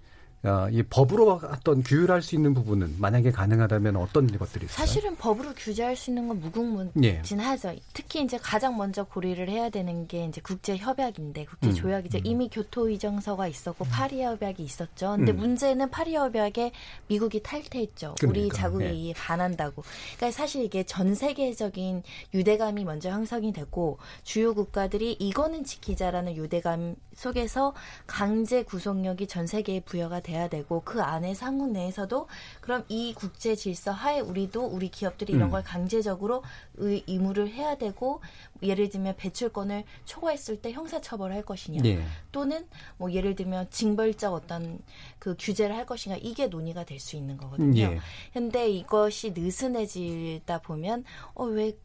이 0.71 0.83
법으로 0.83 1.41
어떤 1.43 1.83
규율할 1.83 2.23
수 2.23 2.35
있는 2.35 2.53
부분은 2.53 2.97
만약에 2.99 3.31
가능하다면 3.31 3.97
어떤 3.97 4.27
것들이 4.27 4.67
있을까요? 4.67 4.87
사실은 4.87 5.17
법으로 5.17 5.55
규제할 5.55 5.97
수 5.97 6.11
있는 6.11 6.29
건 6.29 6.41
무궁무진 6.41 7.03
예. 7.05 7.23
하죠. 7.37 7.75
특히 7.93 8.23
이제 8.23 8.37
가장 8.37 8.77
먼저 8.77 9.05
고려를 9.05 9.49
해야 9.49 9.71
되는 9.71 10.07
게 10.07 10.27
이제 10.27 10.41
국제 10.43 10.77
협약인데 10.77 11.47
국제 11.47 11.69
음, 11.69 11.75
조약이죠. 11.75 12.19
이미 12.25 12.49
교토 12.51 12.89
의정서가 12.89 13.49
있었고 13.49 13.85
파리 13.87 14.23
협약이 14.23 14.63
있었죠. 14.63 15.15
근데 15.17 15.33
음. 15.33 15.37
문제는 15.37 15.91
파리 15.91 16.15
협약에 16.15 16.73
미국이 17.09 17.43
탈퇴했죠. 17.43 18.17
우리 18.23 18.33
그러니까, 18.33 18.57
자국에 18.57 18.85
예. 18.87 18.91
의해 18.91 19.15
반한다고. 19.15 19.83
그러니까 20.17 20.31
사실 20.37 20.65
이게 20.65 20.83
전 20.85 21.15
세계적인 21.15 22.03
유대감이 22.35 22.85
먼저 22.85 23.11
형성이 23.11 23.53
되고 23.53 23.99
주요 24.23 24.55
국가들이 24.55 25.13
이거는 25.19 25.65
지키자라는 25.65 26.37
유대감 26.37 26.97
속에서 27.15 27.75
강제 28.07 28.63
구속력이 28.63 29.27
전 29.27 29.47
세계에 29.47 29.81
부여가 29.81 30.21
돼야 30.35 30.49
되고 30.49 30.82
그 30.85 31.01
안에 31.01 31.32
상국 31.32 31.70
내에서도 31.70 32.26
그럼 32.61 32.85
이 32.89 33.14
국제 33.14 33.55
질서 33.55 33.93
하에 33.93 34.18
우리도 34.18 34.66
우리 34.66 34.89
기업들이 34.89 35.32
이런 35.32 35.49
음. 35.49 35.51
걸 35.53 35.62
강제적으로 35.62 36.43
의, 36.74 37.05
의무를 37.07 37.49
해야 37.49 37.76
되고 37.76 38.20
예를 38.61 38.89
들면 38.89 39.14
배출권을 39.16 39.85
초과했을 40.05 40.61
때 40.61 40.72
형사처벌을 40.72 41.37
할 41.37 41.43
것이냐 41.45 41.82
예. 41.85 42.03
또는 42.32 42.66
뭐 42.97 43.12
예를 43.12 43.37
들면 43.37 43.70
징벌적 43.70 44.35
어떤 44.35 44.80
그 45.20 45.37
규제를 45.39 45.76
할 45.76 45.87
것인가 45.87 46.18
이게 46.20 46.49
논의가 46.49 46.85
될 46.85 46.95
수 47.05 47.16
있는 47.16 47.37
거거든요. 47.37 47.82
예. 47.82 47.99
근데 48.32 48.70
이것이 48.70 49.32
느슨해지다 49.32 50.62
보면 50.62 51.05
어왜 51.35 51.76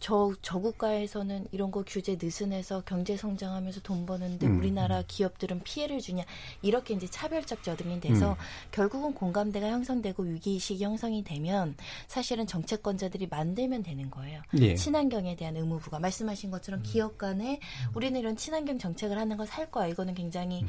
저, 0.00 0.34
저 0.42 0.58
국가에서는 0.58 1.46
이런 1.50 1.70
거 1.70 1.82
규제 1.86 2.18
느슨해서 2.20 2.82
경제 2.84 3.16
성장하면서 3.16 3.80
돈 3.80 4.04
버는데 4.04 4.46
음, 4.46 4.58
우리나라 4.58 5.02
기업들은 5.06 5.62
피해를 5.62 6.00
주냐 6.00 6.24
이렇게 6.60 6.92
이제 6.92 7.06
차별적 7.06 7.62
저등이 7.62 8.00
돼서 8.00 8.32
음. 8.32 8.36
결국은 8.70 9.14
공감대가 9.14 9.68
형성되고 9.68 10.24
위기 10.24 10.52
의식이 10.52 10.84
형성이 10.84 11.24
되면 11.24 11.74
사실은 12.06 12.46
정책권자들이 12.46 13.28
만들면 13.28 13.82
되는 13.82 14.10
거예요. 14.10 14.42
예. 14.60 14.74
친환경에 14.74 15.36
대한 15.36 15.56
의무부가 15.56 15.98
말씀하신 16.00 16.50
것처럼 16.50 16.82
기업 16.82 17.16
간에 17.16 17.60
우리는 17.94 18.18
이런 18.20 18.36
친환경 18.36 18.78
정책을 18.78 19.16
하는 19.16 19.36
거 19.38 19.44
살 19.46 19.70
거야. 19.70 19.86
이거는 19.86 20.14
굉장히 20.14 20.64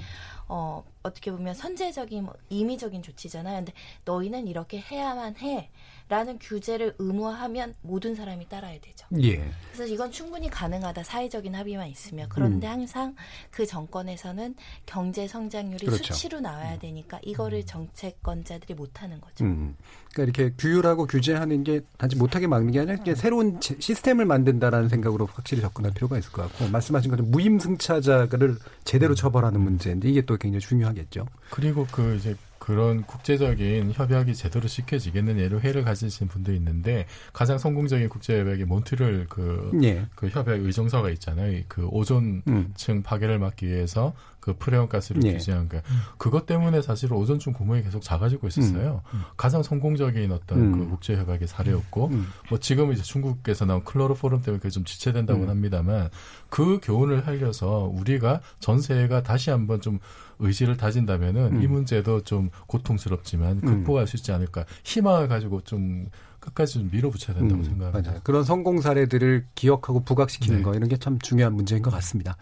어 0.48 0.84
어떻게 1.02 1.32
보면 1.32 1.54
선제적인 1.54 2.26
뭐 2.26 2.36
임의적인 2.50 3.02
조치잖아요. 3.02 3.58
근데 3.58 3.74
너희는 4.06 4.48
이렇게 4.48 4.80
해야만 4.80 5.38
해. 5.38 5.70
라는 6.08 6.38
규제를 6.40 6.94
의무화하면 7.00 7.74
모든 7.82 8.14
사람이 8.14 8.48
따라야 8.48 8.80
되죠. 8.80 9.08
예. 9.24 9.38
그래서 9.74 9.92
이건 9.92 10.12
충분히 10.12 10.50
가능하다. 10.50 11.04
사회적인 11.04 11.56
합의만 11.56 11.88
있으면. 11.88 12.28
그런데 12.30 12.68
음. 12.68 12.72
항상 12.74 13.16
그 13.50 13.66
정권에서는 13.66 14.54
경제 14.86 15.28
성장률이 15.28 15.86
그렇죠. 15.88 16.14
수치로 16.14 16.42
나와야 16.42 16.78
되니까 16.78 17.20
이거를 17.24 17.66
정책권자들이 17.66 18.76
못 18.76 19.02
하는 19.02 19.20
거죠. 19.20 19.46
음. 19.46 19.76
그러니까 20.14 20.42
이렇게 20.42 20.56
규율하고 20.60 21.08
규제하는 21.08 21.64
게 21.64 21.82
단지 21.98 22.16
못하게 22.16 22.46
막는 22.48 22.72
게 22.72 22.80
아니라 22.82 22.98
이게 23.02 23.16
새로운 23.16 23.60
제- 23.60 23.76
시스템을 23.80 24.26
만든다라는 24.26 24.90
생각으로 24.90 25.26
확실히 25.26 25.62
접근할 25.64 25.92
필요가 25.94 26.18
있을 26.20 26.32
것 26.32 26.44
같고 26.44 26.70
말씀하신 26.70 27.10
것처럼 27.10 27.32
무임승차자를 27.32 28.58
제대로 28.84 29.16
처벌하는 29.16 29.60
문제인데 29.60 30.08
이게 30.10 30.22
또 30.22 30.38
굉장히 30.38 30.62
중요하겠죠. 30.62 31.26
그리고 31.50 31.86
그 31.92 32.16
이제 32.16 32.36
그런 32.66 33.04
국제적인 33.04 33.92
협약이 33.94 34.34
제대로 34.34 34.68
지켜지겠느냐로 34.68 35.60
회의를 35.60 35.84
가지신 35.84 36.28
분도 36.28 36.52
있는데 36.54 37.06
가장 37.32 37.60
성공적인 37.60 38.10
국제 38.10 38.40
협약이 38.40 38.66
몬트리올 38.66 39.28
그, 39.30 39.70
예. 39.84 40.08
그 40.16 40.30
협약 40.30 40.62
의정서가 40.62 41.12
있잖아요. 41.12 41.62
그 41.68 41.86
오존층 41.86 42.44
음. 42.48 43.04
파괴를 43.04 43.38
막기 43.38 43.68
위해서 43.68 44.14
그 44.40 44.56
프레온 44.58 44.90
가스를 44.90 45.24
예. 45.26 45.34
규제한 45.34 45.70
거. 45.70 45.80
그것 46.18 46.48
때문에 46.48 46.82
사실 46.82 47.14
오존층 47.14 47.54
구멍이 47.54 47.84
계속 47.84 48.02
작아지고 48.02 48.48
있었어요. 48.48 49.02
가장 49.38 49.62
성공적인 49.62 50.32
어떤 50.32 50.60
음. 50.60 50.72
그 50.72 50.90
국제 50.90 51.16
협약의 51.16 51.48
사례였고 51.48 52.08
음. 52.08 52.28
뭐 52.50 52.60
지금 52.60 52.92
이제 52.92 53.04
중국에서 53.04 53.66
나온 53.66 53.84
클로로포럼 53.84 54.42
때문에 54.42 54.60
그게 54.60 54.70
좀 54.72 54.86
지체된다고는 54.86 55.48
음. 55.48 55.50
합니다만 55.50 56.10
그 56.50 56.80
교훈을 56.82 57.24
살려서 57.24 57.92
우리가 57.94 58.42
전 58.60 58.82
세계가 58.82 59.24
다시 59.24 59.50
한번 59.52 59.82
좀 59.82 60.00
의지를 60.40 60.78
다진다면은 60.78 61.58
음. 61.58 61.62
이 61.62 61.68
문제도 61.68 62.22
좀 62.22 62.50
고통스럽지만 62.68 63.62
극복할 63.62 64.08
수 64.08 64.18
있지 64.18 64.32
않을까 64.32 64.66
희망을 64.84 65.28
가지고 65.28 65.62
좀 65.62 66.10
끝까지 66.40 66.74
좀 66.76 66.90
밀어붙여야 66.92 67.38
된다고 67.38 67.62
음, 67.62 67.64
생각합니다. 67.64 68.10
맞아요. 68.12 68.22
그런 68.24 68.44
성공 68.44 68.80
사례들을 68.82 69.48
기억하고 69.56 70.02
부각시키는 70.04 70.58
네. 70.60 70.64
거 70.64 70.74
이런 70.76 70.88
게 70.90 70.98
참 70.98 71.18
중요한 71.20 71.54
문제인 71.56 71.82
것 71.82 71.90
같습니다. 71.92 72.38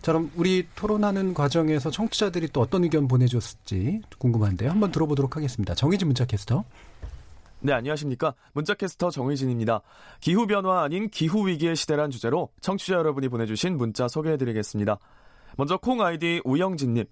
자, 0.00 0.12
그럼 0.12 0.30
우리 0.36 0.66
토론하는 0.74 1.34
과정에서 1.34 1.90
청취자들이 1.90 2.48
또 2.52 2.60
어떤 2.60 2.82
의견 2.84 3.06
보내줬을지 3.08 4.00
궁금한데요. 4.18 4.70
한번 4.70 4.90
들어보도록 4.90 5.36
하겠습니다. 5.36 5.74
정희진 5.74 6.08
문자 6.08 6.24
캐스터. 6.24 6.64
네, 7.60 7.72
안녕하십니까. 7.72 8.34
문자캐스터 8.54 9.10
정의진입니다. 9.10 9.82
기후변화 10.20 10.82
아닌 10.82 11.08
기후위기의 11.08 11.76
시대란 11.76 12.10
주제로 12.10 12.48
청취자 12.60 12.94
여러분이 12.94 13.28
보내주신 13.28 13.76
문자 13.76 14.08
소개해드리겠습니다. 14.08 14.98
먼저 15.56 15.76
콩 15.76 16.02
아이디 16.02 16.40
우영진님. 16.44 17.04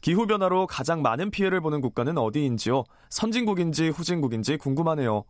기후변화로 0.00 0.66
가장 0.66 1.02
많은 1.02 1.30
피해를 1.30 1.60
보는 1.60 1.80
국가는 1.80 2.16
어디인지요? 2.16 2.84
선진국인지 3.10 3.88
후진국인지 3.88 4.56
궁금하네요. 4.56 5.24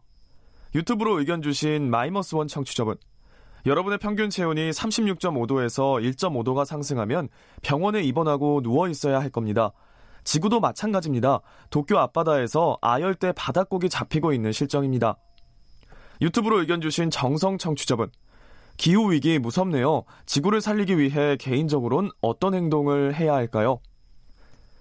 유튜브로 0.74 1.18
의견 1.18 1.42
주신 1.42 1.90
마이머스원 1.90 2.46
청취자분. 2.46 2.96
여러분의 3.66 3.98
평균 3.98 4.30
체온이 4.30 4.70
36.5도에서 4.70 6.00
1.5도가 6.00 6.64
상승하면 6.64 7.28
병원에 7.62 8.00
입원하고 8.02 8.62
누워 8.62 8.88
있어야 8.88 9.20
할 9.20 9.28
겁니다. 9.28 9.72
지구도 10.24 10.60
마찬가지입니다. 10.60 11.40
도쿄 11.70 11.98
앞바다에서 11.98 12.78
아열대 12.80 13.32
바닷고기 13.32 13.88
잡히고 13.88 14.32
있는 14.32 14.52
실정입니다. 14.52 15.16
유튜브로 16.22 16.60
의견 16.60 16.80
주신 16.80 17.10
정성 17.10 17.58
청취자분. 17.58 18.10
기후위기 18.76 19.38
무섭네요. 19.38 20.04
지구를 20.24 20.60
살리기 20.60 20.98
위해 20.98 21.36
개인적으론 21.36 22.10
어떤 22.22 22.54
행동을 22.54 23.14
해야 23.14 23.34
할까요? 23.34 23.80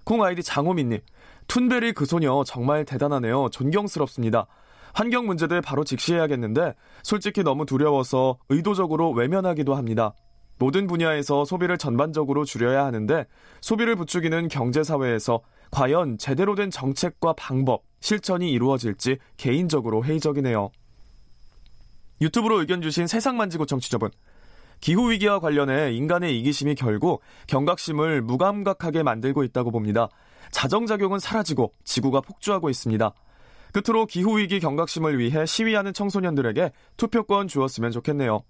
콩 0.09 0.23
아이디 0.23 0.41
장호민님. 0.41 1.01
툰베리 1.45 1.93
그 1.93 2.03
소녀 2.03 2.43
정말 2.43 2.83
대단하네요. 2.83 3.49
존경스럽습니다. 3.51 4.47
환경 4.91 5.27
문제들 5.27 5.61
바로 5.61 5.83
직시해야겠는데 5.83 6.73
솔직히 7.03 7.43
너무 7.43 7.67
두려워서 7.67 8.39
의도적으로 8.49 9.11
외면하기도 9.11 9.75
합니다. 9.75 10.15
모든 10.57 10.87
분야에서 10.87 11.45
소비를 11.45 11.77
전반적으로 11.77 12.43
줄여야 12.43 12.85
하는데 12.85 13.27
소비를 13.61 13.95
부추기는 13.95 14.47
경제 14.47 14.81
사회에서 14.81 15.41
과연 15.69 16.17
제대로 16.17 16.55
된 16.55 16.71
정책과 16.71 17.33
방법, 17.33 17.83
실천이 17.99 18.49
이루어질지 18.49 19.19
개인적으로 19.37 20.03
회의적이네요. 20.03 20.71
유튜브로 22.19 22.61
의견 22.61 22.81
주신 22.81 23.05
세상만지고 23.05 23.67
청취자분. 23.67 24.09
기후 24.79 25.11
위기와 25.11 25.39
관련해 25.39 25.93
인간의 25.93 26.37
이기심이 26.39 26.75
결국 26.75 27.21
경각심을 27.47 28.21
무감각하게 28.21 29.03
만들고 29.03 29.43
있다고 29.43 29.71
봅니다. 29.71 30.09
자정작용은 30.51 31.19
사라지고 31.19 31.73
지구가 31.83 32.21
폭주하고 32.21 32.69
있습니다. 32.69 33.13
끝으로 33.71 34.05
기후 34.05 34.39
위기 34.39 34.59
경각심을 34.59 35.19
위해 35.19 35.45
시위하는 35.45 35.93
청소년들에게 35.93 36.71
투표권 36.97 37.47
주었으면 37.47 37.91
좋겠네요. 37.91 38.43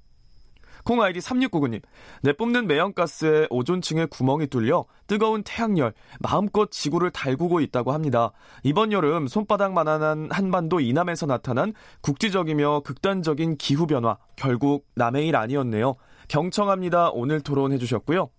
콩 0.85 1.01
아이디 1.01 1.19
3699님, 1.19 1.81
내뿜는 2.23 2.67
매연가스에 2.67 3.47
오존층에 3.49 4.05
구멍이 4.05 4.47
뚫려 4.47 4.85
뜨거운 5.07 5.43
태양열, 5.43 5.93
마음껏 6.19 6.71
지구를 6.71 7.11
달구고 7.11 7.59
있다고 7.59 7.91
합니다. 7.91 8.31
이번 8.63 8.91
여름 8.91 9.27
손바닥만한 9.27 10.29
한반도 10.31 10.79
이남에서 10.79 11.25
나타난 11.25 11.73
국지적이며 12.01 12.81
극단적인 12.85 13.57
기후변화, 13.57 14.17
결국 14.35 14.87
남의 14.95 15.27
일 15.27 15.35
아니었네요. 15.35 15.95
경청합니다. 16.29 17.09
오늘 17.09 17.41
토론 17.41 17.73
해주셨고요. 17.73 18.29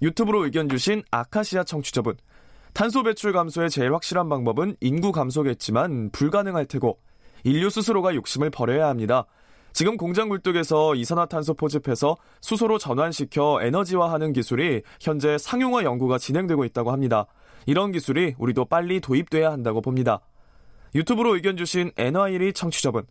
유튜브로 0.00 0.44
의견 0.44 0.68
주신 0.68 1.02
아카시아 1.10 1.64
청취자분, 1.64 2.16
탄소 2.72 3.02
배출 3.02 3.32
감소의 3.32 3.70
제일 3.70 3.92
확실한 3.92 4.28
방법은 4.28 4.76
인구 4.80 5.10
감소겠지만 5.10 6.10
불가능할 6.12 6.66
테고 6.66 7.00
인류 7.42 7.70
스스로가 7.70 8.14
욕심을 8.14 8.50
버려야 8.50 8.86
합니다. 8.86 9.26
지금 9.72 9.96
공장 9.96 10.28
굴뚝에서 10.28 10.94
이산화탄소 10.94 11.54
포집해서 11.54 12.16
수소로 12.40 12.78
전환시켜 12.78 13.60
에너지화하는 13.62 14.32
기술이 14.32 14.82
현재 15.00 15.38
상용화 15.38 15.84
연구가 15.84 16.18
진행되고 16.18 16.64
있다고 16.64 16.92
합니다. 16.92 17.26
이런 17.66 17.92
기술이 17.92 18.34
우리도 18.38 18.66
빨리 18.66 19.00
도입돼야 19.00 19.50
한다고 19.50 19.80
봅니다. 19.80 20.20
유튜브로 20.94 21.34
의견 21.34 21.56
주신 21.56 21.92
NY리 21.96 22.52
청취자분. 22.52 23.04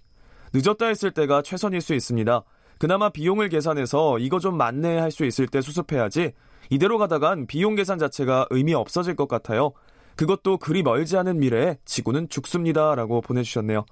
늦었다 0.54 0.88
했을 0.88 1.12
때가 1.12 1.42
최선일 1.42 1.82
수 1.82 1.94
있습니다. 1.94 2.44
그나마 2.80 3.10
비용을 3.10 3.50
계산해서 3.50 4.20
이거 4.20 4.40
좀 4.40 4.58
맞네 4.58 5.00
할 5.00 5.12
수 5.12 5.26
있을 5.26 5.48
때 5.48 5.62
수습해야지 5.62 6.34
이대로 6.70 6.98
가다간 6.98 7.48
비용 7.48 7.76
계산 7.76 7.98
자체가 7.98 8.48
의미 8.50 8.74
없어질 8.74 9.16
것 9.16 9.28
같아요. 9.28 9.72
그것도 10.16 10.58
그리 10.58 10.84
멀지 10.84 11.16
않은 11.18 11.40
미래에 11.40 11.78
지구는 11.86 12.30
죽습니다. 12.30 12.96
라고 12.96 13.22
보내주셨네요. 13.22 13.86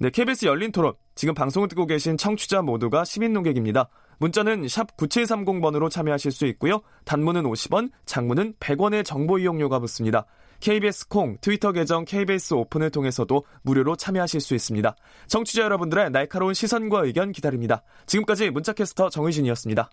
네, 0.00 0.10
KBS 0.10 0.46
열린 0.46 0.72
토론. 0.72 0.94
지금 1.14 1.34
방송을 1.34 1.68
듣고 1.68 1.86
계신 1.86 2.16
청취자 2.16 2.62
모두가 2.62 3.04
시민 3.04 3.32
농객입니다. 3.32 3.88
문자는 4.18 4.66
샵 4.68 4.96
9730번으로 4.96 5.90
참여하실 5.90 6.32
수 6.32 6.46
있고요. 6.46 6.80
단문은 7.04 7.44
50원, 7.44 7.90
장문은 8.06 8.54
100원의 8.60 9.04
정보 9.04 9.38
이용료가 9.38 9.78
붙습니다. 9.80 10.26
KBS 10.60 11.08
콩, 11.08 11.38
트위터 11.40 11.72
계정 11.72 12.04
KBS 12.04 12.54
오픈을 12.54 12.90
통해서도 12.90 13.44
무료로 13.62 13.96
참여하실 13.96 14.40
수 14.40 14.54
있습니다. 14.54 14.94
청취자 15.28 15.62
여러분들의 15.62 16.10
날카로운 16.10 16.54
시선과 16.54 17.04
의견 17.04 17.32
기다립니다. 17.32 17.82
지금까지 18.06 18.50
문자캐스터 18.50 19.10
정의진이었습니다. 19.10 19.90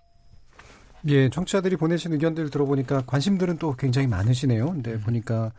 예, 1.08 1.28
청취자들이 1.30 1.76
보내신 1.76 2.12
의견들 2.14 2.50
들어보니까 2.50 3.04
관심들은 3.06 3.58
또 3.58 3.76
굉장히 3.76 4.08
많으시네요. 4.08 4.66
근데 4.66 4.98
보니까 4.98 5.52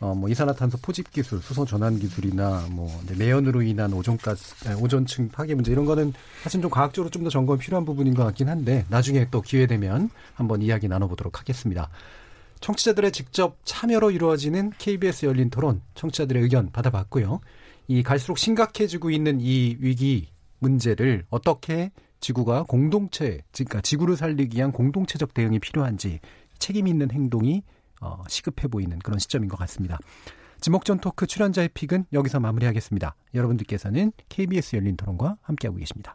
어, 0.00 0.14
뭐 0.14 0.30
이산화탄소 0.30 0.78
포집 0.78 1.10
기술, 1.10 1.40
수소 1.42 1.66
전환 1.66 1.98
기술이나 1.98 2.64
뭐 2.70 2.88
매연으로 3.18 3.60
인한 3.60 3.92
오존가스, 3.92 4.66
에, 4.66 4.72
오존층 4.72 5.28
파괴 5.28 5.54
문제 5.54 5.72
이런 5.72 5.84
거는 5.84 6.14
사실 6.42 6.62
좀 6.62 6.70
과학적으로 6.70 7.10
좀 7.10 7.24
더 7.24 7.28
점검이 7.28 7.58
필요한 7.58 7.84
부분인 7.84 8.14
것 8.14 8.24
같긴 8.24 8.48
한데 8.48 8.86
나중에 8.88 9.26
또 9.30 9.42
기회 9.42 9.66
되면 9.66 10.08
한번 10.32 10.62
이야기 10.62 10.88
나눠보도록 10.88 11.38
하겠습니다. 11.38 11.90
청취자들의 12.64 13.12
직접 13.12 13.58
참여로 13.64 14.10
이루어지는 14.10 14.70
KBS 14.78 15.26
열린 15.26 15.50
토론, 15.50 15.82
청취자들의 15.96 16.42
의견 16.42 16.72
받아봤고요. 16.72 17.40
이 17.88 18.02
갈수록 18.02 18.38
심각해지고 18.38 19.10
있는 19.10 19.38
이 19.38 19.76
위기 19.80 20.30
문제를 20.60 21.26
어떻게 21.28 21.90
지구가 22.20 22.62
공동체, 22.62 23.42
그러니까 23.52 23.82
지구를 23.82 24.16
살리기 24.16 24.56
위한 24.56 24.72
공동체적 24.72 25.34
대응이 25.34 25.58
필요한지 25.58 26.20
책임 26.58 26.86
있는 26.86 27.10
행동이 27.10 27.62
어, 28.00 28.24
시급해 28.28 28.68
보이는 28.68 28.98
그런 29.00 29.18
시점인 29.18 29.50
것 29.50 29.58
같습니다. 29.58 29.98
지목전 30.62 31.00
토크 31.00 31.26
출연자의 31.26 31.68
픽은 31.74 32.06
여기서 32.14 32.40
마무리하겠습니다. 32.40 33.14
여러분들께서는 33.34 34.12
KBS 34.30 34.76
열린 34.76 34.96
토론과 34.96 35.36
함께하고 35.42 35.76
계십니다. 35.76 36.14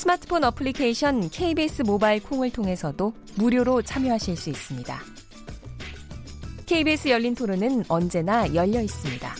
스마트폰 0.00 0.44
어플리케이션 0.44 1.28
KBS 1.28 1.82
모바일 1.82 2.22
콩을 2.22 2.50
통해서도 2.50 3.12
무료로 3.36 3.82
참여하실 3.82 4.34
수 4.34 4.48
있습니다. 4.48 4.98
KBS 6.64 7.08
열린 7.08 7.34
토론은 7.34 7.84
언제나 7.86 8.46
열려 8.54 8.80
있습니다. 8.80 9.30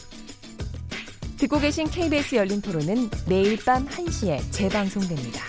듣고 1.38 1.60
계신 1.60 1.88
KBS 1.88 2.34
열린 2.34 2.60
토론은 2.60 3.08
매일 3.26 3.56
밤 3.64 3.86
1시에 3.86 4.52
재방송됩니다. 4.52 5.40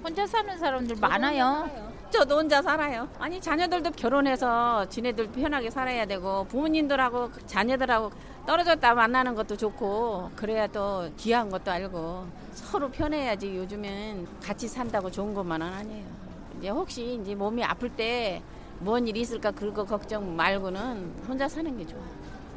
혼자 0.00 0.24
사는 0.24 0.56
사람들 0.56 0.94
많아요. 1.00 1.68
저도 2.10 2.36
혼자 2.36 2.62
살아요. 2.62 3.08
아니 3.18 3.40
자녀들도 3.40 3.90
결혼해서 3.90 4.88
지네들 4.88 5.32
편하게 5.32 5.70
살아야 5.70 6.06
되고 6.06 6.44
부모님들하고 6.44 7.32
자녀들하고 7.48 8.12
떨어졌다 8.46 8.94
만나는 8.94 9.34
것도 9.34 9.56
좋고 9.56 10.30
그래야 10.36 10.66
또 10.66 11.10
귀한 11.16 11.48
것도 11.48 11.70
알고 11.70 12.26
서로 12.52 12.90
편해야지 12.90 13.56
요즘엔 13.56 14.26
같이 14.42 14.68
산다고 14.68 15.10
좋은 15.10 15.32
것만은 15.34 15.66
아니에요. 15.66 16.06
이제 16.58 16.68
혹시 16.68 17.18
이제 17.22 17.34
몸이 17.34 17.62
아플 17.64 17.88
때 17.90 18.42
뭔 18.80 19.06
일이 19.06 19.20
있을까 19.20 19.50
그거 19.52 19.84
걱정 19.84 20.34
말고는 20.36 21.14
혼자 21.28 21.48
사는 21.48 21.76
게 21.78 21.86
좋아. 21.86 22.00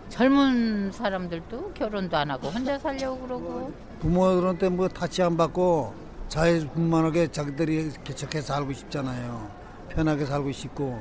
젊은 0.09 0.91
사람들도 0.91 1.73
결혼도 1.73 2.17
안 2.17 2.31
하고 2.31 2.47
혼자 2.47 2.77
살려고 2.79 3.19
그러고 3.21 3.71
부모들한테 3.99 4.69
뭐 4.69 4.87
타치 4.87 5.21
안 5.21 5.37
받고 5.37 5.93
자유분만하게 6.27 7.31
자기들이 7.31 7.91
개척해 8.03 8.41
살고 8.41 8.73
싶잖아요. 8.73 9.49
편하게 9.89 10.25
살고 10.25 10.51
싶고 10.51 10.99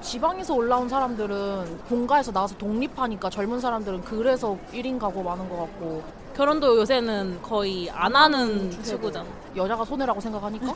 지방에서 0.00 0.54
올라온 0.54 0.88
사람들은 0.88 1.78
본가에서 1.88 2.32
나와서 2.32 2.56
독립하니까 2.56 3.30
젊은 3.30 3.60
사람들은 3.60 4.02
그래서 4.04 4.56
1인 4.72 4.98
가구 4.98 5.22
많은 5.22 5.48
것 5.48 5.56
같고. 5.56 6.02
결혼도 6.34 6.76
요새는 6.76 7.40
거의 7.42 7.90
안 7.90 8.14
하는 8.14 8.70
추구잖아. 8.82 9.26
여자가 9.56 9.84
손해라고 9.84 10.20
생각하니까? 10.20 10.74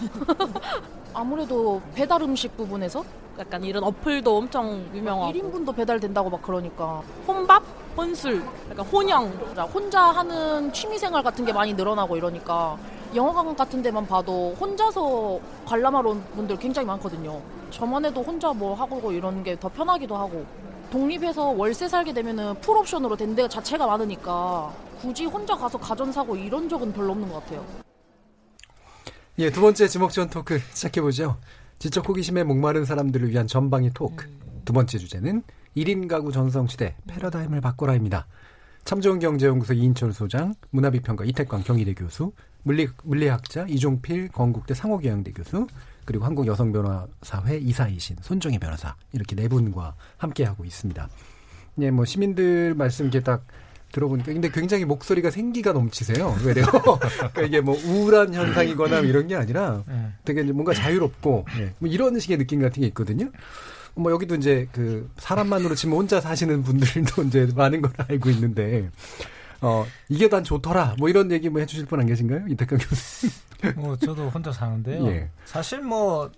아무래도 1.13 1.83
배달 1.95 2.23
음식 2.23 2.57
부분에서? 2.57 3.05
약간 3.39 3.63
이런 3.65 3.85
어플도 3.85 4.37
엄청 4.39 4.87
유명하고. 4.95 5.33
1인분도 5.33 5.77
배달된다고 5.77 6.31
막 6.31 6.41
그러니까. 6.41 7.03
혼밥, 7.29 7.63
혼술, 7.95 8.43
약간 8.71 8.87
혼영, 8.87 9.27
혼자 9.73 10.01
하는 10.03 10.73
취미생활 10.73 11.23
같은 11.23 11.45
게 11.45 11.53
많이 11.53 11.75
늘어나고 11.75 12.17
이러니까 12.17 12.79
영화관 13.15 13.57
같은 13.57 13.83
데만 13.83 14.07
봐도 14.07 14.55
혼자서 14.61 15.41
관람하러 15.67 16.11
온 16.11 16.23
분들 16.37 16.57
굉장히 16.59 16.87
많거든요. 16.87 17.41
저만 17.71 18.05
해도 18.05 18.23
혼자 18.23 18.53
뭐 18.53 18.75
하고 18.75 19.11
이런 19.13 19.43
게 19.43 19.57
더 19.57 19.69
편하기도 19.69 20.17
하고 20.17 20.47
독립해서 20.91 21.51
월세 21.51 21.89
살게 21.89 22.13
되면은 22.13 22.61
풀옵션으로 22.61 23.17
된데 23.17 23.49
자체가 23.49 23.87
많으니까 23.87 24.73
굳이 25.01 25.25
혼자 25.25 25.55
가서 25.57 25.79
가전 25.79 26.13
사고 26.13 26.37
이런 26.37 26.69
적은 26.69 26.93
별로 26.93 27.13
없는 27.13 27.29
것 27.29 27.43
같아요. 27.45 27.65
예, 29.39 29.51
두 29.51 29.61
번째 29.61 29.89
지목전 29.89 30.31
토크 30.31 30.59
시작해 30.73 31.01
보죠. 31.01 31.37
지적 31.79 32.09
호기심에 32.09 32.45
목마른 32.45 32.85
사람들을 32.85 33.29
위한 33.31 33.47
전방위 33.47 33.91
토크. 33.95 34.29
두 34.65 34.73
번째 34.73 34.99
주제는 34.99 35.43
1인 35.77 36.09
가구 36.09 36.31
전성시대 36.33 36.97
패러다임을 37.09 37.61
바꿔라입니다. 37.61 38.27
참 38.85 39.01
좋은 39.01 39.19
경제연구소 39.19 39.75
이인철 39.75 40.13
소장, 40.13 40.55
문화비평가 40.71 41.25
이태광 41.25 41.63
경희대 41.63 41.95
교수, 41.95 42.33
물리, 42.63 42.89
물리학자 43.03 43.67
이종필 43.69 44.29
건국대 44.29 44.75
상호교양대 44.75 45.33
교수, 45.33 45.67
그리고 46.05 46.25
한국 46.25 46.47
여성변호사회 46.47 47.59
이사이신 47.59 48.17
손정혜 48.21 48.59
변호사 48.59 48.97
이렇게 49.13 49.37
네 49.37 49.49
분과 49.49 49.95
함께하고 50.17 50.65
있습니다. 50.65 51.09
예, 51.81 51.91
뭐 51.91 52.05
시민들 52.05 52.75
말씀 52.75 53.07
이렇게 53.07 53.21
딱 53.21 53.45
들어보니까 53.93 54.33
근데 54.33 54.51
굉장히 54.51 54.85
목소리가 54.85 55.31
생기가 55.31 55.73
넘치세요. 55.73 56.37
왜래요? 56.45 56.67
그러니까 57.19 57.43
이게 57.43 57.61
뭐 57.61 57.77
우울한 57.77 58.35
현상이거나 58.35 59.01
이런 59.01 59.27
게 59.27 59.37
아니라 59.37 59.83
되게 60.25 60.43
뭔가 60.45 60.73
자유롭고 60.73 61.47
뭐 61.79 61.89
이런 61.89 62.19
식의 62.19 62.39
느낌 62.39 62.61
같은 62.61 62.81
게 62.81 62.87
있거든요. 62.89 63.31
뭐 63.95 64.13
여기도 64.13 64.37
이제 64.37 64.69
그 64.73 65.11
사람만으로 65.19 65.75
치면 65.75 65.97
혼자 65.97 66.21
사시는 66.21 66.63
분들도 66.63 67.23
이제 67.27 67.49
많은 67.55 67.83
걸 67.83 67.93
알고 67.97 68.31
있는데 68.31 68.91
어 69.63 69.87
이게 70.09 70.29
난 70.29 70.43
좋더라 70.45 70.97
뭐 70.99 71.09
이런 71.09 71.31
얘기 71.31 71.49
뭐 71.49 71.61
해주실 71.61 71.87
분 71.87 72.01
안 72.01 72.07
계신가요 72.07 72.47
이태강 72.49 72.79
교수? 72.79 73.29
뭐 73.77 73.95
저도 73.97 74.29
혼자 74.31 74.53
사는데요. 74.53 75.07
예. 75.09 75.29
사실 75.45 75.83
뭐 75.83 76.31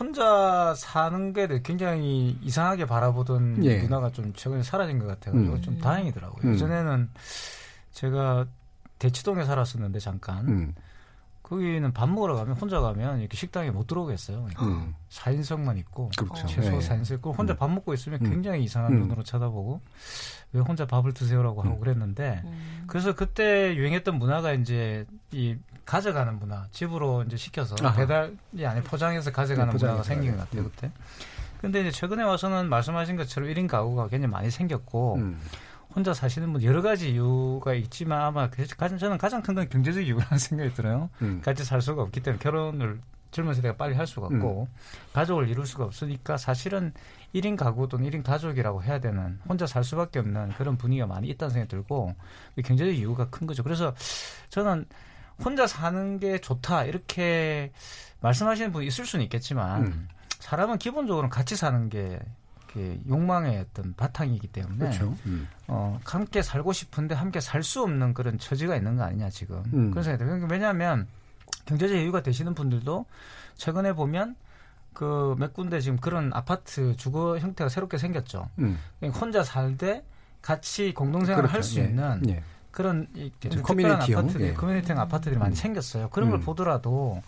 혼자 0.00 0.74
사는 0.74 1.32
게 1.34 1.46
굉장히 1.62 2.38
이상하게 2.40 2.86
바라보던 2.86 3.62
예. 3.64 3.82
문화가 3.82 4.10
좀 4.10 4.32
최근에 4.34 4.62
사라진 4.62 4.98
것 4.98 5.06
같아가지고 5.06 5.52
음. 5.54 5.62
좀 5.62 5.78
다행이더라고요. 5.78 6.40
음. 6.48 6.54
예전에는 6.54 7.10
제가 7.92 8.46
대치동에 8.98 9.44
살았었는데 9.44 9.98
잠깐 9.98 10.48
음. 10.48 10.74
거기는 11.42 11.92
밥 11.92 12.08
먹으러 12.08 12.34
가면 12.36 12.56
혼자 12.56 12.80
가면 12.80 13.20
이렇게 13.20 13.36
식당에 13.36 13.70
못 13.70 13.86
들어오겠어요. 13.86 14.38
그러니까 14.38 14.64
음. 14.64 14.94
4인석만 15.10 15.76
있고 15.78 16.10
그렇죠. 16.16 16.46
최소 16.46 16.74
예. 16.74 16.78
4인석 16.78 17.14
있고 17.16 17.32
혼자 17.32 17.54
음. 17.54 17.56
밥 17.56 17.70
먹고 17.70 17.92
있으면 17.94 18.20
음. 18.24 18.30
굉장히 18.30 18.64
이상한 18.64 18.92
음. 18.92 19.00
눈으로 19.00 19.22
쳐다보고 19.22 19.80
왜 20.52 20.60
혼자 20.60 20.86
밥을 20.86 21.12
드세요라고 21.14 21.62
하고 21.62 21.78
그랬는데 21.78 22.42
그래서 22.86 23.14
그때 23.14 23.74
유행했던 23.74 24.18
문화가 24.18 24.52
이제 24.52 25.04
이 25.32 25.56
가져가는 25.84 26.38
문화 26.38 26.66
집으로 26.70 27.24
이제 27.24 27.36
시켜서 27.36 27.74
아하. 27.82 27.94
배달이 27.96 28.66
아니 28.66 28.80
포장해서 28.82 29.32
가져가는 29.32 29.66
네, 29.68 29.72
포장해서 29.72 29.96
문화가 29.98 30.02
생긴 30.04 30.32
것. 30.36 30.38
같아요 30.48 30.64
그때. 30.64 30.90
근데 31.60 31.80
이제 31.80 31.90
최근에 31.90 32.22
와서는 32.22 32.68
말씀하신 32.68 33.16
것처럼 33.16 33.48
1인 33.50 33.68
가구가 33.68 34.08
굉장히 34.08 34.30
많이 34.32 34.50
생겼고 34.50 35.16
음. 35.16 35.40
혼자 35.94 36.14
사시는 36.14 36.52
분 36.52 36.62
여러 36.62 36.80
가지 36.82 37.12
이유가 37.12 37.74
있지만 37.74 38.20
아마 38.22 38.48
그- 38.50 38.66
가장 38.76 38.98
저는 38.98 39.18
가장 39.18 39.42
큰 39.42 39.54
건 39.54 39.68
경제적 39.68 40.02
이유라는 40.04 40.38
생각이 40.38 40.74
들어요. 40.74 41.10
음. 41.22 41.40
같이 41.44 41.64
살 41.64 41.80
수가 41.82 42.02
없기 42.02 42.20
때문에 42.20 42.40
결혼을 42.42 43.00
젊은 43.30 43.54
세대가 43.54 43.76
빨리 43.76 43.94
할 43.94 44.06
수가 44.06 44.26
없고 44.26 44.68
가족을 45.14 45.48
이룰 45.48 45.64
수가 45.66 45.84
없으니까 45.84 46.36
사실은 46.36 46.92
1인 47.34 47.56
가구 47.56 47.88
또는 47.88 48.08
1인 48.10 48.22
가족이라고 48.22 48.82
해야 48.82 49.00
되는 49.00 49.38
혼자 49.48 49.66
살 49.66 49.84
수밖에 49.84 50.18
없는 50.18 50.50
그런 50.52 50.76
분위기가 50.76 51.06
많이 51.06 51.28
있다는 51.28 51.50
생각이 51.52 51.70
들고 51.70 52.14
경제적 52.62 52.94
이유가 52.94 53.28
큰 53.30 53.46
거죠. 53.46 53.62
그래서 53.62 53.94
저는 54.50 54.84
혼자 55.42 55.66
사는 55.66 56.18
게 56.20 56.38
좋다 56.42 56.84
이렇게 56.84 57.72
말씀하시는 58.20 58.70
분이 58.70 58.86
있을 58.86 59.06
수는 59.06 59.24
있겠지만 59.24 59.86
음. 59.86 60.08
사람은 60.38 60.76
기본적으로 60.78 61.30
같이 61.30 61.56
사는 61.56 61.88
게 61.88 62.18
이렇게 62.74 63.00
욕망의 63.08 63.60
어떤 63.60 63.94
바탕이기 63.94 64.48
때문에 64.48 64.78
그렇죠. 64.78 65.14
음. 65.26 65.48
어, 65.68 65.98
함께 66.04 66.42
살고 66.42 66.72
싶은데 66.72 67.14
함께 67.14 67.40
살 67.40 67.62
수 67.62 67.82
없는 67.82 68.12
그런 68.14 68.38
처지가 68.38 68.76
있는 68.76 68.96
거 68.96 69.04
아니냐 69.04 69.30
지금 69.30 69.62
음. 69.72 69.90
그런 69.90 70.02
생각이 70.02 70.24
들어요. 70.24 70.46
왜냐하면 70.50 71.06
경제적 71.66 71.96
여유가 71.96 72.22
되시는 72.22 72.54
분들도 72.54 73.06
최근에 73.56 73.92
보면 73.92 74.34
그 74.94 75.34
몇 75.38 75.54
군데 75.54 75.80
지금 75.80 75.96
그런 75.98 76.30
아파트 76.34 76.96
주거 76.96 77.38
형태가 77.38 77.68
새롭게 77.70 77.98
생겼죠. 77.98 78.48
음. 78.58 78.78
그러니까 78.98 79.20
혼자 79.20 79.42
살되 79.42 80.04
같이 80.42 80.92
공동생활을 80.92 81.48
그렇죠. 81.48 81.54
할수 81.56 81.78
예. 81.80 81.84
있는 81.84 82.20
예. 82.28 82.42
그런 82.72 83.06
이렇게 83.14 83.48
커뮤니티형, 83.48 84.18
아파트들이 84.20 84.44
예. 84.44 84.54
커뮤니티형 84.54 84.98
아파트들이 84.98 85.38
많이 85.38 85.52
음. 85.52 85.54
생겼어요. 85.54 86.08
그런 86.10 86.30
걸 86.30 86.40
음. 86.40 86.44
보더라도 86.44 87.22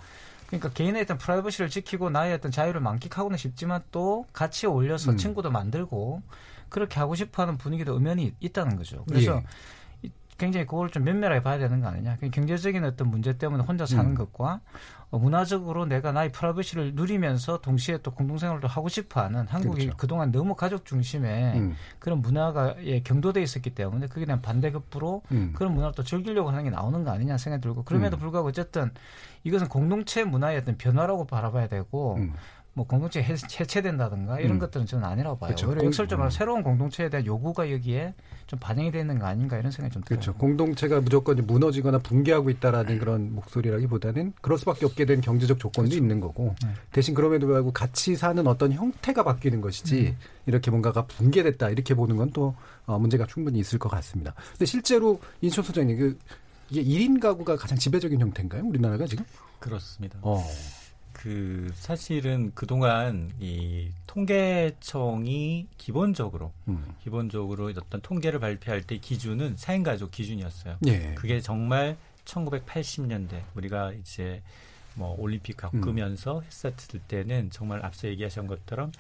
그러니까 0.47 0.71
개인의 0.71 1.03
어떤 1.03 1.19
프라이버시를 1.19 1.71
지키고 1.71 2.11
나의 2.11 2.35
어떤 2.35 2.51
자유를 2.51 2.81
만끽하고는 2.81 3.37
싶지만 3.39 3.83
또 3.91 4.27
같이 4.33 4.67
어울려서 4.67 5.13
음. 5.13 5.17
친구도 5.17 5.51
만들고 5.51 6.23
그렇게 6.69 6.99
하고 6.99 7.15
싶어하는 7.15 7.57
분위기도 7.59 7.95
엄연히 7.95 8.35
있다는 8.41 8.77
거죠. 8.77 9.05
그래서 9.09 9.37
예. 9.37 9.45
이- 10.45 10.47
굉장히 10.47 10.67
그걸 10.67 10.91
좀 10.91 11.05
면밀하게 11.05 11.43
봐야 11.43 11.59
되는 11.59 11.81
거 11.81 11.89
아니냐. 11.89 12.17
그 12.21 12.29
경제적인 12.31 12.85
어떤 12.85 13.11
문제 13.11 13.37
때문에 13.37 13.63
혼자 13.65 13.87
사는 13.87 14.11
음. 14.11 14.15
것과 14.15 14.61
어, 15.11 15.19
문화적으로 15.19 15.87
내가 15.87 16.13
나의 16.13 16.33
프라이버시를 16.33 16.95
누리면서 16.95 17.61
동시에 17.61 17.99
또 17.99 18.11
공동생활도 18.11 18.67
하고 18.69 18.89
싶어하는 18.89 19.47
한국이 19.49 19.85
그렇죠. 19.87 19.97
그동안 19.97 20.33
너무 20.33 20.55
가족 20.55 20.85
중심의 20.85 21.59
음. 21.59 21.75
그런 21.99 22.21
문화가 22.21 22.75
예, 22.83 23.01
경도돼 23.01 23.41
있었기 23.43 23.71
때문에 23.71 24.07
그게 24.09 24.27
대한 24.27 24.43
반대급부로 24.43 25.23
음. 25.33 25.53
그런 25.57 25.73
문화를 25.75 25.95
또 25.95 26.03
즐기려고 26.03 26.51
하는 26.51 26.65
게 26.65 26.71
나오는 26.71 27.05
거 27.05 27.11
아니냐 27.13 27.39
생각이 27.39 27.63
들고 27.63 27.85
그럼에도 27.85 28.17
음. 28.17 28.21
불구하고 28.21 28.49
어쨌든 28.49 28.91
이것은 29.45 29.69
공동체 29.69 30.25
문화의 30.25 30.59
어떤 30.59 30.77
변화라고 30.77 31.27
바라봐야 31.27 31.69
되고 31.69 32.17
음. 32.17 32.33
뭐 32.77 32.85
공동체 32.85 33.23
해- 33.23 33.35
해체된다든가 33.35 34.41
이런 34.41 34.57
음. 34.57 34.59
것들은 34.59 34.85
저는 34.87 35.05
아니라고 35.05 35.39
봐요. 35.39 35.49
그렇죠. 35.49 35.69
오히려 35.69 35.81
공- 35.81 35.87
역설적으로 35.87 36.27
음. 36.27 36.31
새로운 36.31 36.63
공동체에 36.65 37.09
대한 37.09 37.25
요구가 37.25 37.71
여기에 37.71 38.15
좀 38.49 38.59
반영이 38.59 38.91
되는 38.91 39.17
거 39.19 39.27
아닌가 39.27 39.57
이런 39.59 39.71
생각이 39.71 39.95
좀 39.95 40.03
들어요. 40.03 40.21
그렇죠. 40.21 40.35
공동체가 40.39 41.01
무조건 41.01 41.37
무너지거나 41.47 41.99
붕괴하고 41.99 42.51
있다라는 42.51 42.99
그런 42.99 43.33
목소리라기보다는 43.37 44.33
그럴 44.41 44.59
수밖에 44.59 44.87
없게 44.87 45.05
된 45.05 45.21
경제적 45.21 45.61
조건도 45.61 45.95
있는 45.95 46.19
거고 46.19 46.57
네. 46.65 46.71
대신 46.91 47.15
그럼에도 47.15 47.47
불구하고 47.47 47.73
같이 47.73 48.17
사는 48.17 48.45
어떤 48.47 48.73
형태가 48.73 49.23
바뀌는 49.23 49.61
것이지 49.61 50.09
음. 50.09 50.17
이렇게 50.47 50.73
뭔가가 50.73 51.07
붕괴됐다 51.07 51.71
이렇게 51.71 51.95
보는 51.95 52.17
건또 52.17 52.57
어, 52.87 52.99
문제가 52.99 53.25
충분히 53.27 53.61
있을 53.61 53.79
것 53.79 53.89
같습니다. 53.89 54.35
근데 54.51 54.65
실제로 54.67 55.21
인천 55.41 55.63
소장님 55.65 55.97
그 55.97 56.19
이게 56.71 56.83
1인 56.83 57.21
가구가 57.21 57.55
가장 57.57 57.79
지배적인 57.79 58.21
형태인가요? 58.21 58.65
우리나라가 58.65 59.07
지금? 59.07 59.25
그렇습니다. 59.61 60.19
어. 60.23 60.43
그 61.25 61.73
사실은 61.75 62.53
그동안 62.55 63.33
이 63.41 63.89
통계청이 64.07 65.69
기본적으로 65.79 66.53
음. 66.69 66.85
기본적으로 67.03 67.69
어떤 67.69 68.03
통계를 68.03 68.41
발표할 68.41 68.83
때 68.83 68.99
기준은 68.99 69.57
4인 69.57 69.85
가족 69.85 70.11
기준이었어요. 70.11 70.77
예. 70.87 71.15
그게 71.15 71.41
정말 71.41 71.97
1980년대 72.27 73.43
우리가 73.55 73.95
이제 73.95 74.43
뭐 74.97 75.17
올림픽 75.19 75.57
겪으면서 75.57 76.43
했었을 76.43 77.01
때는 77.09 77.49
정말 77.51 77.83
앞서 77.83 78.07
얘기하신 78.09 78.47
것처럼 78.47 78.93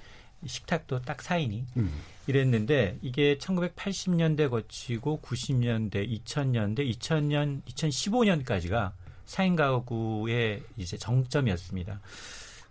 식탁도 0.46 1.02
딱 1.02 1.18
4인이 1.18 1.64
음. 1.76 1.92
이랬는데 2.26 2.96
이게 3.02 3.36
1980년대 3.36 4.48
거치고 4.48 5.20
90년대, 5.22 6.24
2000년대, 6.24 6.90
2000년, 6.90 7.60
2015년까지가 7.64 8.92
4인 9.26 9.56
가구의 9.56 10.62
이제 10.76 10.96
정점이었습니다. 10.96 12.00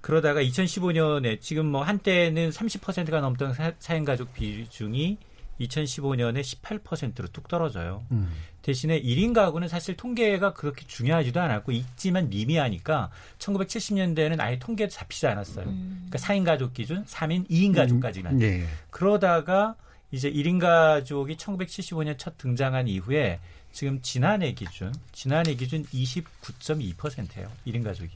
그러다가 0.01 0.41
2015년에 0.41 1.39
지금 1.39 1.65
뭐 1.67 1.81
한때는 1.83 2.49
30%가 2.49 3.21
넘던 3.21 3.53
사, 3.53 3.71
사인 3.79 4.03
가족 4.03 4.33
비중이 4.33 5.17
2015년에 5.61 6.41
18%로 6.41 7.27
뚝 7.27 7.47
떨어져요. 7.47 8.03
음. 8.11 8.29
대신에 8.61 9.01
1인 9.01 9.33
가구는 9.33 9.67
사실 9.67 9.95
통계가 9.95 10.53
그렇게 10.53 10.85
중요하지도 10.87 11.39
않았고 11.39 11.71
있지만 11.71 12.29
미미하니까 12.29 13.11
1970년대에는 13.39 14.39
아예 14.39 14.57
통계도 14.59 14.89
잡히지 14.89 15.27
않았어요. 15.27 15.65
그러니까 15.65 16.17
4인 16.17 16.45
가족 16.45 16.73
기준 16.73 17.05
3인, 17.05 17.49
2인 17.49 17.75
가족까지만. 17.75 18.33
음, 18.33 18.41
예. 18.41 18.65
그러다가 18.89 19.75
이제 20.11 20.31
1인 20.31 20.59
가족이 20.59 21.35
1975년 21.35 22.17
첫 22.17 22.37
등장한 22.37 22.87
이후에 22.87 23.39
지금 23.73 23.99
지난해 24.03 24.53
기준, 24.53 24.93
지난해 25.11 25.55
기준 25.55 25.83
29.2%예요. 25.85 27.51
1인 27.65 27.83
가족이. 27.83 28.11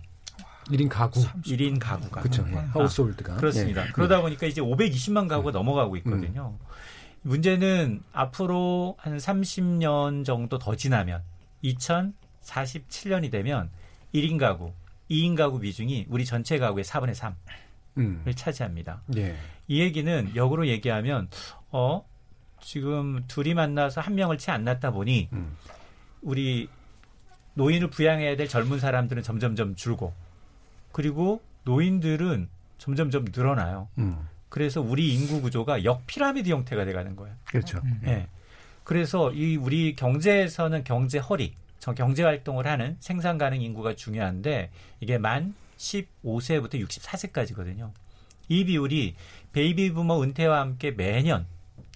1인 0.67 0.87
가구. 0.87 1.19
1인 1.41 1.79
가구가. 1.79 2.21
예. 2.51 2.55
아, 2.55 2.69
하우스홀드가. 2.73 3.37
그렇습니다. 3.37 3.87
예. 3.87 3.91
그러다 3.91 4.21
보니까 4.21 4.45
이제 4.45 4.61
520만 4.61 5.27
가구가 5.27 5.51
넘어가고 5.51 5.97
있거든요. 5.97 6.55
문제는 7.23 8.03
앞으로 8.13 8.95
한 8.99 9.17
30년 9.17 10.23
정도 10.23 10.59
더 10.59 10.75
지나면 10.75 11.23
2047년이 11.63 13.31
되면 13.31 13.71
1인 14.13 14.37
가구, 14.37 14.73
2인 15.09 15.35
가구 15.35 15.59
비중이 15.59 16.05
우리 16.09 16.23
전체 16.23 16.59
가구의 16.59 16.85
4분의 16.85 17.15
3을 17.15 17.33
음. 17.97 18.23
차지합니다. 18.35 19.01
예. 19.17 19.35
이 19.67 19.81
얘기는 19.81 20.35
역으로 20.35 20.67
얘기하면 20.67 21.29
어 21.71 22.05
지금 22.61 23.23
둘이 23.27 23.53
만나서 23.53 24.01
한 24.01 24.15
명을 24.15 24.37
채 24.37 24.51
안 24.51 24.63
낳다 24.63 24.91
보니 24.91 25.29
우리 26.21 26.67
노인을 27.53 27.89
부양해야 27.89 28.35
될 28.35 28.47
젊은 28.47 28.79
사람들은 28.79 29.23
점점점 29.23 29.75
줄고 29.75 30.13
그리고 30.91 31.41
노인들은 31.63 32.49
점점점 32.77 33.25
늘어나요. 33.33 33.87
음. 33.97 34.17
그래서 34.49 34.81
우리 34.81 35.13
인구 35.13 35.41
구조가 35.41 35.83
역피라미드 35.83 36.49
형태가 36.49 36.85
돼가는 36.85 37.15
거예요. 37.15 37.35
그렇죠. 37.45 37.81
예. 38.05 38.27
그래서 38.83 39.31
이 39.33 39.57
우리 39.57 39.95
경제에서는 39.95 40.83
경제 40.85 41.17
허리, 41.19 41.53
저 41.79 41.93
경제 41.93 42.23
활동을 42.23 42.65
하는 42.67 42.95
생산 42.99 43.37
가능 43.37 43.61
인구가 43.61 43.95
중요한데 43.95 44.69
이게 45.01 45.17
만 45.17 45.53
15세부터 45.77 46.81
64세까지거든요. 46.87 47.91
이 48.47 48.63
비율이 48.63 49.15
베이비 49.51 49.91
부머 49.91 50.21
은퇴와 50.23 50.61
함께 50.61 50.91
매년 50.91 51.45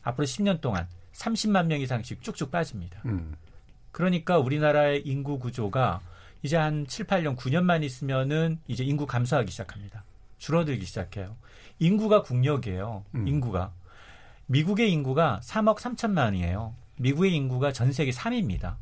앞으로 0.04 0.26
10년 0.26 0.62
동안 0.62 0.88
30만 1.14 1.66
명 1.66 1.80
이상씩 1.82 2.22
쭉쭉 2.22 2.52
빠집니다. 2.52 3.02
음. 3.06 3.36
그러니까 3.91 4.38
우리나라의 4.38 5.02
인구 5.06 5.39
구조가 5.39 6.02
이제 6.43 6.58
한 6.58 6.88
7, 6.88 7.06
8년, 7.06 7.36
9년만 7.36 7.84
있으면은 7.84 8.60
이제 8.68 8.84
인구 8.84 9.06
감소하기 9.06 9.52
시작합니다. 9.52 10.04
줄어들기 10.38 10.86
시작해요. 10.86 11.36
인구가 11.80 12.24
국력이에요. 12.24 13.04
음. 13.16 13.28
인구가. 13.28 13.72
미국의 14.47 14.91
인구가 14.91 15.39
3억 15.43 15.78
3천만이에요. 15.78 16.74
미국의 16.97 17.34
인구가 17.36 17.72
전 17.72 17.91
세계 17.91 18.12
3위입니다. 18.12 18.76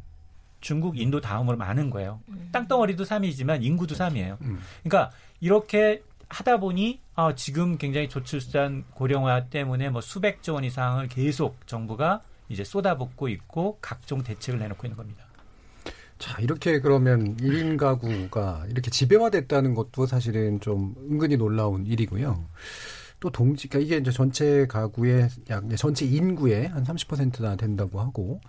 중국, 0.61 0.99
인도 0.99 1.21
다음으로 1.21 1.57
많은 1.57 1.89
거예요. 1.89 2.21
땅덩어리도 2.51 3.03
3위지만 3.03 3.63
인구도 3.63 3.95
3위예요. 3.95 4.41
음. 4.41 4.59
그러니까 4.83 5.11
이렇게 5.39 6.03
하다 6.29 6.59
보니 6.59 7.01
아, 7.15 7.35
지금 7.35 7.77
굉장히 7.77 8.07
저출산 8.07 8.85
고령화 8.93 9.45
때문에 9.45 9.89
뭐 9.89 10.01
수백조 10.01 10.53
원 10.53 10.63
이상을 10.63 11.07
계속 11.07 11.65
정부가 11.67 12.21
이제 12.49 12.63
쏟아붓고 12.63 13.27
있고 13.29 13.77
각종 13.81 14.23
대책을 14.23 14.59
내놓고 14.59 14.87
있는 14.87 14.97
겁니다. 14.97 15.25
자, 16.17 16.39
이렇게 16.41 16.79
그러면 16.79 17.37
1인 17.37 17.77
가구가 17.77 18.65
이렇게 18.69 18.91
지배화됐다는 18.91 19.73
것도 19.73 20.05
사실은 20.05 20.59
좀 20.59 20.93
은근히 21.09 21.37
놀라운 21.37 21.85
일이고요. 21.85 22.45
또 23.21 23.29
동지, 23.29 23.67
그러니까 23.67 23.85
이게 23.85 24.01
이제 24.01 24.11
전체 24.11 24.65
가구의 24.67 25.29
약, 25.49 25.63
전체 25.77 26.05
인구의 26.05 26.67
한 26.67 26.83
30%나 26.83 27.55
된다고 27.55 27.99
하고, 27.99 28.39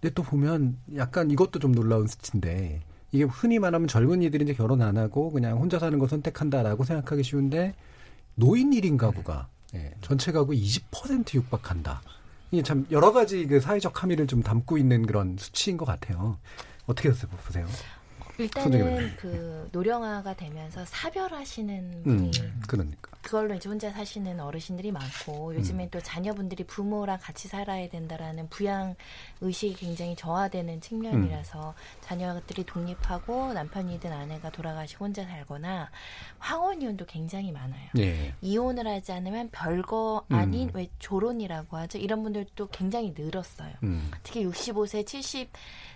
근데 0.00 0.12
또 0.14 0.22
보면 0.22 0.78
약간 0.96 1.30
이것도 1.30 1.58
좀 1.58 1.74
놀라운 1.74 2.06
수치인데, 2.06 2.82
이게 3.14 3.22
흔히 3.22 3.60
말하면 3.60 3.86
젊은이들이 3.86 4.42
이제 4.42 4.54
결혼 4.54 4.82
안 4.82 4.98
하고 4.98 5.30
그냥 5.30 5.58
혼자 5.58 5.78
사는 5.78 5.96
거 6.00 6.08
선택한다라고 6.08 6.82
생각하기 6.82 7.22
쉬운데, 7.22 7.72
노인 8.34 8.72
1인 8.72 8.98
가구가 8.98 9.46
예, 9.76 9.94
전체 10.00 10.32
가구 10.32 10.52
20% 10.52 11.32
육박한다. 11.34 12.02
이게 12.50 12.64
참 12.64 12.84
여러 12.90 13.12
가지 13.12 13.46
그 13.46 13.60
사회적 13.60 14.02
함의를 14.02 14.26
좀 14.26 14.42
담고 14.42 14.78
있는 14.78 15.06
그런 15.06 15.36
수치인 15.38 15.76
것 15.76 15.84
같아요. 15.84 16.38
어떻게 16.86 17.08
보세요? 17.10 17.68
일단은 18.38 18.78
선생님은. 18.78 19.16
그 19.16 19.68
노령화가 19.72 20.34
되면서 20.34 20.84
사별하시는 20.84 22.02
분이 22.04 22.38
음, 22.40 22.60
그러니까. 22.66 23.14
그걸로 23.24 23.54
이제 23.54 23.68
혼자 23.70 23.90
사시는 23.90 24.38
어르신들이 24.38 24.92
많고 24.92 25.54
요즘엔 25.54 25.88
또 25.90 25.98
자녀분들이 26.00 26.64
부모랑 26.64 27.18
같이 27.20 27.48
살아야 27.48 27.88
된다라는 27.88 28.50
부양 28.50 28.94
의식이 29.40 29.76
굉장히 29.76 30.14
저하되는 30.14 30.80
측면이라서 30.82 31.74
자녀들이 32.02 32.64
독립하고 32.64 33.54
남편이든 33.54 34.12
아내가 34.12 34.50
돌아가시고 34.50 35.06
혼자 35.06 35.24
살거나 35.24 35.90
황혼 36.38 36.82
이혼도 36.82 37.06
굉장히 37.06 37.50
많아요. 37.50 37.88
예. 37.98 38.34
이혼을 38.42 38.86
하지 38.86 39.12
않으면 39.12 39.48
별거 39.50 40.26
아닌 40.28 40.68
음. 40.68 40.74
왜 40.74 40.88
조론이라고 40.98 41.78
하죠. 41.78 41.98
이런 41.98 42.22
분들도 42.22 42.68
굉장히 42.68 43.14
늘었어요. 43.16 43.72
음. 43.84 44.10
특히 44.22 44.44
65세, 44.44 45.02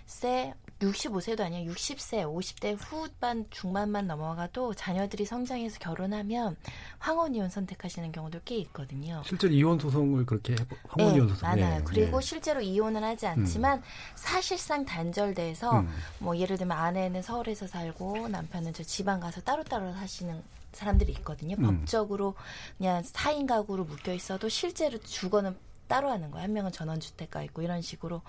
70세, 0.07 0.53
65세도 0.79 1.41
아니에요. 1.41 1.71
60세, 1.71 2.23
50대 2.23 2.77
후반, 2.79 3.45
중반만 3.49 4.07
넘어가도 4.07 4.73
자녀들이 4.73 5.25
성장해서 5.25 5.79
결혼하면 5.79 6.55
황혼 6.99 7.35
이혼 7.35 7.49
선택하시는 7.49 8.11
경우도 8.11 8.41
꽤 8.45 8.55
있거든요. 8.57 9.21
실제로 9.25 9.53
이혼 9.53 9.77
소송을 9.79 10.25
그렇게 10.25 10.55
황혼 10.87 11.15
이혼 11.15 11.27
네, 11.27 11.33
소송 11.33 11.49
많아요. 11.49 11.79
예, 11.79 11.83
그리고 11.83 12.17
예. 12.17 12.21
실제로 12.21 12.61
이혼은 12.61 13.03
하지 13.03 13.27
않지만 13.27 13.81
사실상 14.15 14.85
단절돼서 14.85 15.79
음. 15.79 15.89
뭐 16.19 16.37
예를 16.37 16.57
들면 16.57 16.77
아내는 16.77 17.21
서울에서 17.21 17.67
살고 17.67 18.29
남편은 18.29 18.73
저 18.73 18.83
지방 18.83 19.19
가서 19.19 19.41
따로따로 19.41 19.93
사시는 19.93 20.41
사람들이 20.71 21.11
있거든요. 21.13 21.55
음. 21.59 21.79
법적으로 21.79 22.35
그냥 22.77 23.01
4인 23.01 23.47
가구로 23.47 23.85
묶여 23.85 24.13
있어도 24.13 24.49
실제로 24.49 24.97
주거는 24.99 25.55
따로 25.89 26.09
하는 26.09 26.31
거예요. 26.31 26.45
한 26.45 26.53
명은 26.53 26.71
전원주택가 26.71 27.43
있고 27.43 27.61
이런 27.61 27.81
식으로. 27.81 28.21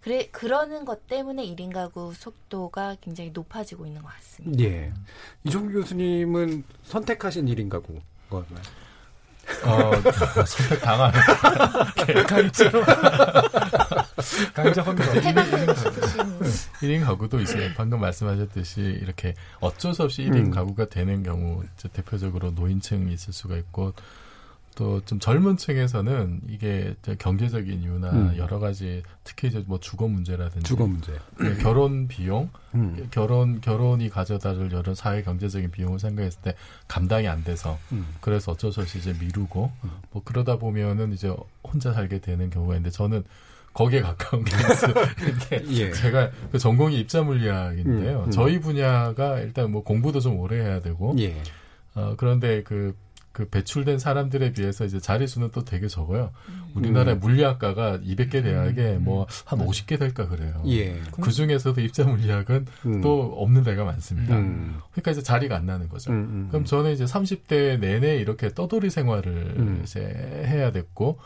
그래 0.00 0.28
그러는 0.30 0.84
것 0.84 1.08
때문에 1.08 1.44
1인 1.44 1.72
가구 1.72 2.14
속도가 2.14 2.98
굉장히 3.00 3.30
높아지고 3.30 3.86
있는 3.86 4.02
것 4.02 4.08
같습니다. 4.14 4.62
예. 4.62 4.92
이종규 5.42 5.72
교수님은 5.72 6.62
선택하신 6.84 7.46
1인 7.46 7.68
가구. 7.68 7.98
뭐, 8.28 8.44
어, 9.64 9.92
선택 10.44 10.80
당한 10.82 11.10
강제 12.26 12.64
강제 14.52 14.82
싶으신 15.74 16.18
1인 16.82 17.04
가구도 17.04 17.40
있어요. 17.40 17.70
방금 17.74 18.00
말씀하셨듯이 18.00 18.80
이렇게 18.80 19.34
어쩔 19.60 19.94
수 19.94 20.02
없이 20.02 20.22
1인 20.22 20.34
음. 20.34 20.50
가구가 20.50 20.90
되는 20.90 21.22
경우 21.22 21.64
이제 21.74 21.88
대표적으로 21.88 22.50
노인층이 22.50 23.12
있을 23.12 23.32
수가 23.32 23.56
있고 23.56 23.94
또 24.78 25.00
좀 25.04 25.18
젊은 25.18 25.56
층에서는 25.56 26.42
이게 26.48 26.94
경제적인 27.18 27.82
이유나 27.82 28.10
음. 28.10 28.34
여러 28.36 28.58
가지 28.60 29.02
특히 29.24 29.48
이제 29.48 29.64
뭐 29.66 29.80
주거 29.80 30.06
문제라든지 30.06 30.62
주거 30.68 30.86
문제. 30.86 31.12
네, 31.40 31.54
결혼 31.56 32.06
비용, 32.06 32.50
음. 32.74 33.08
결혼 33.10 33.60
결혼이 33.60 34.08
가져다줄 34.08 34.70
여러 34.72 34.94
사회 34.94 35.22
경제적인 35.22 35.72
비용을 35.72 35.98
생각했을 35.98 36.42
때 36.42 36.54
감당이 36.86 37.26
안 37.26 37.42
돼서 37.42 37.76
음. 37.90 38.06
그래서 38.20 38.52
어쩔 38.52 38.70
수 38.70 38.80
없이 38.80 38.98
이제 38.98 39.14
미루고 39.18 39.72
뭐 40.12 40.22
그러다 40.24 40.58
보면은 40.58 41.12
이제 41.12 41.34
혼자 41.64 41.92
살게 41.92 42.20
되는 42.20 42.48
경우가 42.48 42.74
있는데 42.74 42.90
저는 42.90 43.24
거기에 43.72 44.00
가까운 44.02 44.44
케이스인데 44.44 45.64
예. 45.74 45.92
제가 45.92 46.30
그 46.52 46.58
전공이 46.58 47.00
입자 47.00 47.22
물리학인데요. 47.22 48.20
음, 48.20 48.24
음. 48.26 48.30
저희 48.30 48.60
분야가 48.60 49.40
일단 49.40 49.70
뭐 49.72 49.82
공부도 49.82 50.20
좀 50.20 50.38
오래 50.38 50.60
해야 50.60 50.80
되고 50.80 51.16
예. 51.18 51.36
어, 51.94 52.14
그런데 52.16 52.62
그, 52.62 52.94
그 53.38 53.48
배출된 53.48 54.00
사람들에 54.00 54.52
비해서 54.52 54.84
이제 54.84 54.98
자리수는 54.98 55.50
또 55.52 55.64
되게 55.64 55.86
적어요. 55.86 56.32
우리나라 56.74 57.12
음. 57.12 57.20
물리학과가 57.20 58.00
200개 58.00 58.42
대학에 58.42 58.94
뭐한 58.98 59.60
50개 59.60 59.96
될까 59.96 60.26
그래요. 60.26 60.60
예. 60.66 61.00
그 61.12 61.30
중에서도 61.30 61.80
입자 61.80 62.02
물리학은 62.02 62.66
음. 62.86 63.00
또 63.00 63.32
없는 63.36 63.62
데가 63.62 63.84
많습니다. 63.84 64.36
음. 64.36 64.80
그러니까 64.90 65.12
이제 65.12 65.22
자리가 65.22 65.54
안 65.54 65.66
나는 65.66 65.88
거죠. 65.88 66.10
음, 66.10 66.16
음, 66.16 66.48
그럼 66.48 66.64
저는 66.64 66.90
이제 66.90 67.04
30대 67.04 67.78
내내 67.78 68.16
이렇게 68.16 68.52
떠돌이 68.52 68.90
생활을 68.90 69.54
음. 69.56 69.82
이제 69.84 70.00
해야 70.00 70.72
됐고, 70.72 71.20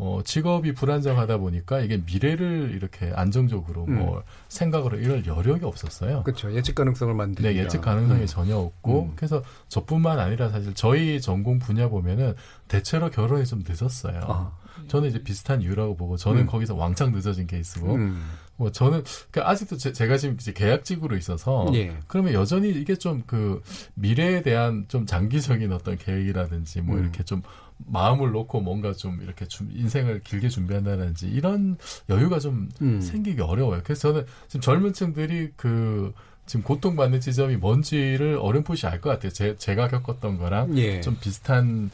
어, 0.00 0.20
직업이 0.24 0.72
불안정하다 0.72 1.38
보니까 1.38 1.80
이게 1.80 2.00
미래를 2.06 2.72
이렇게 2.74 3.12
안정적으로 3.14 3.84
뭐 3.86 4.22
생각으로 4.48 4.98
이럴 4.98 5.26
여력이 5.26 5.64
없었어요. 5.64 6.22
그렇죠. 6.22 6.52
예측 6.54 6.76
가능성을 6.76 7.12
만들기. 7.14 7.42
네, 7.42 7.56
예측 7.56 7.80
가능성이 7.80 8.22
음. 8.22 8.26
전혀 8.26 8.56
없고, 8.56 9.02
음. 9.02 9.12
그래서 9.16 9.42
저뿐만 9.68 10.20
아니라 10.20 10.50
사실 10.50 10.72
저희 10.74 11.20
전공 11.20 11.58
분야 11.58 11.88
보면은 11.88 12.34
대체로 12.68 13.10
결혼이 13.10 13.44
좀 13.44 13.64
늦었어요. 13.66 14.20
아. 14.22 14.52
저는 14.86 15.08
이제 15.08 15.22
비슷한 15.22 15.62
이유라고 15.62 15.96
보고, 15.96 16.16
저는 16.16 16.42
음. 16.42 16.46
거기서 16.46 16.76
왕창 16.76 17.10
늦어진 17.10 17.48
케이스고, 17.48 17.96
음. 17.96 18.22
뭐 18.56 18.70
저는 18.72 19.02
그 19.30 19.40
아직도 19.40 19.76
제, 19.76 20.06
가 20.06 20.16
지금 20.16 20.36
이제 20.38 20.52
계약직으로 20.52 21.16
있어서 21.16 21.70
예. 21.74 21.96
그러면 22.08 22.32
여전히 22.34 22.70
이게 22.70 22.96
좀 22.96 23.22
그 23.26 23.62
미래에 23.94 24.42
대한 24.42 24.86
좀 24.88 25.06
장기적인 25.06 25.72
어떤 25.72 25.96
계획이라든지 25.96 26.80
뭐 26.80 26.96
음. 26.96 27.02
이렇게 27.02 27.22
좀 27.22 27.42
마음을 27.86 28.32
놓고 28.32 28.60
뭔가 28.60 28.92
좀 28.92 29.20
이렇게 29.22 29.46
좀 29.46 29.70
인생을 29.72 30.20
길게 30.22 30.48
준비한다든지 30.48 31.28
이런 31.28 31.76
여유가 32.08 32.38
좀 32.38 32.68
음. 32.82 33.00
생기기 33.00 33.40
어려워요. 33.40 33.80
그래서 33.84 34.12
저는 34.12 34.26
지금 34.48 34.60
젊은 34.60 34.92
층들이 34.92 35.52
그 35.56 36.12
지금 36.46 36.62
고통받는 36.64 37.20
지점이 37.20 37.56
뭔지를 37.56 38.38
어렴풋이 38.40 38.86
알 38.86 39.00
것 39.00 39.10
같아요. 39.10 39.30
제, 39.32 39.54
제가 39.56 39.88
겪었던 39.88 40.38
거랑 40.38 40.76
예. 40.78 41.00
좀 41.00 41.16
비슷한 41.20 41.90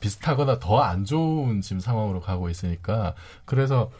비슷하거나 0.00 0.58
더 0.58 0.80
안 0.82 1.04
좋은 1.04 1.60
지금 1.60 1.80
상황으로 1.80 2.20
가고 2.20 2.48
있으니까 2.50 3.14
그래서 3.44 3.90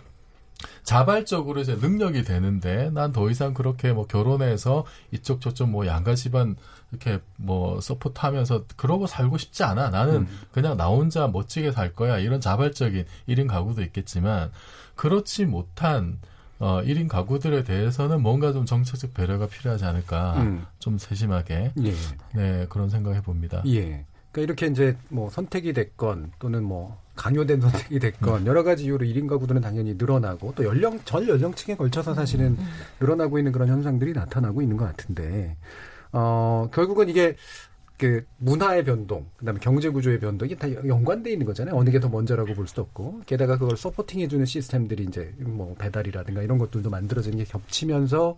자발적으로 0.83 1.61
이제 1.61 1.75
능력이 1.77 2.23
되는데 2.25 2.91
난 2.91 3.13
더 3.13 3.31
이상 3.31 3.55
그렇게 3.55 3.93
뭐 3.93 4.07
결혼해서 4.07 4.85
이쪽 5.13 5.41
저쪽 5.41 5.69
뭐 5.71 5.87
양가 5.87 6.15
집안 6.15 6.57
이렇게 6.91 7.21
뭐 7.37 7.81
서포트하면서 7.81 8.65
그러고 8.77 9.07
살고 9.07 9.39
싶지 9.39 9.63
않아. 9.65 9.91
나는 9.91 10.17
음. 10.23 10.39
그냥 10.53 10.77
나 10.77 10.87
혼자 10.89 11.27
멋지게 11.29 11.73
살 11.73 11.95
거야. 11.95 12.19
이런 12.19 12.41
자발적인 12.41 13.05
1인 13.29 13.49
가구도 13.49 13.83
있겠지만 13.83 14.51
그렇지 14.95 15.47
못한 15.47 16.19
어 16.59 16.83
1인 16.83 17.09
가구들에 17.09 17.63
대해서는 17.63 18.21
뭔가 18.21 18.53
좀 18.53 18.67
정책적 18.67 19.15
배려가 19.15 19.47
필요하지 19.47 19.85
않을까. 19.85 20.35
음. 20.39 20.67
좀 20.79 20.99
세심하게. 20.99 21.73
예. 21.85 21.95
네, 22.35 22.67
그런 22.69 22.89
생각해 22.91 23.23
봅니다. 23.23 23.63
예. 23.67 24.05
그러니까 24.33 24.41
이렇게 24.43 24.67
이제 24.67 24.97
뭐 25.09 25.31
선택이 25.31 25.73
됐건 25.73 26.33
또는 26.39 26.65
뭐 26.65 27.01
강요된 27.19 27.61
선택이 27.61 27.99
됐건 27.99 28.47
여러 28.47 28.63
가지 28.63 28.85
이유로 28.85 29.05
1인 29.05 29.29
가구들은 29.29 29.61
당연히 29.61 29.95
늘어나고 29.95 30.55
또 30.55 30.65
연령 30.65 31.01
전 31.05 31.27
연령층에 31.29 31.77
걸쳐서 31.77 32.15
사실은 32.15 32.57
늘어나고 33.01 33.39
있는 33.39 33.53
그런 33.53 33.69
현상들이 33.69 34.13
나타나고 34.13 34.63
있는 34.63 34.77
것 34.77 34.85
같은데 34.87 35.57
어 36.13 36.71
결국은 36.73 37.09
이게 37.09 37.37
그 37.99 38.25
문화의 38.37 38.85
변동, 38.85 39.27
그다음에 39.37 39.59
경제 39.61 39.89
구조의 39.89 40.21
변동 40.21 40.47
이게 40.47 40.55
다 40.55 40.73
연관돼 40.73 41.33
있는 41.33 41.45
거잖아요. 41.45 41.75
어느 41.75 41.91
게 41.91 41.99
더 41.99 42.09
먼저라고 42.09 42.55
볼 42.55 42.69
수도 42.69 42.83
없고 42.83 43.23
게다가 43.27 43.59
그걸 43.59 43.77
서포팅해주는 43.77 44.47
시스템들이 44.47 45.03
이제 45.03 45.35
뭐 45.41 45.75
배달이라든가 45.77 46.43
이런 46.43 46.59
것들도 46.59 46.89
만들어지는 46.89 47.39
게 47.39 47.45
겹치면서 47.45 48.37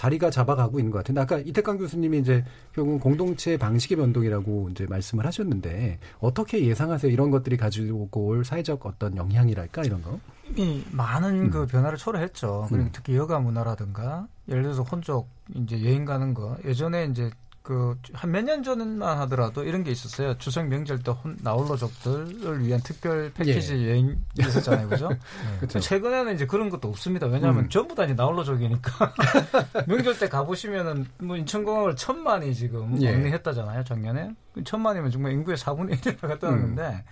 자리가 0.00 0.30
잡아가고 0.30 0.78
있는 0.78 0.90
것 0.90 0.98
같은데 0.98 1.20
아까 1.20 1.38
이태강 1.38 1.76
교수님이 1.76 2.20
이제 2.20 2.42
결국 2.74 3.00
공동체 3.00 3.58
방식의 3.58 3.98
변동이라고 3.98 4.70
이제 4.70 4.86
말씀을 4.86 5.26
하셨는데 5.26 5.98
어떻게 6.20 6.64
예상하세요? 6.64 7.12
이런 7.12 7.30
것들이 7.30 7.58
가지고 7.58 8.08
올 8.12 8.42
사회적 8.42 8.86
어떤 8.86 9.14
영향이랄까 9.18 9.82
이런 9.82 10.00
거? 10.00 10.18
이미 10.48 10.82
많은 10.90 11.50
그 11.50 11.66
변화를 11.66 11.98
초래했죠. 11.98 12.68
그리고 12.70 12.88
특히 12.92 13.14
여가 13.14 13.40
문화라든가 13.40 14.26
예를 14.48 14.62
들어서 14.62 14.82
혼족 14.84 15.28
이제 15.54 15.84
여행 15.84 16.06
가는 16.06 16.32
거 16.32 16.56
예전에 16.64 17.04
이제 17.04 17.30
그 17.62 17.94
한 18.14 18.30
몇 18.32 18.42
년 18.44 18.62
전만 18.62 19.18
하더라도 19.20 19.62
이런 19.64 19.84
게 19.84 19.90
있었어요. 19.90 20.36
추석 20.38 20.66
명절 20.68 21.02
때 21.02 21.10
혼, 21.12 21.36
나홀로족들을 21.42 22.64
위한 22.64 22.80
특별 22.82 23.30
패키지 23.34 23.76
예. 23.84 23.90
여행 23.90 24.18
있었잖아요, 24.38 24.88
그죠? 24.88 25.10
그쵸. 25.60 25.78
최근에는 25.78 26.34
이제 26.34 26.46
그런 26.46 26.70
것도 26.70 26.88
없습니다. 26.88 27.26
왜냐하면 27.26 27.64
음. 27.64 27.68
전부 27.68 27.94
다 27.94 28.04
이제 28.04 28.14
나홀로족이니까 28.14 29.12
명절 29.86 30.18
때 30.18 30.28
가보시면은 30.28 31.06
뭐 31.18 31.36
인천공항을 31.36 31.96
천만이 31.96 32.54
지금 32.54 33.00
예. 33.02 33.14
언니했다잖아요, 33.14 33.84
작년에. 33.84 34.34
천만이면 34.64 35.10
정말 35.10 35.32
인구의 35.32 35.56
4분의 35.58 36.00
1이라 36.00 36.20
갔다는 36.28 36.56
음. 36.58 36.62
건데 36.76 37.04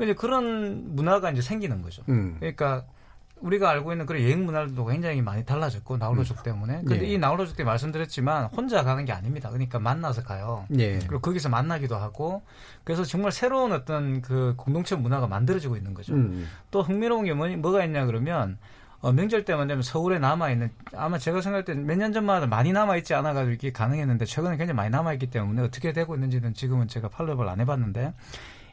이제 0.00 0.14
그런 0.14 0.94
문화가 0.94 1.30
이제 1.30 1.42
생기는 1.42 1.82
거죠. 1.82 2.02
음. 2.08 2.36
그러니까 2.38 2.84
우리가 3.40 3.70
알고 3.70 3.92
있는 3.92 4.06
그런 4.06 4.22
여행 4.22 4.44
문화도 4.44 4.84
굉장히 4.84 5.22
많이 5.22 5.44
달라졌고 5.44 5.96
나홀로족 5.96 6.42
때문에. 6.42 6.82
근데 6.86 7.06
예. 7.06 7.12
이 7.14 7.18
나홀로족 7.18 7.56
때 7.56 7.64
말씀드렸지만 7.64 8.46
혼자 8.46 8.82
가는 8.84 9.04
게 9.04 9.12
아닙니다. 9.12 9.48
그러니까 9.48 9.78
만나서 9.78 10.22
가요. 10.22 10.66
예. 10.78 10.98
그리고 10.98 11.20
거기서 11.20 11.48
만나기도 11.48 11.96
하고 11.96 12.42
그래서 12.84 13.04
정말 13.04 13.32
새로운 13.32 13.72
어떤 13.72 14.20
그 14.20 14.54
공동체 14.56 14.94
문화가 14.96 15.26
만들어지고 15.26 15.76
있는 15.76 15.94
거죠. 15.94 16.14
음. 16.14 16.46
또 16.70 16.82
흥미로운 16.82 17.24
게 17.24 17.32
뭐니, 17.32 17.56
뭐가 17.56 17.84
있냐 17.84 18.04
그러면 18.06 18.58
어, 19.00 19.12
명절 19.12 19.46
때만 19.46 19.66
되면 19.66 19.82
서울에 19.82 20.18
남아있는 20.18 20.70
아마 20.94 21.16
제가 21.16 21.40
생각할 21.40 21.64
때 21.64 21.72
몇 21.74 21.96
년 21.96 22.12
전만 22.12 22.36
해도 22.36 22.46
많이 22.46 22.70
남아있지 22.72 23.14
않아가지고 23.14 23.54
이게 23.54 23.72
가능했는데 23.72 24.26
최근에 24.26 24.58
굉장히 24.58 24.76
많이 24.76 24.90
남아있기 24.90 25.30
때문에 25.30 25.62
어떻게 25.62 25.94
되고 25.94 26.14
있는지는 26.14 26.52
지금은 26.52 26.86
제가 26.88 27.08
팔로우를 27.08 27.48
안 27.48 27.60
해봤는데 27.60 28.12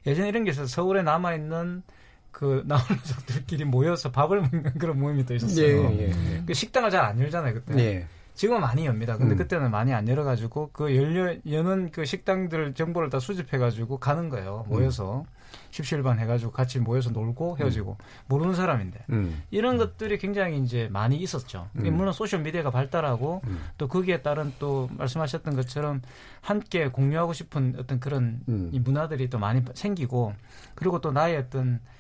예전에 0.06 0.28
이런 0.28 0.44
게 0.44 0.52
있어서 0.52 0.68
서울에 0.68 1.02
남아있는 1.04 1.84
그 2.32 2.64
나홀로족들끼리 2.66 3.66
모여서 3.66 4.12
밥을 4.12 4.42
먹는 4.42 4.74
그런 4.78 5.00
모임이 5.00 5.26
또 5.26 5.34
있었어요. 5.36 5.66
예, 5.66 6.00
예, 6.00 6.10
예. 6.10 6.44
그 6.46 6.54
식당을 6.54 6.90
잘 6.92 7.04
안 7.04 7.20
열잖아요 7.20 7.54
그때. 7.56 7.80
예. 7.80 8.08
지금은 8.36 8.62
많이 8.62 8.86
엽니다. 8.86 9.18
근데 9.18 9.34
음. 9.34 9.38
그때는 9.38 9.72
많이 9.72 9.92
안 9.94 10.08
열어가지고 10.08 10.70
그 10.72 10.96
열려 10.96 11.36
여는 11.50 11.90
그 11.92 12.06
식당들 12.06 12.76
정보를 12.76 13.10
다 13.10 13.20
수집해가지고 13.20 13.98
가는 13.98 14.30
거예요. 14.30 14.64
음. 14.68 14.74
모여서 14.74 15.26
십시일반 15.72 16.20
해가지고 16.20 16.52
같이 16.52 16.80
모여서 16.80 17.10
놀고 17.10 17.58
헤어지고 17.60 17.98
모르는 18.28 18.54
사람인데 18.54 19.06
음. 19.10 19.42
이런 19.50 19.78
것들이 19.78 20.20
굉장히 20.20 20.60
이제 20.60 20.88
많이 20.92 21.18
있었죠. 21.18 21.70
음. 21.78 21.96
물론 21.96 22.14
소셜 22.14 22.42
미디어가 22.42 22.70
발달하고 22.70 23.42
음. 23.48 23.60
또 23.80 23.88
거기에 23.88 24.22
따른 24.22 24.54
또 24.60 24.88
말씀하셨던 24.92 25.56
것처럼 25.56 26.04
함께 26.42 26.90
공유하고 26.90 27.34
싶은 27.34 27.76
어떤 27.80 28.00
그런 28.00 28.42
음. 28.50 28.70
이 28.72 28.80
문화들이 28.80 29.32
또 29.32 29.40
많이 29.40 29.64
생기고 29.74 30.36
그리고 30.76 31.02
또 31.02 31.12
나의 31.12 31.38
어떤 31.38 31.80
어, 31.80 31.96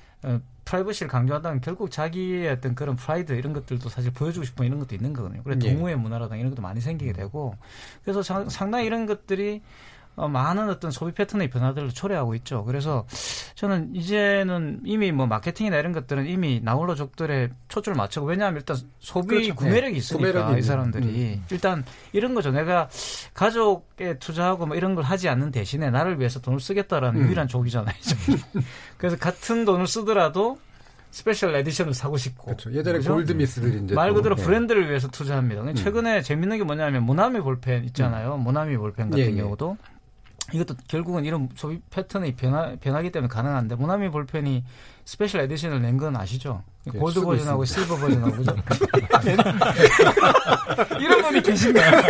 프라이버시를 0.66 1.08
강조한다면 1.10 1.62
결국 1.62 1.92
자기의 1.92 2.50
어떤 2.50 2.76
그런 2.76 2.96
프라이드 2.96 3.34
이런 3.34 3.54
것들도 3.54 3.88
사실 3.90 4.12
보여주고 4.12 4.46
싶은 4.46 4.66
이런 4.66 4.80
것도 4.80 4.96
있는 4.96 5.14
거거든요. 5.14 5.42
그래서 5.44 5.62
예. 5.66 5.74
동호회 5.74 5.96
문화라든가 5.96 6.36
이런 6.36 6.50
것도 6.52 6.62
많이 6.62 6.82
생기게 6.82 7.14
되고 7.14 7.56
그래서 8.04 8.22
상, 8.22 8.50
상당히 8.50 8.86
이런 8.86 9.06
것들이 9.06 9.62
어, 9.62 9.97
많은 10.26 10.70
어떤 10.70 10.90
소비 10.90 11.12
패턴의 11.12 11.50
변화들을 11.52 11.90
초래하고 11.90 12.34
있죠. 12.36 12.64
그래서 12.66 13.06
저는 13.54 13.94
이제는 13.94 14.82
이미 14.84 15.12
뭐 15.12 15.28
마케팅이나 15.28 15.78
이런 15.78 15.94
것들은 15.94 16.26
이미 16.26 16.60
나홀로 16.64 16.96
족들의 16.96 17.50
초점을 17.68 17.96
맞추고 17.96 18.26
왜냐하면 18.26 18.58
일단 18.58 18.78
소비 19.00 19.28
그렇죠. 19.28 19.56
구매력이 19.56 19.94
네. 19.94 19.98
있으니까 20.00 20.32
구매력이 20.32 20.60
이. 20.60 20.62
사람들이 20.64 21.06
음. 21.06 21.46
일단 21.52 21.86
이런 22.14 22.34
거죠. 22.34 22.52
내가 22.52 22.90
가족에 23.36 24.18
투자하고 24.18 24.66
뭐 24.66 24.76
이런 24.76 24.96
걸 24.96 25.04
하지 25.04 25.30
않는 25.30 25.52
대신에 25.52 25.92
나를 25.92 26.20
위해서 26.20 26.42
돈을 26.42 26.60
쓰겠다라는 26.60 27.22
음. 27.22 27.28
유일한 27.28 27.48
족이잖아요. 27.48 27.96
그래서 28.98 29.18
같은 29.18 29.66
돈을 29.66 29.86
쓰더라도 29.86 30.58
special 31.12 31.56
edition을 31.56 31.94
사고 31.94 32.18
싶고. 32.18 32.46
그렇죠. 32.46 32.74
예전에 32.74 32.98
그죠? 32.98 33.14
골드미스들이 33.14 33.84
이제 33.84 33.96
말 33.96 34.10
또, 34.10 34.16
그대로 34.16 34.36
예. 34.38 34.44
브랜드를 34.44 34.90
위해서 34.90 35.08
투자합니다. 35.08 35.62
음. 35.62 35.76
최근에 35.76 36.22
재밌는 36.22 36.58
게 36.58 36.64
뭐냐면 36.64 37.04
모나미 37.04 37.40
볼펜 37.40 37.86
있잖아요. 37.86 38.38
모나미 38.38 38.78
볼펜 38.78 39.10
같은 39.10 39.24
예, 39.24 39.30
예. 39.30 39.36
경우도 39.36 39.78
이것도 40.54 40.76
결국은 40.88 41.26
이런 41.26 41.50
소비 41.56 41.80
패턴이 41.90 42.36
변화, 42.36 42.76
변하기 42.80 43.12
때문에 43.12 43.28
가능한데 43.30 43.76
모나미 43.76 44.10
볼펜이 44.10 44.64
special 45.06 45.42
edition을 45.42 45.82
낸 45.82 45.98
건 45.98 46.16
아시죠? 46.16 46.64
네, 46.86 46.98
골드 46.98 47.20
쓰고 47.20 47.32
버전하고. 47.32 47.66
실버 47.66 47.96
버전하고 47.98 48.32
그죠? 48.38 48.56
이런 51.00 51.22
분이 51.22 51.42
계신가요? 51.42 52.02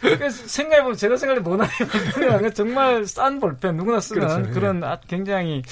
그래서 0.00 0.46
생각해보면 0.46 0.96
제가 0.96 1.16
생각해 1.16 1.40
모나미 1.40 1.70
볼펜이라는 1.90 2.54
정말 2.54 3.06
싼 3.06 3.38
볼펜 3.40 3.76
누구나 3.76 4.00
쓰는 4.00 4.26
그렇죠, 4.26 4.48
예. 4.48 4.52
그런 4.52 4.84
아, 4.84 4.98
굉장히 5.06 5.62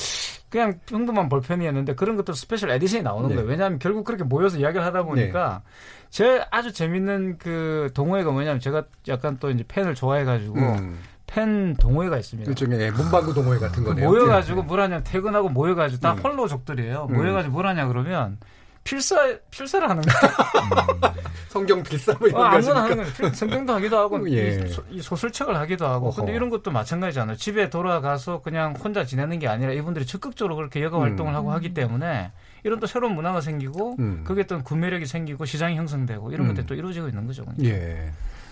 그냥 0.50 0.78
평범한 0.86 1.28
볼펜이었는데 1.28 1.94
그런 1.94 2.16
것들 2.16 2.34
special 2.34 2.70
edition이 2.70 3.02
나오는 3.02 3.28
네. 3.28 3.34
거예요. 3.36 3.48
왜냐하면 3.48 3.78
결국 3.78 4.04
그렇게 4.04 4.24
모여서 4.24 4.58
이야기를 4.58 4.84
하다 4.84 5.02
보니까 5.04 5.62
제 6.10 6.42
아주 6.50 6.72
재밌는 6.72 7.38
그 7.38 7.90
동호회가 7.94 8.30
뭐냐면 8.30 8.60
제가 8.60 8.84
약간 9.08 9.36
또 9.38 9.50
이제 9.50 9.64
펜을 9.68 9.94
좋아해가지고 9.94 10.58
음. 10.58 10.98
펜 11.28 11.74
동호회가 11.76 12.16
있습니다. 12.18 12.50
일종의 12.50 12.80
예, 12.80 12.90
문방구 12.90 13.34
동호회 13.34 13.58
같은 13.58 13.84
거네요. 13.84 14.08
모여가지고 14.08 14.60
예, 14.60 14.64
뭘 14.64 14.80
하냐 14.80 15.02
퇴근하고 15.04 15.48
모여가지고 15.50 16.00
다 16.00 16.12
음. 16.14 16.18
홀로족들이에요. 16.18 17.06
음. 17.10 17.16
모여가지고 17.16 17.52
뭘 17.52 17.66
하냐 17.66 17.86
그러면 17.86 18.38
필사 18.82 19.36
필사를 19.50 19.88
하는 19.88 20.02
거예요. 20.02 20.32
예. 21.16 21.22
성경 21.48 21.82
필사 21.82 22.14
뭐 22.18 22.28
이런 22.28 22.40
어, 22.40 22.44
거 22.50 22.56
아무나. 22.56 22.82
하는 22.84 22.96
거예요. 22.96 23.12
필- 23.12 23.34
성경도 23.34 23.74
하기도 23.74 23.98
하고 23.98 24.30
예. 24.32 24.58
이, 24.90 25.00
소, 25.02 25.16
소설책을 25.16 25.54
하기도 25.56 25.86
하고. 25.86 26.10
근데 26.12 26.30
어허. 26.32 26.36
이런 26.36 26.48
것도 26.50 26.70
마찬가지잖아요. 26.70 27.36
집에 27.36 27.68
돌아가서 27.68 28.40
그냥 28.40 28.74
혼자 28.82 29.04
지내는 29.04 29.38
게 29.38 29.48
아니라 29.48 29.72
이분들이 29.72 30.06
적극적으로 30.06 30.56
그렇게 30.56 30.82
여가 30.82 31.00
활동을 31.00 31.32
음. 31.32 31.36
하고 31.36 31.52
하기 31.52 31.74
때문에 31.74 32.32
이런 32.64 32.80
또 32.80 32.86
새로운 32.86 33.14
문화가 33.14 33.42
생기고 33.42 33.96
음. 33.98 34.24
그게 34.26 34.46
또 34.46 34.62
구매력이 34.62 35.04
생기고 35.04 35.44
시장이 35.44 35.76
형성되고 35.76 36.32
이런 36.32 36.46
음. 36.46 36.48
것들이 36.48 36.66
또 36.66 36.74
이루어지고 36.74 37.08
있는 37.08 37.26
거죠. 37.26 37.44
예. 37.62 38.10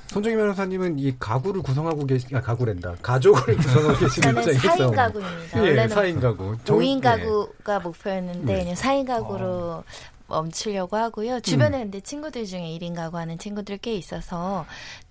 손정희 0.09 0.37
변호사님은 0.37 0.99
이 0.99 1.15
가구를 1.19 1.63
구성하고 1.63 2.07
계시, 2.07 2.27
아, 2.35 2.41
가구랜다. 2.41 2.95
가족을 3.03 3.57
구성하고 3.57 3.99
계시는 3.99 4.31
입장에서. 4.39 4.69
4인 4.91 4.95
가구입니다. 4.95 5.57
예, 5.59 5.61
원래는 5.61 5.97
4인 5.97 6.21
가구. 6.21 6.57
정- 6.65 6.79
5인 6.79 6.97
예. 6.99 7.01
가구가 7.01 7.81
목표였는데 7.81 8.53
네. 8.53 8.61
그냥 8.61 8.75
4인 8.75 9.07
가구로 9.07 9.85
멈추려고 10.29 10.97
하고요. 10.97 11.35
음. 11.37 11.43
주변에 11.43 11.79
근데 11.81 12.01
친구들 12.01 12.47
중에 12.47 12.77
1인 12.79 12.95
가구 12.95 13.19
하는 13.19 13.39
친구들 13.39 13.79
꽤 13.79 13.95
있어서 13.95 14.65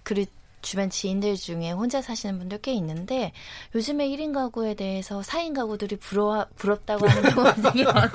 그리고 0.04 0.32
주변 0.66 0.90
지인들 0.90 1.36
중에 1.36 1.70
혼자 1.70 2.02
사시는 2.02 2.40
분들 2.40 2.58
꽤 2.58 2.74
있는데 2.74 3.32
요즘에 3.76 4.08
1인 4.10 4.34
가구에 4.34 4.74
대해서 4.74 5.20
4인 5.22 5.54
가구들이 5.56 5.96
부러워, 5.98 6.48
부럽다고 6.56 7.08
하는 7.08 7.22
경우가 7.32 7.54
되게 7.72 7.84
많아요. 7.84 8.10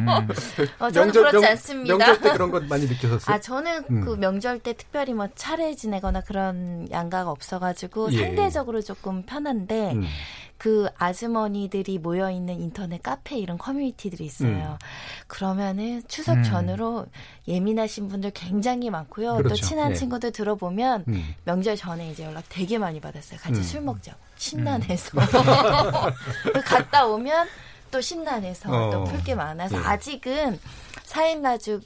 어, 0.80 0.90
저는 0.90 1.12
그렇지 1.12 1.36
명- 1.36 1.44
않습니다. 1.50 1.96
명절 1.96 2.20
때 2.22 2.30
그런 2.32 2.50
것 2.50 2.64
많이 2.64 2.86
느끼셨어요? 2.86 3.34
아, 3.34 3.38
저는 3.38 3.84
음. 3.90 4.00
그 4.00 4.16
명절 4.16 4.60
때 4.60 4.72
특별히 4.72 5.12
뭐 5.12 5.28
차례 5.34 5.74
지내거나 5.74 6.22
그런 6.22 6.88
양가가 6.90 7.30
없어가지고 7.30 8.12
예. 8.12 8.16
상대적으로 8.18 8.80
조금 8.80 9.22
편한데 9.22 9.92
음. 9.92 10.04
그 10.64 10.88
아주머니들이 10.96 11.98
모여 11.98 12.30
있는 12.30 12.58
인터넷 12.58 13.02
카페 13.02 13.36
이런 13.36 13.58
커뮤니티들이 13.58 14.24
있어요. 14.24 14.78
그러면은 15.26 16.02
추석 16.08 16.38
음. 16.38 16.42
전으로 16.42 17.04
예민하신 17.46 18.08
분들 18.08 18.30
굉장히 18.30 18.88
많고요. 18.88 19.36
또 19.36 19.42
그렇죠. 19.42 19.62
친한 19.66 19.90
예. 19.90 19.94
친구들 19.94 20.32
들어보면 20.32 21.04
음. 21.08 21.34
명절 21.44 21.76
전에 21.76 22.08
이제 22.10 22.24
연락 22.24 22.44
되게 22.48 22.78
많이 22.78 22.98
받았어요. 22.98 23.40
같이 23.40 23.58
음. 23.58 23.62
술 23.62 23.82
먹자. 23.82 24.16
신나해서 24.38 25.20
그 26.54 26.62
갔다 26.62 27.04
오면 27.08 27.46
또 27.90 28.00
신나해서 28.00 28.70
어. 28.72 28.90
또 28.90 29.04
풀 29.04 29.22
게 29.22 29.34
많아서 29.34 29.76
예. 29.76 29.82
아직은 29.84 30.58
사인 31.02 31.42
가족 31.42 31.82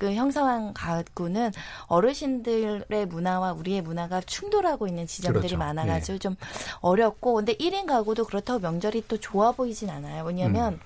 그 0.00 0.14
형성한 0.14 0.72
가구는 0.72 1.52
어르신들의 1.86 3.04
문화와 3.06 3.52
우리의 3.52 3.82
문화가 3.82 4.22
충돌하고 4.22 4.88
있는 4.88 5.06
지점들이 5.06 5.40
그렇죠. 5.56 5.58
많아가지고 5.58 6.18
좀 6.18 6.36
어렵고 6.80 7.34
근데 7.34 7.52
1인 7.52 7.84
가구도 7.86 8.24
그렇다고 8.24 8.60
명절이 8.60 9.04
또 9.08 9.18
좋아 9.18 9.52
보이진 9.52 9.90
않아요. 9.90 10.24
왜냐하면 10.24 10.74
음. 10.74 10.80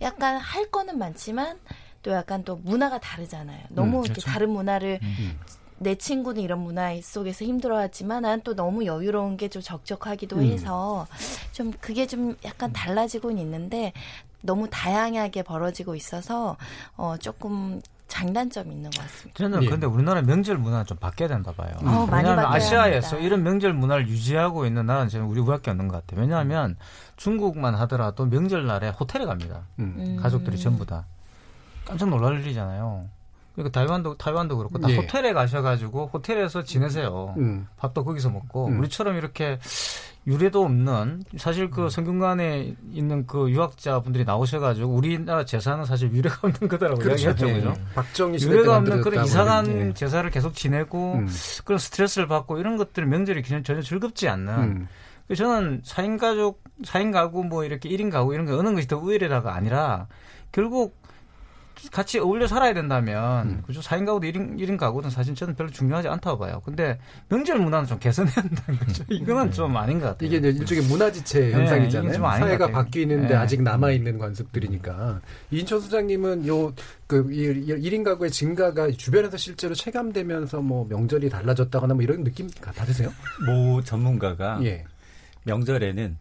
약간 0.00 0.38
할 0.38 0.70
거는 0.70 0.96
많지만 0.98 1.58
또 2.02 2.12
약간 2.12 2.44
또 2.44 2.56
문화가 2.56 2.98
다르잖아요. 2.98 3.62
너무 3.68 3.98
음, 3.98 4.04
이렇게 4.04 4.22
그렇죠. 4.22 4.30
다른 4.30 4.48
문화를 4.50 5.00
내 5.78 5.94
친구는 5.94 6.40
이런 6.40 6.60
문화 6.60 6.98
속에서 7.02 7.44
힘들어하지만 7.44 8.22
난 8.22 8.40
또 8.42 8.54
너무 8.54 8.86
여유로운 8.86 9.36
게 9.36 9.48
좀 9.50 9.60
적적하기도 9.60 10.36
음. 10.36 10.42
해서 10.44 11.06
좀 11.52 11.72
그게 11.78 12.06
좀 12.06 12.36
약간 12.46 12.72
달라지고는 12.72 13.36
있는데 13.42 13.92
너무 14.40 14.66
다양하게 14.70 15.42
벌어지고 15.42 15.94
있어서 15.94 16.56
어 16.96 17.16
조금 17.18 17.82
장단점이 18.08 18.72
있는 18.74 18.90
것 18.90 19.00
같습니다. 19.02 19.36
저는 19.38 19.62
예. 19.64 19.68
근데 19.68 19.86
우리나라 19.86 20.22
명절 20.22 20.58
문화 20.58 20.84
좀 20.84 20.96
바뀌어야 20.98 21.28
된다 21.28 21.52
봐요. 21.52 21.72
어, 21.82 22.06
왜냐하면 22.10 22.46
아시아에서 22.46 23.08
합니다. 23.16 23.26
이런 23.26 23.42
명절 23.42 23.72
문화를 23.72 24.08
유지하고 24.08 24.66
있는 24.66 24.86
나라는 24.86 25.08
저는 25.08 25.26
우리밖에 25.26 25.70
없는 25.70 25.88
것 25.88 26.06
같아요. 26.06 26.20
왜냐하면 26.20 26.76
중국만 27.16 27.74
하더라도 27.74 28.26
명절날에 28.26 28.90
호텔에 28.90 29.24
갑니다. 29.24 29.62
음. 29.80 30.18
가족들이 30.20 30.58
전부 30.58 30.86
다 30.86 31.04
깜짝 31.84 32.08
놀랄 32.08 32.40
일이잖아요. 32.40 33.08
그러니까 33.56 33.80
타이완도 33.80 34.16
타이완도 34.16 34.58
그렇고 34.58 34.78
다 34.78 34.88
예. 34.90 34.96
호텔에 34.96 35.32
가셔가지고 35.32 36.10
호텔에서 36.12 36.62
지내세요. 36.62 37.34
음. 37.38 37.66
밥도 37.78 38.04
거기서 38.04 38.30
먹고 38.30 38.68
음. 38.68 38.78
우리처럼 38.78 39.16
이렇게 39.16 39.58
유례도 40.26 40.64
없는 40.64 41.22
사실 41.38 41.70
그 41.70 41.88
성균관에 41.88 42.74
있는 42.92 43.26
그 43.26 43.48
유학자 43.50 44.00
분들이 44.00 44.24
나오셔가지고 44.24 44.88
우리나라 44.88 45.44
제사는 45.44 45.84
사실 45.84 46.12
유례가 46.12 46.36
없는 46.42 46.68
거다라고 46.68 47.00
그렇죠. 47.00 47.28
이야기했죠, 47.28 47.48
예. 47.48 47.54
그죠? 47.54 47.74
박정희 47.94 48.38
시대 48.38 48.50
때 48.50 48.56
유례가 48.56 48.76
없는 48.76 49.00
그런 49.00 49.24
이상한 49.24 49.64
그러는데. 49.64 49.94
제사를 49.94 50.28
계속 50.30 50.54
지내고 50.54 51.14
음. 51.14 51.28
그런 51.64 51.78
스트레스를 51.78 52.28
받고 52.28 52.58
이런 52.58 52.76
것들 52.76 53.06
명절이 53.06 53.42
그냥 53.42 53.62
전혀 53.62 53.80
즐겁지 53.80 54.28
않는. 54.28 54.54
음. 54.54 54.88
그래서 55.26 55.44
저는 55.44 55.82
4인 55.82 56.18
가족, 56.18 56.62
4인 56.84 57.12
가구 57.12 57.42
뭐 57.44 57.64
이렇게 57.64 57.88
1인 57.88 58.10
가구 58.10 58.34
이런 58.34 58.46
거 58.46 58.58
어느 58.58 58.74
것이 58.74 58.86
더 58.86 58.98
우열이라가 58.98 59.54
아니라 59.54 60.08
결국 60.52 60.96
같이 61.92 62.18
어울려 62.18 62.46
살아야 62.46 62.72
된다면 62.74 63.48
음. 63.48 63.62
그죠 63.66 63.80
4인 63.80 64.06
가구도 64.06 64.26
1인, 64.26 64.58
1인 64.58 64.78
가구든 64.78 65.10
사실 65.10 65.34
저는 65.34 65.54
별로 65.54 65.70
중요하지 65.70 66.08
않다고 66.08 66.38
봐요. 66.38 66.62
근데 66.64 66.98
명절 67.28 67.58
문화는 67.58 67.86
좀 67.86 67.98
개선해야 67.98 68.34
된다는 68.34 68.80
거죠. 68.80 69.04
이거는 69.10 69.52
좀 69.52 69.76
아닌 69.76 70.00
것 70.00 70.06
같아요. 70.06 70.26
이게 70.26 70.36
이제 70.38 70.48
일종의 70.48 70.84
문화지체 70.84 71.40
네, 71.40 71.52
현상이잖아요. 71.52 72.24
아닌 72.26 72.46
사회가. 72.46 72.70
바뀌는데 72.70 73.28
네. 73.28 73.34
아직 73.34 73.62
남아 73.62 73.90
있는 73.92 74.18
관습들이니까. 74.18 75.20
이인철 75.50 75.80
소장님은 75.80 76.46
요 76.46 76.72
그 77.06 77.24
1인 77.28 78.02
가구의 78.02 78.30
증가가 78.32 78.90
주변에서 78.90 79.36
실제로 79.36 79.74
체감되면서 79.74 80.60
뭐 80.60 80.86
명절이 80.88 81.30
달라졌다거나 81.30 81.94
뭐 81.94 82.02
이런 82.02 82.24
느낌 82.24 82.48
받으세요? 82.60 83.12
모 83.46 83.80
전문가가 83.82 84.58
예. 84.64 84.84
명절에는 85.44 86.16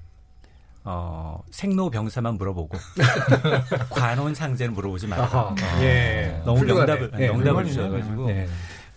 어, 0.87 1.43
생로병사만 1.49 2.35
물어보고 2.35 2.77
관혼상제는 3.89 4.73
물어보지 4.75 5.07
말라. 5.07 5.23
아하. 5.23 5.55
예. 5.81 6.41
너무. 6.45 6.63
명답을 6.63 7.11
예, 7.19 7.27
명답을 7.29 7.65
훌륭하네요. 7.65 7.67
주셔가지고 7.67 8.27
네. 8.27 8.47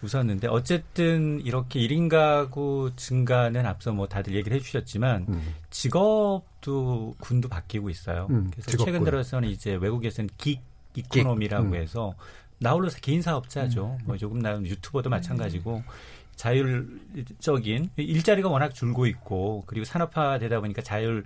웃었는데 0.03 0.49
어쨌든 0.49 1.41
이렇게 1.41 1.81
1인 1.81 2.09
가구 2.09 2.93
증가는 2.95 3.65
앞서 3.67 3.93
뭐 3.93 4.07
다들 4.07 4.35
얘기를 4.35 4.57
해주셨지만 4.59 5.27
음. 5.29 5.55
직업도 5.71 7.15
군도 7.19 7.49
바뀌고 7.49 7.91
있어요. 7.91 8.27
음, 8.31 8.51
그래서 8.53 8.71
직업군. 8.71 8.87
최근 8.87 9.05
들어서는 9.05 9.49
이제 9.49 9.75
외국에서는 9.75 10.29
긱 10.39 10.61
이코노미라고 10.95 11.69
음. 11.69 11.75
해서 11.75 12.15
나홀로서 12.59 12.99
개인 13.01 13.23
사업자죠. 13.23 13.99
뭐 14.05 14.17
조금 14.17 14.41
나은 14.41 14.67
유튜버도 14.67 15.11
마찬가지고 15.11 15.83
자율적인 16.37 17.91
일자리가 17.97 18.49
워낙 18.49 18.75
줄고 18.75 19.07
있고 19.07 19.65
그리고 19.67 19.85
산업화되다 19.85 20.61
보니까 20.61 20.83
자율 20.83 21.25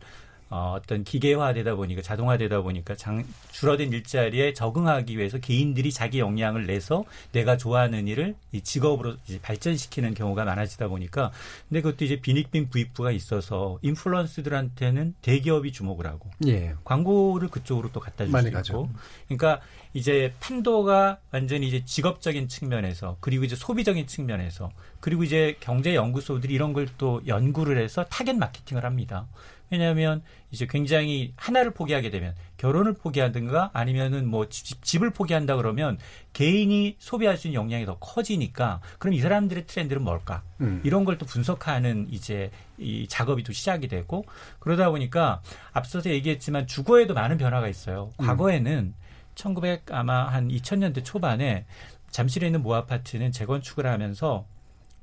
어, 0.55 0.75
어떤 0.77 1.03
기계화되다 1.03 1.77
보니까 1.77 2.03
자동화되다 2.03 2.61
보니까 2.61 2.95
장, 2.95 3.25
줄어든 3.53 3.91
일자리에 3.91 4.53
적응하기 4.53 5.17
위해서 5.17 5.39
개인들이 5.39 5.91
자기 5.91 6.19
역량을 6.19 6.67
내서 6.67 7.05
내가 7.33 7.57
좋아하는 7.57 8.07
일을 8.07 8.35
이 8.53 8.61
직업으로 8.61 9.15
이제 9.27 9.41
발전시키는 9.41 10.13
경우가 10.13 10.45
많아지다 10.45 10.89
보니까 10.89 11.33
근데 11.71 11.81
그것도 11.81 12.05
이제 12.05 12.21
빈익빈 12.21 12.69
부익부가 12.69 13.13
있어서 13.13 13.79
인플루언스들한테는 13.81 15.15
대기업이 15.23 15.73
주목을 15.73 16.07
하고 16.07 16.29
예. 16.47 16.75
광고를 16.85 17.49
그쪽으로 17.49 17.91
또 17.93 18.01
갖다 18.01 18.27
줄 18.27 18.51
가죠. 18.53 18.73
있고 18.73 18.91
그러니까 19.29 19.63
이제 19.95 20.35
판도가 20.41 21.19
완전히 21.31 21.69
이제 21.69 21.83
직업적인 21.85 22.49
측면에서 22.49 23.17
그리고 23.21 23.45
이제 23.45 23.57
소비적인 23.57 24.07
측면에서 24.07 24.71
그리고 25.01 25.25
이제 25.25 25.57
경제 25.61 25.95
연구소들이 25.95 26.53
이런 26.53 26.75
걸 26.75 26.83
또 26.99 27.23
연구를 27.27 27.79
해서 27.83 28.05
타겟 28.05 28.35
마케팅을 28.35 28.85
합니다. 28.85 29.27
왜냐하면 29.73 30.23
이제 30.51 30.67
굉장히 30.69 31.33
하나를 31.37 31.71
포기하게 31.73 32.11
되면 32.11 32.35
결혼을 32.59 32.93
포기하든가 32.93 33.71
아니면은 33.73 34.29
뭐 34.29 34.49
집, 34.51 34.85
집을 34.85 35.11
포기한다 35.11 35.57
그러면 35.57 35.99
개인이 36.35 36.97
소비할 36.99 37.39
수 37.39 37.49
있는 37.49 37.63
역량이 37.63 37.87
더 37.87 37.97
커지니까 37.99 38.81
그럼 38.99 39.15
이 39.15 39.21
사람들의 39.21 39.67
트렌드는 39.67 40.03
뭘까? 40.03 40.43
음. 40.61 40.81
이런 40.85 41.05
걸 41.05 41.13
또 41.23 41.27
분석하는 41.27 42.09
이제 42.11 42.51
이 42.79 43.07
작업이 43.07 43.43
또 43.45 43.53
시작이 43.53 43.87
되고 43.87 44.25
그러다 44.59 44.91
보니까 44.91 45.41
앞서서 45.73 46.11
얘기했지만 46.11 46.67
주거에도 46.67 47.15
많은 47.15 47.39
변화가 47.39 47.69
있어요. 47.69 48.11
음. 48.21 48.27
과거에는 48.27 48.95
1900 49.35 49.93
아마 49.93 50.27
한 50.27 50.49
2000년대 50.49 51.05
초반에 51.05 51.65
잠실에 52.11 52.47
있는 52.47 52.63
모 52.63 52.75
아파트는 52.75 53.31
재건축을 53.33 53.87
하면서 53.87 54.47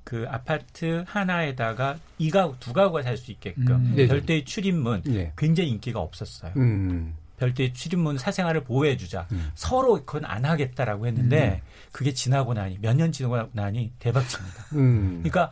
그 0.10 0.26
아파트 0.28 1.04
하나에다가 1.08 2.00
이 2.18 2.32
가구 2.32 2.56
두 2.60 2.74
가구가 2.74 3.04
살 3.04 3.16
수 3.16 3.30
있게끔 3.30 3.68
음. 3.68 3.94
네. 3.96 4.08
별도의 4.08 4.44
출입문 4.44 5.04
예. 5.10 5.32
굉장히 5.38 5.70
인기가 5.70 6.00
없었어요. 6.00 6.52
음. 6.58 7.14
별도의 7.38 7.74
출입문 7.74 8.18
사생활을 8.18 8.64
보호해주자. 8.64 9.28
음. 9.32 9.52
서로 9.54 10.04
그건 10.06 10.26
안 10.26 10.46
하겠다라고 10.46 11.06
했는데 11.06 11.62
그게 11.92 12.12
지나고 12.12 12.56
나니 12.56 12.80
몇 12.82 12.96
년 12.96 13.12
지나고 13.12 13.50
나니 13.52 13.92
대박칩니다. 14.00 14.66
음. 14.74 15.20
그러니까 15.22 15.52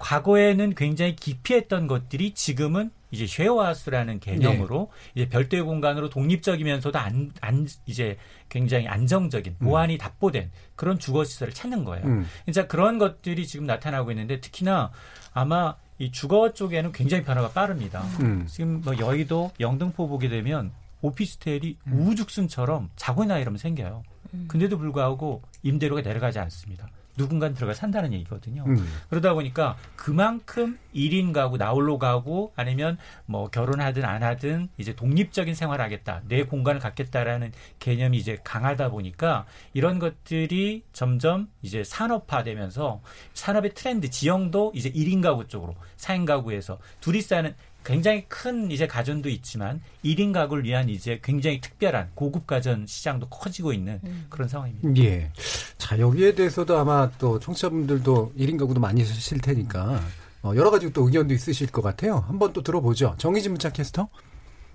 과거에는 0.00 0.74
굉장히 0.74 1.14
기피했던 1.14 1.86
것들이 1.86 2.34
지금은 2.34 2.90
이제 3.12 3.26
쉐어하우스라는 3.26 4.18
개념으로 4.18 4.90
이제 5.14 5.28
별도의 5.28 5.62
공간으로 5.62 6.08
독립적이면서도 6.08 6.98
안, 6.98 7.30
안 7.40 7.68
이제 7.86 8.16
굉장히 8.48 8.88
안정적인 8.88 9.58
보안이 9.58 9.98
답보된 9.98 10.50
그런 10.74 10.98
주거 10.98 11.22
시설을 11.22 11.52
찾는 11.52 11.84
거예요. 11.84 12.04
음. 12.06 12.26
진짜 12.46 12.66
그런 12.66 12.98
것들이 12.98 13.46
지금 13.46 13.66
나타나고 13.66 14.10
있는데 14.10 14.40
특히나 14.40 14.90
아마 15.32 15.76
이 15.98 16.10
주거 16.10 16.52
쪽에는 16.52 16.90
굉장히 16.92 17.22
변화가 17.22 17.50
빠릅니다. 17.50 18.02
음. 18.20 18.46
지금 18.48 18.80
뭐 18.80 18.98
여의도 18.98 19.52
영등포 19.60 20.08
보게 20.08 20.28
되면 20.28 20.72
오피스텔이 21.02 21.76
우후죽순처럼 21.90 22.90
자고 22.96 23.24
나 23.24 23.38
이러면 23.38 23.58
생겨요. 23.58 24.02
근데도 24.48 24.78
불구하고 24.78 25.42
임대료가 25.62 26.00
내려가지 26.00 26.38
않습니다. 26.38 26.88
누군가 27.16 27.52
들어가 27.52 27.74
산다는 27.74 28.12
얘기거든요. 28.12 28.64
음. 28.66 28.86
그러다 29.10 29.34
보니까 29.34 29.76
그만큼 29.96 30.78
1인 30.94 31.32
가구, 31.32 31.56
나홀로 31.56 31.98
가고 31.98 32.52
아니면 32.56 32.98
뭐 33.26 33.48
결혼하든 33.50 34.04
안 34.04 34.22
하든 34.22 34.68
이제 34.78 34.94
독립적인 34.94 35.54
생활을 35.54 35.84
하겠다. 35.84 36.22
내 36.28 36.44
공간을 36.44 36.80
갖겠다라는 36.80 37.52
개념이 37.78 38.16
이제 38.16 38.38
강하다 38.44 38.90
보니까 38.90 39.46
이런 39.74 39.98
것들이 39.98 40.84
점점 40.92 41.48
이제 41.62 41.84
산업화되면서 41.84 43.00
산업의 43.34 43.74
트렌드 43.74 44.10
지형도 44.10 44.72
이제 44.74 44.90
1인 44.90 45.22
가구 45.22 45.46
쪽으로 45.48 45.74
4인 45.96 46.26
가구에서 46.26 46.78
둘이 47.00 47.20
사는 47.20 47.54
굉장히 47.84 48.24
큰 48.28 48.70
이제 48.70 48.86
가전도 48.86 49.28
있지만 49.28 49.80
1인 50.04 50.32
가구를 50.32 50.64
위한 50.64 50.88
이제 50.88 51.20
굉장히 51.22 51.60
특별한 51.60 52.10
고급 52.14 52.46
가전 52.46 52.86
시장도 52.86 53.28
커지고 53.28 53.72
있는 53.72 54.00
그런 54.28 54.48
상황입니다. 54.48 55.02
예. 55.02 55.30
자, 55.78 55.98
여기에 55.98 56.34
대해서도 56.34 56.76
아마 56.76 57.10
또 57.18 57.38
청취자분들도 57.38 58.34
1인 58.38 58.58
가구도 58.58 58.80
많이 58.80 59.04
쓰실 59.04 59.40
테니까 59.40 60.00
어, 60.42 60.52
여러 60.56 60.70
가지 60.70 60.92
또 60.92 61.04
의견도 61.06 61.34
있으실 61.34 61.68
것 61.68 61.82
같아요. 61.82 62.24
한번 62.26 62.52
또 62.52 62.62
들어보죠. 62.62 63.14
정희진 63.18 63.52
문자 63.52 63.70
캐스터. 63.70 64.08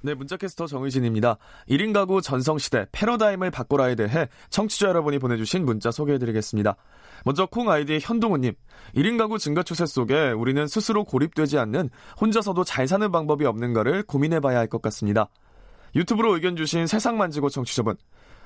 네, 0.07 0.13
문자캐스터 0.13 0.67
정의진입니다. 0.67 1.37
1인 1.69 1.91
가구 1.91 2.21
전성시대 2.21 2.85
패러다임을 2.93 3.51
바꿔라에 3.51 3.95
대해 3.95 4.29
청취자 4.49 4.87
여러분이 4.87 5.19
보내주신 5.19 5.65
문자 5.65 5.91
소개해드리겠습니다. 5.91 6.77
먼저 7.25 7.45
콩 7.45 7.69
아이디 7.69 7.99
현동우님. 8.01 8.53
1인 8.95 9.17
가구 9.17 9.37
증가 9.37 9.63
추세 9.63 9.85
속에 9.85 10.31
우리는 10.31 10.65
스스로 10.65 11.03
고립되지 11.03 11.57
않는 11.59 11.89
혼자서도 12.21 12.63
잘 12.63 12.87
사는 12.87 13.11
방법이 13.11 13.45
없는가를 13.45 14.03
고민해봐야 14.03 14.57
할 14.57 14.67
것 14.67 14.81
같습니다. 14.81 15.27
유튜브로 15.93 16.35
의견 16.35 16.55
주신 16.55 16.87
세상 16.87 17.17
만지고 17.17 17.49
청취자분. 17.49 17.97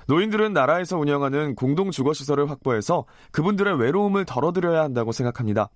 노인들은 0.08 0.54
나라에서 0.54 0.98
운영하는 0.98 1.54
공동 1.54 1.92
주거시설을 1.92 2.50
확보해서 2.50 3.06
그분들의 3.32 3.80
외로움을 3.80 4.26
덜어드려야 4.26 4.82
한다고 4.82 5.12
생각합니다. 5.12 5.70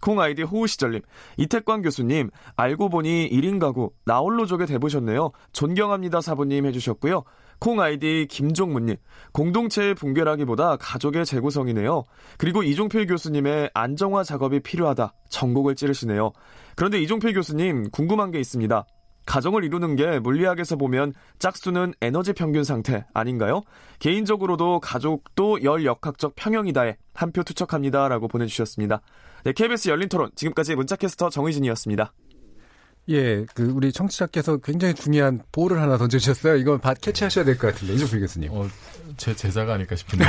콩 0.00 0.20
아이디 0.20 0.42
호우시절님, 0.42 1.00
이태광 1.36 1.82
교수님, 1.82 2.30
알고 2.56 2.88
보니 2.88 3.30
1인 3.30 3.58
가구, 3.58 3.92
나홀로족에 4.04 4.66
대보셨네요. 4.66 5.30
존경합니다 5.52 6.20
사부님 6.20 6.66
해주셨고요. 6.66 7.24
콩 7.58 7.80
아이디 7.80 8.26
김종문님, 8.30 8.96
공동체의 9.32 9.94
붕괴라기보다 9.94 10.76
가족의 10.76 11.26
재구성이네요. 11.26 12.04
그리고 12.38 12.62
이종필 12.62 13.06
교수님의 13.06 13.70
안정화 13.74 14.24
작업이 14.24 14.60
필요하다. 14.60 15.12
전곡을 15.28 15.74
찌르시네요. 15.76 16.32
그런데 16.74 17.00
이종필 17.02 17.34
교수님, 17.34 17.90
궁금한 17.90 18.30
게 18.30 18.40
있습니다. 18.40 18.86
가정을 19.26 19.64
이루는 19.64 19.96
게 19.96 20.18
물리학에서 20.18 20.76
보면 20.76 21.12
짝수는 21.38 21.92
에너지 22.00 22.32
평균 22.32 22.64
상태 22.64 23.04
아닌가요? 23.12 23.60
개인적으로도 23.98 24.80
가족도 24.80 25.62
열 25.62 25.84
역학적 25.84 26.34
평형이다에 26.36 26.96
한 27.12 27.30
표 27.30 27.42
투척합니다 27.42 28.08
라고 28.08 28.26
보내주셨습니다. 28.28 29.02
네, 29.44 29.52
KBS 29.52 29.88
열린 29.88 30.08
토론 30.08 30.30
지금까지 30.34 30.74
문자캐스터 30.74 31.30
정의진이었습니다. 31.30 32.12
예, 33.08 33.44
그 33.54 33.64
우리 33.74 33.92
청취자께서 33.92 34.58
굉장히 34.58 34.94
중요한 34.94 35.42
볼을 35.52 35.80
하나 35.80 35.96
던져주셨어요. 35.96 36.56
이거 36.56 36.78
밭 36.78 37.00
캐치하셔야 37.00 37.44
될 37.44 37.56
것 37.56 37.72
같은데 37.72 37.94
이종필 37.94 38.20
교수님. 38.20 38.50
어, 38.52 38.68
제 39.20 39.36
제자가 39.36 39.74
아닐까 39.74 39.94
싶은데. 39.94 40.24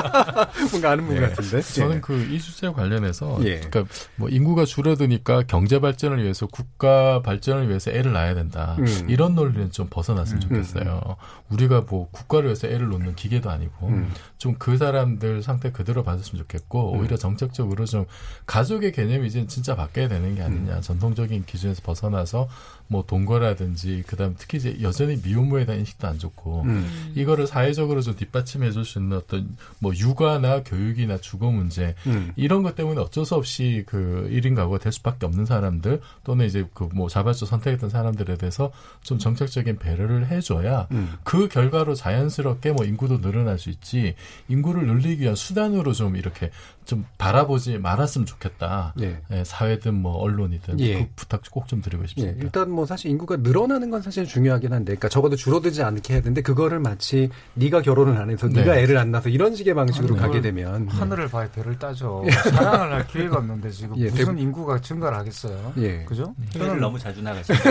뭔가 0.70 0.92
아는 0.92 1.06
분 1.06 1.16
예. 1.16 1.20
같은데. 1.20 1.60
저는 1.60 1.96
예. 1.96 2.00
그 2.00 2.30
이 2.30 2.38
주제 2.38 2.70
관련해서 2.70 3.38
예. 3.44 3.60
그러니까 3.60 3.84
뭐 4.16 4.28
인구가 4.28 4.64
줄어드니까 4.64 5.42
경제 5.46 5.80
발전을 5.80 6.22
위해서 6.22 6.46
국가 6.46 7.22
발전을 7.22 7.68
위해서 7.68 7.90
애를 7.90 8.12
낳아야 8.12 8.34
된다. 8.34 8.76
음. 8.78 9.06
이런 9.08 9.34
논리는 9.34 9.70
좀 9.72 9.88
벗어났으면 9.90 10.40
좋겠어요. 10.40 11.16
우리가 11.48 11.84
뭐 11.88 12.08
국가를 12.10 12.46
위해서 12.46 12.68
애를 12.68 12.88
놓는 12.88 13.16
기계도 13.16 13.50
아니고 13.50 13.88
음. 13.88 14.12
좀그 14.38 14.76
사람들 14.76 15.42
상태 15.42 15.72
그대로 15.72 16.02
받았으면 16.04 16.42
좋겠고 16.44 16.94
음. 16.94 17.00
오히려 17.00 17.16
정책적으로 17.16 17.84
좀 17.84 18.04
가족의 18.46 18.92
개념이 18.92 19.26
이제 19.26 19.46
진짜 19.46 19.74
바뀌어야 19.74 20.08
되는 20.08 20.34
게 20.34 20.42
아니냐. 20.42 20.76
음. 20.76 20.80
전통적인 20.80 21.44
기준에서 21.46 21.82
벗어나서 21.82 22.48
뭐 22.90 23.04
동거라든지 23.06 24.02
그다음 24.06 24.34
특히 24.36 24.58
이제 24.58 24.76
여전히 24.82 25.16
미혼모에 25.24 25.64
대한 25.64 25.78
인식도 25.78 26.08
안 26.08 26.18
좋고 26.18 26.62
음. 26.62 27.12
이거를 27.14 27.46
사회적으로 27.46 28.02
좀 28.02 28.16
뒷받침해 28.16 28.72
줄 28.72 28.84
수 28.84 28.98
있는 28.98 29.16
어떤 29.16 29.56
뭐 29.78 29.92
육아나 29.94 30.64
교육이나 30.64 31.18
주거 31.18 31.50
문제 31.50 31.94
음. 32.06 32.32
이런 32.34 32.62
것 32.64 32.74
때문에 32.74 33.00
어쩔 33.00 33.24
수 33.24 33.36
없이 33.36 33.84
그 33.86 34.28
1인 34.32 34.56
가구가 34.56 34.78
될 34.78 34.90
수밖에 34.92 35.24
없는 35.26 35.44
사람들 35.46 36.00
또는 36.24 36.46
이제 36.46 36.66
그 36.74 36.90
뭐 36.92 37.08
자발적 37.08 37.48
선택했던 37.48 37.88
사람들에 37.88 38.36
대해서 38.36 38.72
좀 39.02 39.18
정책적인 39.18 39.78
배려를 39.78 40.26
해줘야 40.26 40.88
음. 40.90 41.14
그 41.22 41.46
결과로 41.46 41.94
자연스럽게 41.94 42.72
뭐 42.72 42.84
인구도 42.84 43.20
늘어날 43.20 43.58
수 43.58 43.70
있지 43.70 44.16
인구를 44.48 44.86
늘리기 44.86 45.22
위한 45.22 45.36
수단으로 45.36 45.92
좀 45.92 46.16
이렇게 46.16 46.50
좀 46.90 47.06
바라보지 47.18 47.78
말았으면 47.78 48.26
좋겠다. 48.26 48.94
예. 49.00 49.20
예, 49.30 49.44
사회든 49.44 49.94
뭐 49.94 50.16
언론이든 50.16 50.80
예. 50.80 50.98
그 51.04 51.06
부탁 51.14 51.42
꼭 51.48 51.68
좀 51.68 51.80
드리고 51.80 52.02
예, 52.02 52.06
싶습니다. 52.08 52.42
일단 52.42 52.68
뭐 52.70 52.84
사실 52.84 53.12
인구가 53.12 53.36
늘어나는 53.36 53.90
건 53.90 54.02
사실 54.02 54.26
중요하긴 54.26 54.72
한데, 54.72 54.86
그러니까 54.86 55.08
적어도 55.08 55.36
줄어들지 55.36 55.84
않게 55.84 56.14
해야 56.14 56.20
되는데 56.20 56.42
그거를 56.42 56.80
마치 56.80 57.28
네가 57.54 57.82
결혼을 57.82 58.16
안 58.20 58.28
해서 58.28 58.48
네. 58.48 58.60
네가 58.62 58.76
애를 58.76 58.98
안 58.98 59.12
낳아서 59.12 59.28
이런 59.28 59.54
식의 59.54 59.74
방식으로 59.74 60.16
아니, 60.16 60.22
가게 60.26 60.40
되면 60.40 60.88
하늘을 60.88 61.28
봐야 61.28 61.48
별을 61.52 61.78
따져. 61.78 62.24
사랑을 62.50 62.92
할 62.92 63.06
기회가 63.06 63.36
없는데 63.38 63.70
지금 63.70 63.96
예, 63.98 64.06
무슨 64.10 64.16
대부- 64.26 64.40
인구가 64.40 64.80
증가를 64.80 65.16
하겠어요? 65.18 65.72
예. 65.78 66.02
그죠? 66.04 66.34
해외를 66.56 66.80
너무 66.80 66.98
자주 66.98 67.22
나가시죠. 67.22 67.54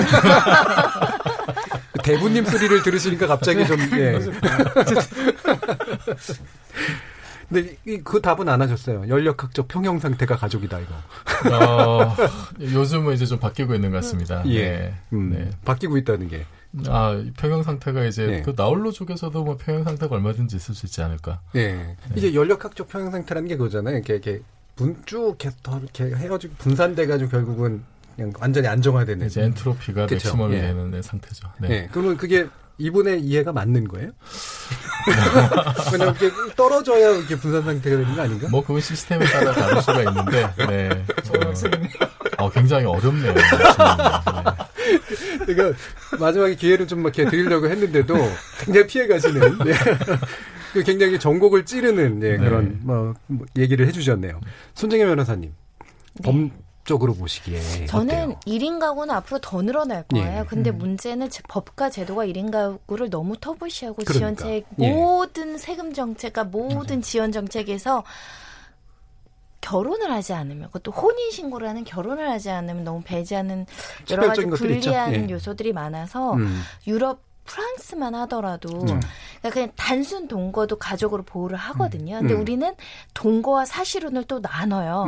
대부님 2.04 2.46
소리를 2.46 2.82
들으시니까 2.84 3.28
갑자기 3.28 3.66
좀 3.68 3.78
예. 4.00 4.18
근데 7.50 7.76
이- 7.86 7.98
그 8.04 8.22
답은 8.22 8.48
안 8.48 8.62
하셨어요. 8.62 9.08
연력학적 9.08 9.68
평형 9.68 10.00
상태가 10.00 10.36
가족이다 10.36 10.80
이거. 10.80 10.94
어, 11.56 12.16
요즘은 12.62 13.14
이제 13.16 13.26
좀 13.26 13.40
바뀌고 13.40 13.74
있는 13.76 13.90
것 13.92 13.98
같습니다. 13.98 14.44
예. 14.48 14.70
네. 14.70 14.94
음, 15.14 15.30
네. 15.32 15.50
바뀌고 15.66 15.98
있다는 15.98 16.28
게. 16.30 16.46
아, 16.88 17.20
평형 17.38 17.64
상태가 17.64 18.06
이제 18.06 18.28
네. 18.28 18.42
그 18.44 18.54
나홀로 18.56 18.92
쪽에서도 18.92 19.44
뭐 19.44 19.58
평형 19.58 19.84
상태가 19.84 20.16
얼마든지 20.16 20.56
있을 20.58 20.76
수 20.76 20.86
있지 20.86 21.02
않을까. 21.02 21.42
예. 21.56 21.96
이게 22.16 22.36
연력학적 22.36 22.88
평형 22.88 23.10
상태라는 23.10 23.48
게 23.50 23.58
그거잖아요. 23.58 23.96
이렇게, 23.96 24.14
이렇게 24.14 24.42
분쭉 24.76 25.38
이렇게 25.44 26.16
헤어지고 26.16 26.54
분산돼 26.60 27.08
가지고 27.08 27.32
결국은 27.32 27.82
그냥 28.16 28.32
완전히 28.40 28.68
안정화되는. 28.68 29.26
이제 29.26 29.42
엔트로피가 29.42 30.06
그쵸. 30.06 30.16
맥시멈이 30.30 30.56
예. 30.56 30.62
되는 30.62 30.92
네, 30.92 31.02
상태죠. 31.02 31.48
네. 31.60 31.70
예. 31.72 31.90
그러면 31.92 32.16
그게 32.18 32.48
이분의 32.80 33.22
이해가 33.22 33.52
맞는 33.52 33.88
거예요? 33.88 34.12
그냥 35.92 36.16
이렇게 36.20 36.32
떨어져야 36.56 37.12
이렇게 37.12 37.36
분산 37.36 37.64
상태가 37.64 37.98
되는 37.98 38.16
거 38.16 38.22
아닌가? 38.22 38.48
뭐 38.50 38.62
그건 38.62 38.82
시스템에 38.82 39.26
따라 39.26 39.52
다를 39.54 39.82
수가 39.82 40.04
있는데, 40.04 40.54
네. 40.68 40.90
어, 42.38 42.46
어, 42.46 42.50
굉장히 42.50 42.86
어렵네요. 42.86 43.34
네. 43.34 43.42
그러니까 45.46 45.78
마지막에 46.20 46.56
기회를 46.56 46.88
좀 46.88 47.02
이렇게 47.02 47.26
드리려고 47.26 47.70
했는데도 47.70 48.16
굉장히 48.64 48.88
피해 48.88 49.08
가시는. 49.08 49.60
네. 49.60 49.74
그 50.74 50.84
굉장히 50.84 51.20
전곡을 51.20 51.66
찌르는 51.66 52.22
예, 52.24 52.38
그런 52.38 52.80
뭐, 52.84 53.14
뭐 53.28 53.46
얘기를 53.58 53.88
해주셨네요. 53.88 54.40
손정혜 54.76 55.06
변호사님, 55.06 55.54
법적으로 56.90 57.14
보시기에 57.14 57.86
저는 57.86 58.36
1인 58.48 58.80
가구는 58.80 59.14
앞으로 59.14 59.40
더 59.40 59.62
늘어날 59.62 60.04
거예요. 60.04 60.40
예. 60.40 60.46
근데 60.48 60.72
문제는 60.72 61.30
제- 61.30 61.44
법과 61.48 61.92
제도가 61.92 62.26
1인 62.26 62.52
가구를 62.52 63.10
너무 63.12 63.38
터부시하고 63.38 63.98
그러니까. 64.04 64.14
지원책 64.14 64.66
예. 64.80 64.92
모든 64.92 65.58
세금 65.60 65.94
정책과 65.94 66.46
모든 66.46 67.02
지원 67.04 67.32
정책에서 67.32 68.04
결혼을 69.62 70.12
하지 70.12 70.34
않으면 70.34 70.68
그것도 70.68 70.92
혼인 70.92 71.30
신고를 71.32 71.68
하는 71.70 71.84
결혼을 71.84 72.28
하지 72.30 72.50
않으면 72.50 72.84
너무 72.84 73.02
배제하는 73.04 73.66
여러 74.10 74.28
가지. 74.28 74.46
불리한 74.48 75.14
예. 75.14 75.30
요소들이 75.30 75.74
많아서 75.74 76.34
음. 76.34 76.62
유럽 76.88 77.22
프랑스만 77.46 78.14
하더라도 78.14 78.70
음. 78.70 78.86
그러니까 79.40 79.50
그냥 79.52 79.72
단순 79.76 80.28
동거도 80.28 80.78
가족으로 80.78 81.24
보호를 81.24 81.58
하거든요. 81.58 82.20
근데 82.20 82.36
음. 82.36 82.42
우리는 82.42 82.76
동거와 83.16 83.66
사실혼을 83.66 84.24
또 84.26 84.40
나눠요. 84.40 85.08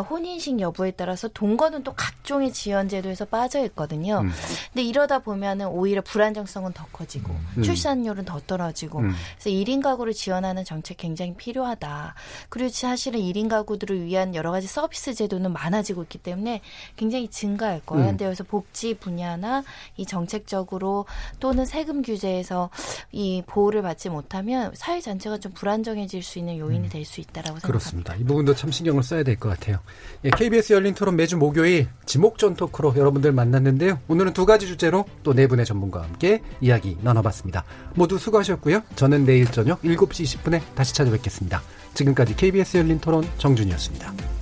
음. 0.00 0.04
그러니까 0.04 0.14
혼인식 0.14 0.60
여부에 0.60 0.92
따라서 0.92 1.28
동거는 1.28 1.82
또 1.82 1.92
각종의 1.94 2.52
지원 2.52 2.88
제도에서 2.88 3.24
빠져 3.24 3.64
있거든요. 3.66 4.20
음. 4.20 4.30
근데 4.72 4.82
이러다 4.82 5.20
보면은 5.20 5.66
오히려 5.68 6.02
불안정성은 6.02 6.72
더 6.72 6.84
커지고 6.92 7.34
음. 7.56 7.62
출산율은 7.62 8.24
더 8.24 8.40
떨어지고 8.46 9.00
음. 9.00 9.14
그래서 9.38 9.50
1인 9.50 9.82
가구를 9.82 10.12
지원하는 10.12 10.64
정책 10.64 10.96
굉장히 10.98 11.34
필요하다. 11.34 12.14
그리고 12.48 12.70
사실은 12.70 13.20
1인 13.20 13.48
가구들을 13.48 14.04
위한 14.04 14.34
여러 14.34 14.50
가지 14.50 14.66
서비스 14.66 15.14
제도는 15.14 15.52
많아지고 15.52 16.02
있기 16.04 16.18
때문에 16.18 16.60
굉장히 16.96 17.28
증가할 17.28 17.80
거예요. 17.84 18.04
음. 18.04 18.08
근데 18.10 18.24
여기서 18.26 18.44
복지 18.44 18.94
분야나 18.94 19.64
이 19.96 20.06
정책적으로 20.06 21.06
또는 21.40 21.64
세금 21.64 22.02
규제에서 22.02 22.70
이 23.12 23.42
보호를 23.46 23.82
받지 23.82 24.08
못하면 24.08 24.72
사회 24.74 25.00
전체가 25.00 25.38
좀 25.38 25.52
불안정해질 25.52 26.22
수 26.22 26.38
있는 26.38 26.58
요인이 26.58 26.88
될 26.88 26.98
수 27.08 27.20
있다라고 27.20 27.58
생각합니다. 27.60 27.68
음. 27.68 27.70
그렇습니다. 27.70 28.14
이 28.16 28.24
부분도 28.24 28.54
참 28.54 28.70
신경을 28.70 29.02
써야 29.02 29.22
될 29.22 29.38
것 29.38 29.48
같아요. 29.50 29.78
예, 30.24 30.30
KBS 30.30 30.72
열린 30.72 30.94
토론 30.94 31.16
매주 31.16 31.36
목요일 31.36 31.88
지목전 32.06 32.54
토크로 32.54 32.94
여러분들 32.96 33.32
만났는데요. 33.32 34.00
오늘은 34.08 34.32
두 34.32 34.46
가지 34.46 34.66
주제로 34.66 35.04
또 35.22 35.32
네 35.32 35.46
분의 35.46 35.64
전문가와 35.66 36.04
함께 36.04 36.42
이야기 36.60 36.96
나눠봤습니다. 37.02 37.64
모두 37.94 38.18
수고하셨고요. 38.18 38.82
저는 38.96 39.24
내일 39.24 39.46
저녁 39.46 39.80
7시 39.82 40.40
20분에 40.42 40.60
다시 40.74 40.94
찾아뵙겠습니다. 40.94 41.62
지금까지 41.94 42.34
KBS 42.36 42.78
열린 42.78 42.98
토론 43.00 43.24
정준이었습니다. 43.38 44.37